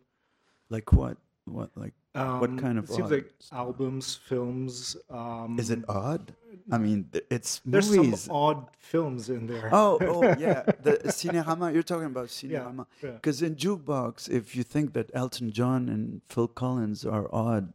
Like 0.70 0.94
what? 0.94 1.18
What 1.46 1.72
like? 1.76 1.94
Um, 2.16 2.60
kind 2.60 2.78
of 2.78 2.86
It 2.86 2.90
seems 2.94 3.06
odd 3.06 3.12
like 3.12 3.34
albums, 3.52 4.16
films. 4.16 4.96
Um, 5.10 5.58
Is 5.60 5.72
it 5.72 5.84
odd? 5.90 6.32
I 6.72 6.78
mean, 6.78 7.10
it's 7.32 7.60
There's 7.66 7.90
movies. 7.90 8.22
some 8.22 8.36
odd 8.36 8.68
films 8.78 9.30
in 9.30 9.48
there. 9.48 9.70
Oh, 9.74 9.98
oh, 10.00 10.22
yeah. 10.40 10.62
The 10.84 11.00
Cinerama. 11.08 11.74
You're 11.74 11.82
talking 11.84 12.06
about 12.06 12.28
Cinerama. 12.28 12.86
yeah. 13.02 13.12
Because 13.12 13.42
in 13.42 13.56
Jukebox, 13.56 14.30
if 14.30 14.56
you 14.56 14.62
think 14.64 14.94
that 14.94 15.10
Elton 15.16 15.52
John 15.52 15.90
and 15.90 16.22
Phil 16.30 16.48
Collins 16.48 17.04
are 17.04 17.28
odd, 17.34 17.74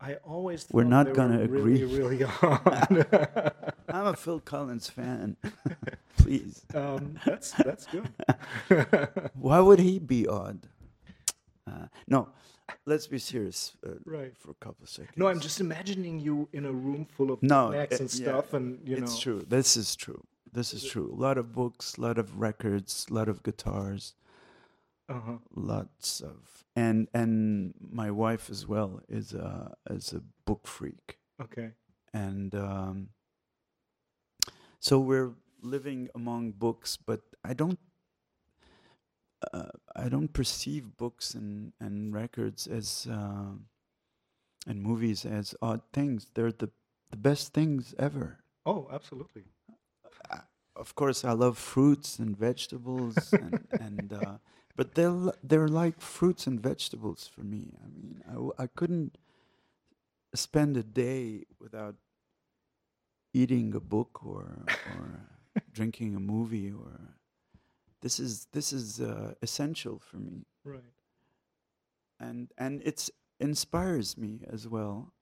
I 0.00 0.14
always 0.16 0.66
We're 0.70 0.84
not 0.84 1.14
gonna 1.14 1.38
were 1.38 1.44
agree. 1.44 1.82
Really, 1.82 1.98
really 1.98 2.24
odd. 2.42 3.06
I'm 3.88 4.06
a 4.06 4.14
Phil 4.14 4.38
Collins 4.40 4.88
fan. 4.90 5.36
Please. 6.18 6.62
um, 6.74 7.18
that's 7.24 7.52
that's 7.52 7.86
good. 7.86 8.08
Why 9.34 9.60
would 9.60 9.78
he 9.80 9.98
be 9.98 10.26
odd? 10.28 10.68
Uh, 11.68 11.86
no, 12.06 12.28
let's 12.86 13.06
be 13.06 13.18
serious 13.18 13.76
uh, 13.86 13.90
Right. 14.04 14.34
for 14.36 14.50
a 14.50 14.54
couple 14.64 14.82
of 14.84 14.88
seconds. 14.88 15.16
No, 15.16 15.26
I'm 15.28 15.40
just 15.40 15.60
imagining 15.60 16.18
you 16.20 16.48
in 16.52 16.64
a 16.64 16.72
room 16.72 17.04
full 17.16 17.30
of 17.30 17.42
No, 17.42 17.70
snacks 17.70 18.00
and 18.00 18.14
yeah, 18.14 18.24
stuff, 18.24 18.54
and 18.54 18.66
you 18.88 18.96
know. 18.96 19.04
it's 19.04 19.18
true. 19.20 19.40
This 19.48 19.76
is 19.76 19.96
true. 19.96 20.22
This 20.52 20.72
is 20.72 20.82
true. 20.92 21.08
A 21.12 21.20
lot 21.26 21.36
of 21.38 21.52
books, 21.52 21.96
a 21.98 22.00
lot 22.00 22.16
of 22.18 22.40
records, 22.40 23.06
a 23.10 23.14
lot 23.14 23.28
of 23.28 23.42
guitars, 23.42 24.14
Uh-huh. 25.08 25.38
lots 25.54 26.20
of 26.20 26.64
and 26.76 27.08
and 27.14 27.72
my 28.02 28.10
wife 28.10 28.50
as 28.50 28.66
well 28.66 29.00
is 29.08 29.32
a 29.32 29.72
is 29.90 30.12
a 30.12 30.20
book 30.44 30.66
freak. 30.66 31.18
Okay. 31.40 31.70
and 32.12 32.54
um, 32.54 33.08
so 34.80 34.98
we're 34.98 35.32
living 35.62 36.08
among 36.14 36.52
books 36.52 36.96
but 36.96 37.20
i 37.44 37.52
don't 37.54 37.78
uh, 39.52 39.70
i 39.96 40.08
don't 40.08 40.32
perceive 40.32 40.96
books 40.96 41.34
and, 41.34 41.72
and 41.80 42.12
records 42.14 42.66
as 42.66 43.06
uh, 43.10 43.52
and 44.68 44.82
movies 44.82 45.24
as 45.24 45.54
odd 45.62 45.80
things. 45.92 46.26
They're 46.34 46.52
the, 46.52 46.70
the 47.10 47.16
best 47.16 47.52
things 47.54 47.94
ever. 47.98 48.38
Oh, 48.66 48.88
absolutely. 48.92 49.44
of 50.76 50.94
course 50.94 51.24
i 51.24 51.32
love 51.32 51.58
fruits 51.58 52.20
and 52.20 52.36
vegetables 52.36 53.34
and, 53.40 53.66
and 53.80 54.12
uh, 54.12 54.36
but 54.76 54.94
they're 54.94 55.32
they're 55.42 55.66
like 55.68 56.00
fruits 56.00 56.46
and 56.46 56.60
vegetables 56.60 57.28
for 57.34 57.42
me. 57.42 57.72
I 57.84 57.88
mean 57.88 58.22
I, 58.58 58.64
I 58.64 58.66
couldn't 58.66 59.18
spend 60.34 60.76
a 60.76 60.82
day 60.82 61.44
without 61.58 61.96
eating 63.32 63.74
a 63.74 63.80
book 63.80 64.24
or 64.24 64.78
or 64.84 65.28
drinking 65.72 66.14
a 66.14 66.20
movie 66.20 66.70
or 66.70 67.16
this 68.00 68.18
is 68.20 68.46
this 68.52 68.72
is 68.72 69.00
uh, 69.00 69.34
essential 69.42 69.98
for 69.98 70.18
me 70.18 70.44
Right. 70.64 70.82
and 72.20 72.52
and 72.58 72.82
it's 72.84 73.10
inspires 73.40 74.16
me 74.16 74.40
as 74.50 74.66
well 74.68 75.12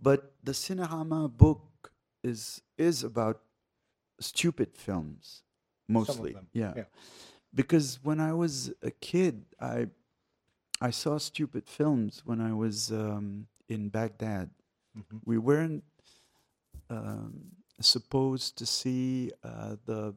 but 0.00 0.32
the 0.42 0.52
cinerama 0.52 1.28
book 1.36 1.92
is 2.22 2.62
is 2.78 3.02
about 3.04 3.40
stupid 4.20 4.70
films 4.74 5.42
mostly 5.88 6.32
them, 6.32 6.46
yeah. 6.52 6.72
yeah. 6.76 6.84
because 7.54 7.98
when 8.02 8.20
i 8.20 8.32
was 8.32 8.72
a 8.82 8.90
kid 8.90 9.44
i 9.60 9.86
i 10.80 10.90
saw 10.90 11.18
stupid 11.18 11.64
films 11.68 12.22
when 12.24 12.40
i 12.40 12.52
was 12.52 12.90
um, 12.92 13.46
in 13.68 13.88
baghdad 13.88 14.50
Mhm. 14.96 15.20
we 15.26 15.36
weren't 15.36 15.84
um, 16.88 17.52
supposed 17.80 18.56
to 18.58 18.64
see 18.66 19.30
uh, 19.44 19.76
the 19.84 20.14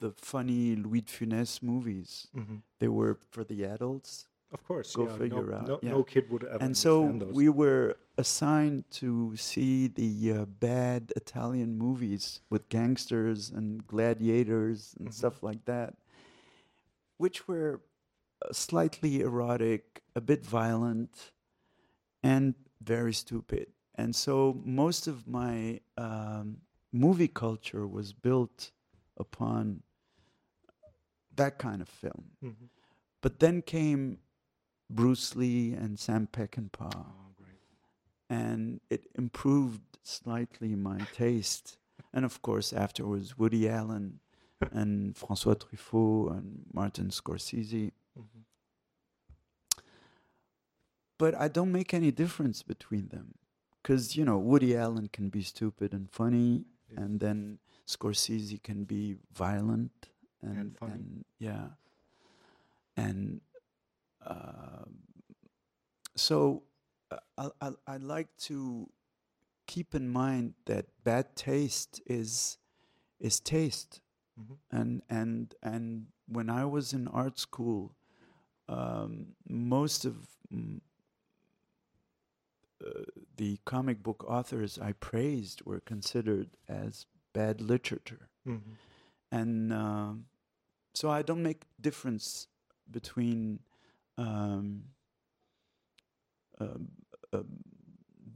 the 0.00 0.12
funny 0.12 0.76
Louis 0.76 1.00
de 1.02 1.12
Funès 1.12 1.62
movies. 1.62 2.28
Mhm. 2.34 2.62
They 2.78 2.88
were 2.88 3.18
for 3.30 3.44
the 3.44 3.64
adults, 3.64 4.28
Of 4.52 4.62
course. 4.64 4.94
Go 4.94 5.06
yeah, 5.06 5.16
figure 5.18 5.50
no, 5.50 5.56
out, 5.56 5.66
No, 5.68 5.78
yeah. 5.82 5.90
no 5.90 6.04
kid 6.04 6.30
would 6.30 6.44
ever. 6.44 6.62
and 6.64 6.76
so 6.76 7.12
those. 7.18 7.34
we 7.34 7.48
were 7.48 7.96
assigned 8.16 8.84
to 8.90 9.36
see 9.36 9.88
the 9.88 10.32
uh, 10.32 10.44
bad 10.46 11.12
Italian 11.16 11.76
movies 11.76 12.40
with 12.48 12.68
gangsters 12.68 13.50
and 13.50 13.86
gladiators 13.86 14.94
and 14.98 15.08
Mhm. 15.08 15.14
stuff 15.14 15.42
like 15.42 15.64
that, 15.66 15.94
which 17.18 17.48
were 17.48 17.80
uh, 18.42 18.52
slightly 18.52 19.20
erotic, 19.20 20.02
a 20.14 20.20
bit 20.20 20.44
violent, 20.44 21.32
and 22.22 22.54
very 22.82 23.12
stupid. 23.14 23.66
And 23.94 24.14
so 24.14 24.60
most 24.64 25.06
of 25.06 25.26
my 25.26 25.80
um, 25.96 26.58
movie 26.92 27.28
culture 27.28 27.86
was 27.86 28.12
built 28.12 28.70
upon 29.16 29.82
that 31.34 31.58
kind 31.58 31.82
of 31.82 31.88
film. 31.88 32.32
Mhm. 32.42 32.68
But 33.20 33.40
then 33.40 33.62
came 33.62 34.20
Bruce 34.88 35.34
Lee 35.36 35.72
and 35.72 35.98
Sam 35.98 36.26
Peckinpah, 36.28 36.94
Oh, 36.94 37.32
great. 37.36 37.60
and 38.30 38.80
it 38.88 39.10
improved 39.14 39.98
slightly 40.02 40.74
my 40.76 40.98
taste. 41.12 41.78
And 42.12 42.24
of 42.24 42.40
course, 42.42 42.72
afterwards, 42.72 43.36
Woody 43.36 43.68
Allen 43.68 44.20
and 44.72 45.14
François 45.14 45.56
Truffaut 45.58 46.30
and 46.36 46.66
Martin 46.72 47.08
Scorsese. 47.10 47.92
Mhm. 48.16 48.44
But 51.18 51.34
I 51.34 51.48
don't 51.48 51.72
make 51.72 51.94
any 51.94 52.10
difference 52.10 52.62
between 52.62 53.08
them. 53.08 53.34
Because, 53.82 54.16
you 54.16 54.24
know, 54.24 54.38
Woody 54.38 54.76
Allen 54.76 55.08
can 55.08 55.28
be 55.30 55.42
stupid 55.42 55.92
and 55.92 56.10
funny, 56.10 56.64
Yeah. 56.90 57.00
and 57.02 57.20
then 57.20 57.58
Scorsese 57.86 58.62
can 58.62 58.84
be 58.84 59.16
violent 59.32 60.08
and, 60.42 60.56
And 60.58 60.76
funny. 60.78 60.92
and 60.94 61.24
yeah. 61.38 61.68
And 62.96 63.40
um 64.26 64.98
so 66.16 66.62
uh, 67.10 67.16
I, 67.38 67.50
I, 67.60 67.70
I 67.86 67.96
like 67.98 68.28
to 68.48 68.88
keep 69.66 69.94
in 69.94 70.08
mind 70.08 70.54
that 70.66 70.86
bad 71.04 71.36
taste 71.36 72.00
is 72.06 72.58
is 73.20 73.40
taste 73.40 74.00
Mhm. 74.38 74.56
and 74.70 75.02
and 75.10 75.54
and 75.62 76.06
when 76.28 76.50
I 76.50 76.64
was 76.64 76.92
in 76.92 77.08
art 77.08 77.38
school, 77.38 77.94
um, 78.68 79.34
most 79.48 80.04
of 80.04 80.16
mm, 80.52 80.80
uh, 82.84 83.02
the 83.36 83.58
comic 83.64 84.02
book 84.02 84.24
authors 84.28 84.78
I 84.78 84.92
praised 84.92 85.62
were 85.64 85.80
considered 85.80 86.50
as 86.68 87.06
bad 87.40 87.60
literature, 87.60 88.28
Mhm. 88.46 88.76
and 89.30 89.72
um, 89.72 90.26
so 90.94 91.10
I 91.10 91.22
don't 91.22 91.42
make 91.42 91.62
difference 91.80 92.48
between 92.90 93.60
um, 94.18 94.84
um, 96.58 96.88
um, 97.32 97.46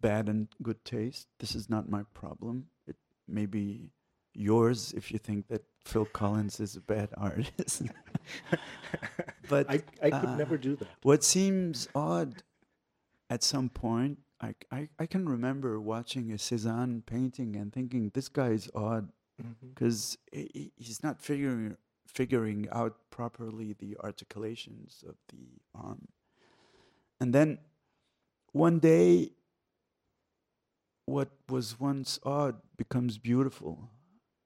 bad 0.01 0.29
and 0.29 0.49
good 0.63 0.85
taste. 0.85 1.29
This 1.39 1.55
is 1.55 1.69
not 1.71 1.89
my 1.89 2.03
problem. 2.15 2.67
It 2.87 2.97
may 3.27 3.47
be 3.47 3.91
yours 4.35 4.93
if 4.97 5.11
you 5.13 5.19
think 5.19 5.49
that 5.49 5.63
Phil 5.85 6.05
Collins 6.07 6.61
is 6.61 6.77
a 6.77 6.81
bad 6.81 7.09
artist. 7.17 7.83
but 9.49 9.69
I, 9.71 9.83
I 10.03 10.11
could 10.11 10.29
uh, 10.31 10.37
never 10.37 10.59
do 10.59 10.77
that. 10.77 10.89
what 11.03 11.25
seems 11.25 11.89
odd 11.95 12.43
at 13.31 13.43
some 13.43 13.69
point, 13.69 14.19
I, 14.41 14.55
I, 14.71 14.89
I 14.99 15.07
can 15.07 15.29
remember 15.29 15.81
watching 15.81 16.33
a 16.33 16.37
Cézanne 16.37 17.05
painting 17.05 17.57
and 17.57 17.73
thinking, 17.73 18.11
this 18.15 18.29
guy 18.29 18.49
is 18.49 18.71
odd 18.75 19.11
because 19.75 20.19
he's 20.33 21.03
not 21.03 21.21
figuring 21.21 21.77
figuring 22.07 22.67
out 22.73 22.97
properly 23.11 23.75
the 23.79 23.97
articulations 24.03 25.05
of 25.09 25.15
the 25.29 25.47
arm. 25.75 26.09
And 27.21 27.33
then 27.33 27.59
one 28.53 28.81
day, 28.81 29.31
what 31.07 31.31
was 31.49 31.79
once 31.79 32.19
odd 32.25 32.57
becomes 32.77 33.19
beautiful, 33.19 33.91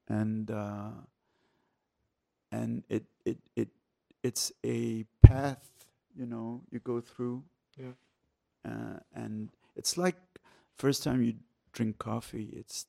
and 0.09 0.51
uh, 0.51 0.91
and 2.53 2.85
it 2.89 3.05
it 3.25 3.39
it 3.57 3.69
it's 4.23 4.53
a 4.65 5.05
path 5.23 5.71
you 6.15 6.27
know 6.27 6.63
you 6.71 6.81
go 6.81 7.01
through. 7.01 7.43
Yeah. 7.79 7.93
Uh, 8.67 8.99
and 9.15 9.51
it's 9.77 9.97
like 9.99 10.17
first 10.77 11.03
time 11.03 11.23
you 11.23 11.35
drink 11.73 11.99
coffee, 11.99 12.51
it's 12.53 12.87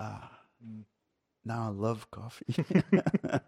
ah 0.00 0.38
Mm. 0.64 0.84
now 1.44 1.66
I 1.66 1.70
love 1.70 2.08
coffee. 2.12 2.54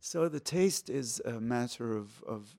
so 0.00 0.28
the 0.28 0.40
taste 0.40 0.90
is 0.90 1.20
a 1.24 1.40
matter 1.40 1.96
of 1.96 2.22
of 2.26 2.54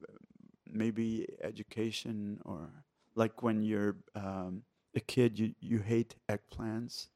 maybe 0.68 1.28
education 1.44 2.40
or 2.46 2.70
like 3.16 3.44
when 3.44 3.62
you're 3.62 3.98
um, 4.16 4.64
a 4.96 5.00
kid, 5.00 5.38
you 5.38 5.54
you 5.60 5.80
hate 5.80 6.16
eggplants. 6.28 7.10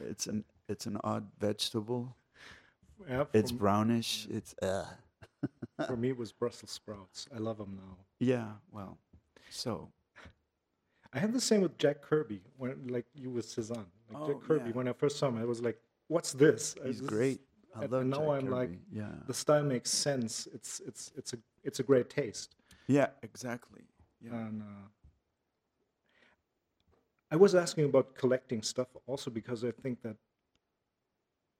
It's 0.00 0.26
an 0.26 0.44
it's 0.68 0.86
an 0.86 0.98
odd 1.04 1.26
vegetable. 1.38 2.16
Yeah, 3.08 3.24
It's 3.32 3.52
brownish. 3.52 4.26
It's 4.30 4.54
uh. 4.62 4.86
for 5.86 5.96
me, 5.96 6.08
it 6.10 6.16
was 6.16 6.32
Brussels 6.40 6.70
sprouts. 6.70 7.28
I 7.34 7.38
love 7.38 7.58
them 7.58 7.76
now. 7.76 7.96
Yeah. 8.20 8.52
Well, 8.72 8.98
so 9.50 9.90
I 11.12 11.18
had 11.18 11.32
the 11.32 11.40
same 11.40 11.62
with 11.62 11.78
Jack 11.78 12.02
Kirby 12.02 12.40
when, 12.56 12.86
like 12.88 13.06
you 13.14 13.30
with 13.30 13.48
Cezanne. 13.48 13.86
Like 14.10 14.22
Oh, 14.22 14.26
Jack 14.28 14.40
Kirby, 14.42 14.66
yeah. 14.70 14.72
when 14.76 14.88
I 14.88 14.92
first 14.92 15.18
saw 15.18 15.28
him, 15.28 15.38
I 15.38 15.44
was 15.44 15.60
like, 15.62 15.78
"What's 16.08 16.32
this?" 16.32 16.74
He's 16.84 17.00
this 17.00 17.08
great. 17.08 17.40
I 17.74 17.80
love 17.86 18.02
and 18.02 18.10
now 18.10 18.18
Jack 18.18 18.28
I'm 18.44 18.50
like, 18.50 18.68
Kirby. 18.70 18.80
yeah. 18.92 19.08
the 19.26 19.34
style 19.34 19.62
makes 19.64 19.90
sense. 19.90 20.48
It's 20.52 20.80
it's 20.86 21.12
it's 21.16 21.32
a 21.32 21.38
it's 21.64 21.80
a 21.80 21.82
great 21.82 22.10
taste. 22.10 22.56
Yeah. 22.86 23.08
Exactly. 23.22 23.82
Yeah. 24.20 24.34
And 24.34 24.62
uh, 24.62 24.86
I 27.30 27.36
was 27.36 27.54
asking 27.54 27.84
about 27.84 28.14
collecting 28.14 28.62
stuff 28.62 28.88
also 29.06 29.30
because 29.30 29.64
I 29.64 29.70
think 29.70 30.02
that 30.02 30.16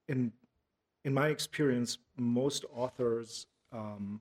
in 0.09 0.33
in 1.05 1.13
my 1.15 1.29
experience, 1.29 1.99
most 2.17 2.65
authors, 2.75 3.47
um, 3.73 4.21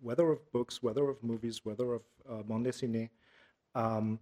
whether 0.00 0.30
of 0.30 0.40
books, 0.52 0.82
whether 0.82 1.08
of 1.08 1.22
movies, 1.22 1.64
whether 1.64 1.92
of 1.94 2.02
uh, 2.28 2.42
bande 2.42 2.66
dessinée, 2.66 3.10
um, 3.74 4.18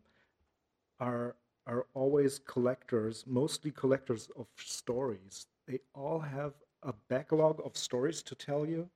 are 1.01 1.36
are 1.66 1.86
always 1.94 2.38
collectors, 2.38 3.24
mostly 3.26 3.70
collectors 3.72 4.28
of 4.36 4.47
stories. 4.57 5.47
They 5.66 5.80
all 5.94 6.20
have 6.20 6.53
a 6.84 6.92
backlog 7.09 7.61
of 7.64 7.76
stories 7.76 8.22
to 8.22 8.36
tell 8.36 8.64
you, 8.64 8.88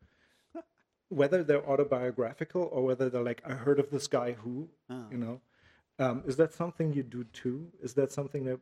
whether 1.08 1.42
they're 1.42 1.68
autobiographical 1.68 2.68
or 2.70 2.84
whether 2.84 3.10
they're 3.10 3.24
like, 3.24 3.42
I 3.44 3.54
heard 3.54 3.80
of 3.80 3.90
this 3.90 4.06
guy 4.06 4.32
who, 4.32 4.68
Ah. 4.88 5.06
you 5.10 5.16
know. 5.18 5.40
Um, 5.98 6.22
is 6.26 6.36
that 6.36 6.54
something 6.54 6.92
you 6.92 7.02
do 7.02 7.24
too? 7.24 7.70
Is 7.82 7.92
that 7.94 8.12
something 8.12 8.44
that 8.44 8.60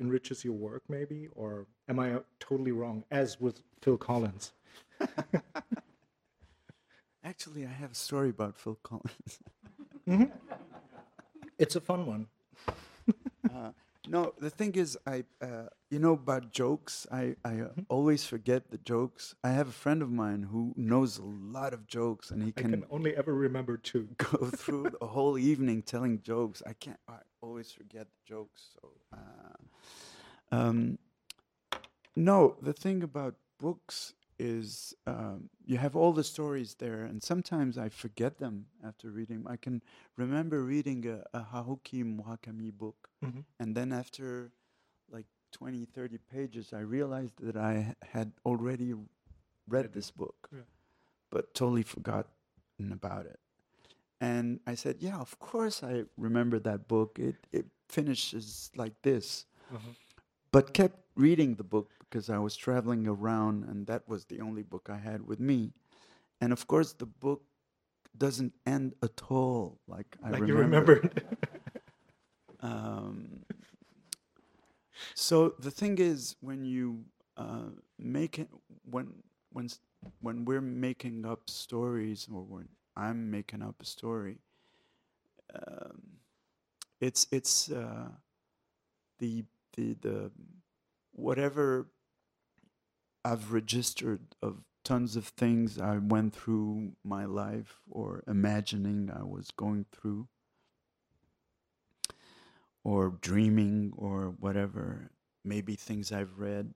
enriches 0.00 0.44
your 0.44 0.54
work, 0.54 0.82
maybe? 0.88 1.28
Or 1.36 1.66
am 1.88 2.00
I 2.00 2.18
totally 2.40 2.72
wrong, 2.72 3.04
as 3.12 3.40
with 3.40 3.62
Phil 3.80 3.96
Collins? 3.96 4.52
Actually, 7.24 7.64
I 7.64 7.70
have 7.70 7.92
a 7.92 7.94
story 7.94 8.30
about 8.30 8.56
Phil 8.56 8.78
Collins. 8.82 9.38
It's 11.60 11.76
a 11.76 11.80
fun 11.80 12.06
one. 12.06 12.26
Uh, 13.52 13.72
no, 14.06 14.32
the 14.38 14.48
thing 14.48 14.72
is, 14.76 14.96
I, 15.06 15.24
uh, 15.42 15.64
you 15.90 15.98
know, 15.98 16.12
about 16.12 16.52
jokes. 16.52 17.06
I, 17.10 17.34
I 17.44 17.60
uh, 17.60 17.68
always 17.88 18.24
forget 18.24 18.70
the 18.70 18.78
jokes. 18.78 19.34
I 19.42 19.50
have 19.50 19.68
a 19.68 19.72
friend 19.72 20.02
of 20.02 20.10
mine 20.10 20.44
who 20.44 20.72
knows 20.76 21.18
a 21.18 21.24
lot 21.24 21.74
of 21.74 21.86
jokes, 21.88 22.30
and 22.30 22.44
he 22.44 22.52
can, 22.52 22.70
can 22.70 22.84
only 22.90 23.16
ever 23.16 23.34
remember 23.34 23.76
two. 23.76 24.08
go 24.18 24.50
through 24.50 24.92
a 25.00 25.06
whole 25.06 25.36
evening 25.36 25.82
telling 25.82 26.22
jokes. 26.22 26.62
I 26.64 26.74
can't. 26.74 26.98
I 27.08 27.16
always 27.40 27.72
forget 27.72 28.06
the 28.06 28.34
jokes. 28.34 28.68
So, 28.80 28.88
uh, 29.12 30.54
um, 30.54 30.98
no, 32.14 32.56
the 32.62 32.72
thing 32.72 33.02
about 33.02 33.34
books 33.58 34.14
is 34.40 34.94
um, 35.06 35.50
you 35.66 35.76
have 35.78 35.94
all 35.96 36.12
the 36.12 36.24
stories 36.24 36.74
there, 36.78 37.04
and 37.04 37.22
sometimes 37.22 37.76
I 37.78 37.88
forget 37.90 38.38
them 38.38 38.66
after 38.84 39.10
reading. 39.10 39.44
I 39.46 39.56
can 39.56 39.82
remember 40.16 40.64
reading 40.64 41.06
a, 41.06 41.22
a 41.38 41.42
Haruki 41.52 42.02
Murakami 42.04 42.72
book, 42.72 43.08
Mhm. 43.22 43.44
and 43.60 43.76
then 43.76 43.92
after 43.92 44.52
like 45.10 45.26
20, 45.52 45.84
30 45.86 46.18
pages, 46.18 46.72
I 46.72 46.80
realized 46.80 47.36
that 47.42 47.56
I 47.56 47.94
had 48.02 48.32
already 48.46 48.92
read 48.94 49.08
Read 49.68 49.92
this 49.92 50.10
book, 50.10 50.48
Yeah. 50.52 50.66
but 51.30 51.54
totally 51.54 51.82
forgotten 51.84 52.92
about 52.92 53.26
it. 53.26 53.38
And 54.20 54.60
I 54.66 54.74
said, 54.76 54.96
"Yeah, 55.02 55.18
of 55.20 55.38
course 55.38 55.82
I 55.82 56.04
remember 56.16 56.58
that 56.60 56.88
book. 56.88 57.18
It 57.18 57.36
it 57.52 57.66
finishes 57.88 58.70
like 58.76 58.94
this." 59.02 59.46
Uh-huh. 59.72 59.92
But 60.52 60.72
kept 60.74 60.98
reading 61.16 61.56
the 61.56 61.64
book 61.64 61.90
because 62.10 62.30
I 62.30 62.38
was 62.38 62.56
traveling 62.56 63.06
around, 63.06 63.64
and 63.64 63.86
that 63.86 64.08
was 64.08 64.26
the 64.26 64.40
only 64.40 64.62
book 64.62 64.88
I 64.90 64.98
had 64.98 65.26
with 65.26 65.40
me. 65.40 65.72
And 66.40 66.52
of 66.52 66.66
course, 66.66 66.92
the 66.94 67.06
book 67.06 67.42
doesn't 68.16 68.54
end 68.66 68.94
at 69.02 69.22
all 69.30 69.80
like 69.88 70.16
I 70.22 70.30
like 70.30 70.42
remember. 70.42 70.46
you 70.46 70.58
remembered. 70.58 71.36
Um, 72.62 73.44
so 75.14 75.54
the 75.58 75.70
thing 75.70 75.98
is, 75.98 76.36
when 76.40 76.64
you 76.64 77.04
uh, 77.36 77.70
make 77.98 78.38
it, 78.38 78.48
when 78.84 79.22
when 79.52 79.68
when 80.20 80.44
we're 80.44 80.60
making 80.60 81.24
up 81.26 81.48
stories, 81.50 82.28
or 82.32 82.42
when 82.42 82.68
I'm 82.96 83.30
making 83.30 83.62
up 83.62 83.76
a 83.80 83.86
story, 83.86 84.38
um, 85.54 86.02
it's 87.00 87.26
it's 87.32 87.70
uh, 87.70 88.08
the 89.18 89.44
the 89.76 89.94
the 90.00 90.30
whatever 91.12 91.88
I've 93.24 93.52
registered 93.52 94.34
of 94.42 94.64
tons 94.84 95.16
of 95.16 95.26
things 95.28 95.78
I 95.78 95.98
went 95.98 96.34
through 96.34 96.92
my 97.04 97.24
life 97.26 97.80
or 97.88 98.22
imagining 98.26 99.10
I 99.10 99.22
was 99.24 99.50
going 99.50 99.84
through 99.92 100.28
or 102.82 103.10
dreaming 103.20 103.92
or 103.96 104.34
whatever, 104.40 105.10
maybe 105.44 105.76
things 105.76 106.12
I've 106.12 106.38
read. 106.38 106.72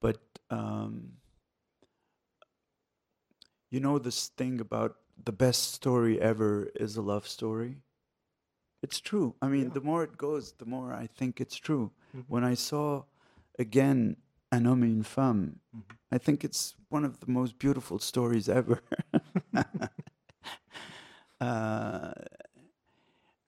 But 0.00 0.20
um, 0.50 1.14
you 3.70 3.80
know 3.80 3.98
this 3.98 4.28
thing 4.28 4.60
about 4.60 4.96
the 5.24 5.32
best 5.32 5.72
story 5.74 6.20
ever 6.20 6.70
is 6.76 6.96
a 6.96 7.02
love 7.02 7.26
story? 7.26 7.78
It's 8.80 9.00
true. 9.00 9.34
I 9.42 9.48
mean, 9.48 9.64
Yeah. 9.64 9.74
the 9.74 9.80
more 9.80 10.04
it 10.04 10.16
goes, 10.16 10.52
the 10.52 10.64
more 10.66 10.92
I 10.94 11.08
think 11.08 11.40
it's 11.40 11.56
true. 11.56 11.90
Mhm. 12.14 12.24
When 12.28 12.44
I 12.44 12.54
saw 12.54 13.04
again 13.58 14.16
Un 14.50 14.64
homme 14.66 14.84
et 14.84 14.88
une 14.90 15.04
femme, 15.04 15.56
Mhm. 15.74 15.82
I 16.10 16.18
think 16.18 16.42
it's 16.44 16.74
one 16.90 17.04
of 17.04 17.20
the 17.20 17.30
most 17.30 17.58
beautiful 17.58 17.98
stories 17.98 18.48
ever. 18.48 18.80
uh, 21.40 22.12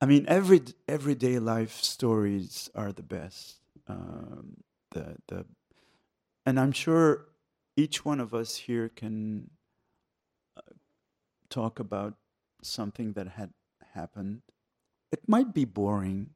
I 0.01 0.07
mean, 0.07 0.25
every 0.29 0.63
everyday 0.89 1.39
life 1.39 1.81
stories 1.83 2.71
are 2.75 2.93
the 2.93 3.03
best. 3.03 3.61
Um, 3.87 4.63
the 4.91 5.17
the, 5.29 5.47
and 6.47 6.59
I'm 6.61 6.73
sure 6.73 7.29
each 7.77 8.05
one 8.05 8.21
of 8.21 8.35
us 8.35 8.57
here 8.57 8.89
can 8.89 9.51
uh, 10.57 10.63
talk 11.49 11.79
about 11.79 12.15
something 12.63 13.13
that 13.15 13.29
had 13.29 13.51
happened. 13.95 14.43
It 15.13 15.29
might 15.29 15.55
be 15.55 15.65
boring, 15.65 16.31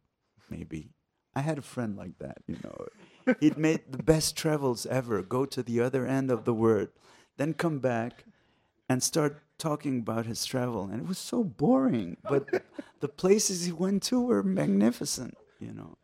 maybe. 0.50 0.90
I 1.34 1.40
had 1.40 1.58
a 1.58 1.62
friend 1.62 1.96
like 1.96 2.18
that, 2.18 2.38
you 2.46 2.56
know. 2.62 2.86
He'd 3.40 3.56
made 3.58 3.90
the 3.90 4.02
best 4.02 4.36
travels 4.36 4.86
ever, 4.86 5.22
go 5.22 5.46
to 5.46 5.62
the 5.62 5.80
other 5.80 6.06
end 6.06 6.30
of 6.30 6.44
the 6.44 6.54
world, 6.54 6.88
then 7.36 7.54
come 7.54 7.78
back 7.78 8.24
and 8.88 9.02
start 9.02 9.42
talking 9.58 10.00
about 10.00 10.26
his 10.26 10.44
travel. 10.44 10.84
And 10.84 11.00
it 11.02 11.08
was 11.08 11.18
so 11.18 11.44
boring. 11.44 12.16
But 12.28 12.48
the 13.00 13.08
places 13.08 13.64
he 13.64 13.72
went 13.72 14.02
to 14.04 14.20
were 14.20 14.42
magnificent, 14.42 15.36
you 15.58 15.72
know. 15.72 15.96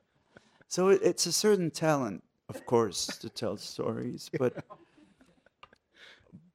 So 0.69 0.89
it, 0.89 1.01
it's 1.03 1.27
a 1.27 1.33
certain 1.33 1.71
talent, 1.71 2.23
of 2.49 2.65
course, 2.65 3.07
to 3.19 3.29
tell 3.29 3.57
stories, 3.57 4.31
but 4.39 4.65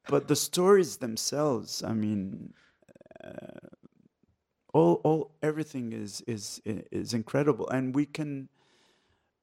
but 0.08 0.28
the 0.28 0.36
stories 0.36 0.98
themselves, 0.98 1.82
I 1.82 1.92
mean, 1.92 2.54
uh, 3.22 3.68
all 4.72 5.00
all 5.04 5.30
everything 5.42 5.92
is 5.92 6.22
is 6.26 6.60
is 6.64 7.12
incredible, 7.14 7.68
and 7.68 7.94
we 7.94 8.06
can. 8.06 8.48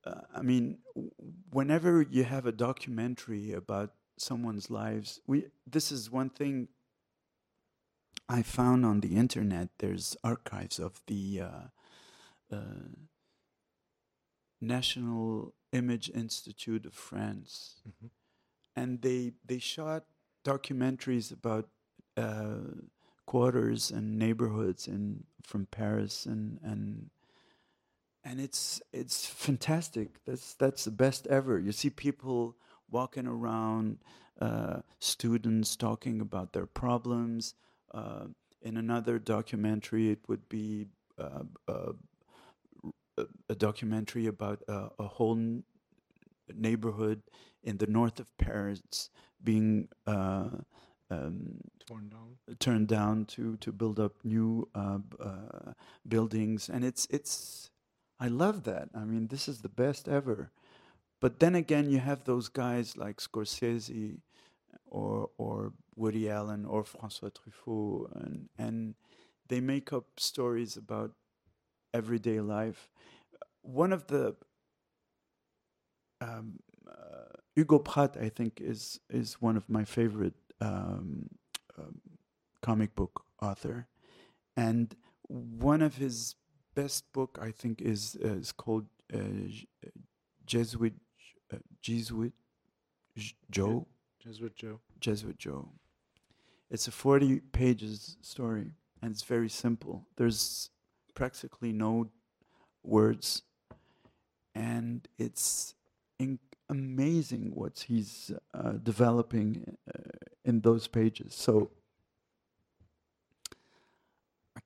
Uh, 0.05 0.21
I 0.35 0.41
mean, 0.41 0.79
whenever 1.51 2.01
you 2.01 2.23
have 2.23 2.45
a 2.45 2.51
documentary 2.51 3.53
about 3.53 3.93
someone's 4.17 4.69
lives, 4.69 5.21
we 5.27 5.47
this 5.65 5.91
is 5.91 6.11
one 6.11 6.29
thing 6.29 6.67
I 8.29 8.41
found 8.41 8.85
on 8.85 8.99
the 8.99 9.15
internet. 9.15 9.69
There's 9.79 10.15
archives 10.23 10.79
of 10.79 11.01
the 11.07 11.41
uh, 11.41 11.67
uh, 12.51 12.89
National 14.61 15.53
Image 15.71 16.09
Institute 16.09 16.85
of 16.85 16.93
France, 16.93 17.81
Mhm. 17.87 18.11
and 18.75 19.01
they 19.01 19.33
they 19.45 19.59
shot 19.59 20.05
documentaries 20.43 21.31
about 21.31 21.69
uh, 22.17 22.61
quarters 23.25 23.91
and 23.91 24.19
neighborhoods 24.19 24.87
in 24.87 25.25
from 25.43 25.65
Paris 25.67 26.25
and 26.25 26.59
and 26.63 27.09
and 28.23 28.39
it's 28.39 28.81
it's 28.91 29.25
fantastic. 29.25 30.09
That's 30.25 30.53
that's 30.55 30.85
the 30.85 30.91
best 30.91 31.27
ever. 31.27 31.59
You 31.59 31.71
see 31.71 31.89
people 31.89 32.55
walking 32.89 33.27
around, 33.27 33.97
uh, 34.39 34.81
students 34.99 35.75
talking 35.75 36.21
about 36.21 36.53
their 36.53 36.65
problems. 36.67 37.55
Uh, 37.93 38.27
in 38.61 38.77
another 38.77 39.19
documentary, 39.19 40.09
it 40.09 40.19
would 40.27 40.47
be 40.49 40.87
uh, 41.19 41.43
uh, 41.67 41.93
a, 43.17 43.25
a 43.49 43.55
documentary 43.55 44.27
about 44.27 44.63
uh, 44.67 44.89
a 44.99 45.03
whole 45.07 45.35
n- 45.35 45.63
neighborhood 46.53 47.21
in 47.63 47.77
the 47.77 47.87
north 47.87 48.19
of 48.19 48.35
Paris 48.37 49.09
being 49.43 49.87
uh, 50.07 50.49
um, 51.09 51.59
Torn 51.85 52.09
down. 52.09 52.37
turned 52.59 52.87
down 52.87 53.25
to 53.25 53.57
to 53.57 53.71
build 53.71 53.99
up 53.99 54.13
new 54.23 54.67
uh, 54.73 54.99
uh, 55.19 55.73
buildings, 56.07 56.69
and 56.69 56.83
it's 56.85 57.05
it's 57.09 57.69
I 58.19 58.27
love 58.27 58.63
that. 58.63 58.89
I 58.95 59.05
mean, 59.05 59.27
this 59.27 59.47
is 59.47 59.61
the 59.61 59.69
best 59.69 60.07
ever. 60.07 60.51
But 61.19 61.39
then 61.39 61.55
again, 61.55 61.89
you 61.89 61.99
have 61.99 62.23
those 62.23 62.49
guys 62.49 62.97
like 62.97 63.17
Scorsese 63.17 64.19
or 64.87 65.29
or 65.37 65.73
Woody 65.95 66.29
Allen 66.29 66.65
or 66.65 66.83
François 66.83 67.31
Truffaut, 67.31 68.11
and 68.15 68.49
and 68.57 68.95
they 69.47 69.59
make 69.61 69.93
up 69.93 70.05
stories 70.19 70.77
about 70.77 71.11
everyday 71.93 72.41
life. 72.41 72.89
One 73.61 73.93
of 73.93 74.07
the 74.07 74.35
um, 76.21 76.59
uh, 76.87 77.37
Hugo 77.55 77.79
Pratt, 77.79 78.17
I 78.19 78.29
think, 78.29 78.59
is 78.61 78.99
is 79.09 79.41
one 79.41 79.57
of 79.57 79.69
my 79.69 79.85
favorite 79.85 80.35
um, 80.61 81.29
um, 81.77 81.99
comic 82.61 82.95
book 82.95 83.25
author, 83.41 83.87
and 84.55 84.95
one 85.27 85.81
of 85.81 85.95
his 85.95 86.35
best 86.75 87.11
book, 87.13 87.39
I 87.41 87.51
think, 87.51 87.81
is 87.81 88.17
uh, 88.23 88.33
is 88.33 88.51
called 88.51 88.85
uh, 89.13 89.19
Jesuit 90.45 90.93
uh, 91.53 91.57
Jesuit 91.81 92.33
Joe. 93.49 93.87
Jesuit 94.19 94.55
Joe. 94.55 94.79
Jesuit 94.99 95.37
Joe. 95.37 95.69
It's 96.71 96.87
a 96.87 96.91
40 96.91 97.39
pages 97.51 98.17
story 98.21 98.71
and 99.01 99.11
it's 99.11 99.23
very 99.23 99.49
simple. 99.49 100.07
There's 100.15 100.71
practically 101.13 101.71
no 101.71 102.09
words 102.83 103.43
and 104.55 105.07
it's 105.17 105.75
in- 106.17 106.39
amazing 106.69 107.51
what 107.53 107.85
he's 107.87 108.31
uh, 108.53 108.71
developing 108.81 109.77
uh, 109.87 109.99
in 110.45 110.61
those 110.61 110.87
pages. 110.87 111.35
So 111.35 111.69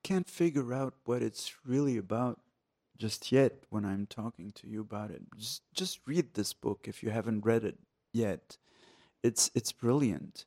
can't 0.07 0.29
figure 0.29 0.73
out 0.73 0.93
what 1.03 1.21
it's 1.21 1.53
really 1.65 1.97
about 1.97 2.39
just 2.97 3.29
yet 3.29 3.51
when 3.69 3.83
I'm 3.83 4.05
talking 4.05 4.53
to 4.53 4.65
you 4.65 4.79
about 4.79 5.11
it. 5.11 5.21
Just, 5.37 5.63
just 5.73 5.99
read 6.05 6.33
this 6.33 6.53
book 6.53 6.85
if 6.87 7.03
you 7.03 7.09
haven't 7.09 7.43
read 7.43 7.65
it 7.65 7.77
yet. 8.13 8.57
It's 9.21 9.51
it's 9.53 9.73
brilliant. 9.73 10.45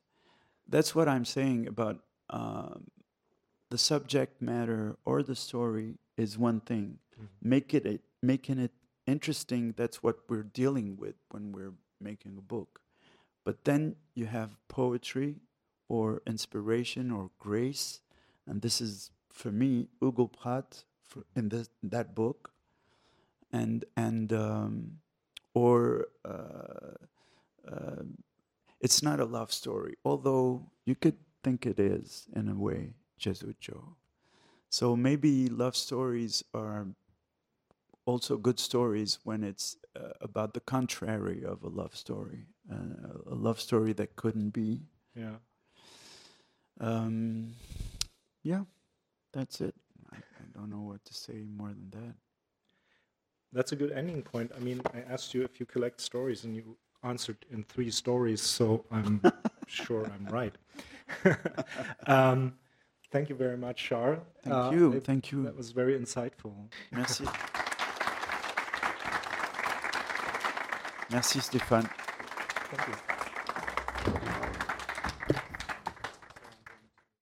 That's 0.67 0.95
what 0.95 1.07
I'm 1.07 1.25
saying 1.25 1.67
about 1.67 1.99
um, 2.31 2.87
the 3.69 3.77
subject 3.77 4.41
matter 4.41 4.97
or 5.05 5.21
the 5.21 5.35
story 5.35 5.99
is 6.17 6.39
one 6.39 6.61
thing. 6.61 6.97
Make 7.43 7.75
it, 7.75 7.85
it 7.85 8.01
making 8.23 8.57
it 8.57 8.71
interesting. 9.05 9.75
That's 9.77 10.01
what 10.01 10.17
we're 10.27 10.49
dealing 10.61 10.97
with 10.97 11.15
when 11.29 11.51
we're 11.51 11.75
making 11.99 12.35
a 12.37 12.41
book. 12.55 12.81
But 13.45 13.65
then 13.65 13.95
you 14.15 14.25
have 14.25 14.57
poetry 14.67 15.35
or 15.87 16.23
inspiration 16.25 17.11
or 17.11 17.29
grace, 17.37 18.01
and 18.47 18.63
this 18.63 18.81
is 18.81 19.11
for 19.31 19.51
me 19.51 19.87
Hugo 19.99 20.27
Pratt 20.27 20.83
for, 21.03 21.23
in 21.35 21.49
this 21.49 21.69
that 21.83 22.15
book, 22.15 22.51
and 23.51 23.85
and 23.95 24.31
um, 24.33 24.99
or 25.53 26.07
uh, 26.25 26.95
uh, 27.69 28.03
it's 28.79 29.03
not 29.03 29.19
a 29.19 29.25
love 29.25 29.51
story, 29.51 29.95
although 30.03 30.71
you 30.85 30.95
could 30.95 31.17
think 31.43 31.65
it 31.65 31.79
is 31.79 32.27
in 32.35 32.49
a 32.49 32.55
way, 32.55 32.93
Jesuit 33.17 33.59
Joe. 33.59 33.95
So 34.69 34.95
maybe 34.95 35.49
love 35.49 35.75
stories 35.75 36.43
are 36.53 36.87
also 38.05 38.37
good 38.37 38.59
stories 38.59 39.19
when 39.23 39.43
it's 39.43 39.75
uh, 39.95 40.13
about 40.21 40.53
the 40.53 40.59
contrary 40.61 41.43
of 41.45 41.63
a 41.63 41.67
love 41.67 41.95
story, 41.95 42.45
uh, 42.71 42.75
a 43.29 43.35
love 43.35 43.59
story 43.59 43.93
that 43.93 44.15
couldn't 44.15 44.51
be. 44.51 44.81
Yeah. 45.15 45.35
Um, 46.79 47.53
yeah, 48.43 48.63
that's 49.33 49.61
it. 49.61 49.75
I, 50.11 50.17
I 50.17 50.43
don't 50.57 50.69
know 50.69 50.81
what 50.81 51.03
to 51.05 51.13
say 51.13 51.43
more 51.57 51.69
than 51.69 51.89
that. 51.91 52.15
That's 53.53 53.71
a 53.73 53.75
good 53.75 53.91
ending 53.91 54.21
point. 54.21 54.51
I 54.55 54.59
mean, 54.59 54.81
I 54.93 55.01
asked 55.11 55.33
you 55.33 55.43
if 55.43 55.59
you 55.59 55.65
collect 55.65 55.99
stories, 56.01 56.43
and 56.45 56.55
you 56.55 56.77
answered 57.03 57.37
in 57.51 57.63
three 57.63 57.91
stories, 57.91 58.41
so 58.41 58.85
I'm 58.91 59.21
sure 59.67 60.05
I'm 60.13 60.25
right. 60.31 60.55
um, 62.07 62.53
thank 63.11 63.27
you 63.29 63.35
very 63.35 63.57
much, 63.57 63.83
Charles. 63.83 64.19
Thank 64.43 64.71
you. 64.73 64.95
I- 64.95 64.99
Thank 64.99 65.31
you. 65.31 65.43
That 65.43 65.55
was 65.57 65.71
very 65.71 65.97
insightful. 65.99 66.53
Merci. 66.91 67.25
Merci 71.11 71.39
Stéphane. 71.41 71.89
Thank 72.71 72.87
you. 72.87 74.31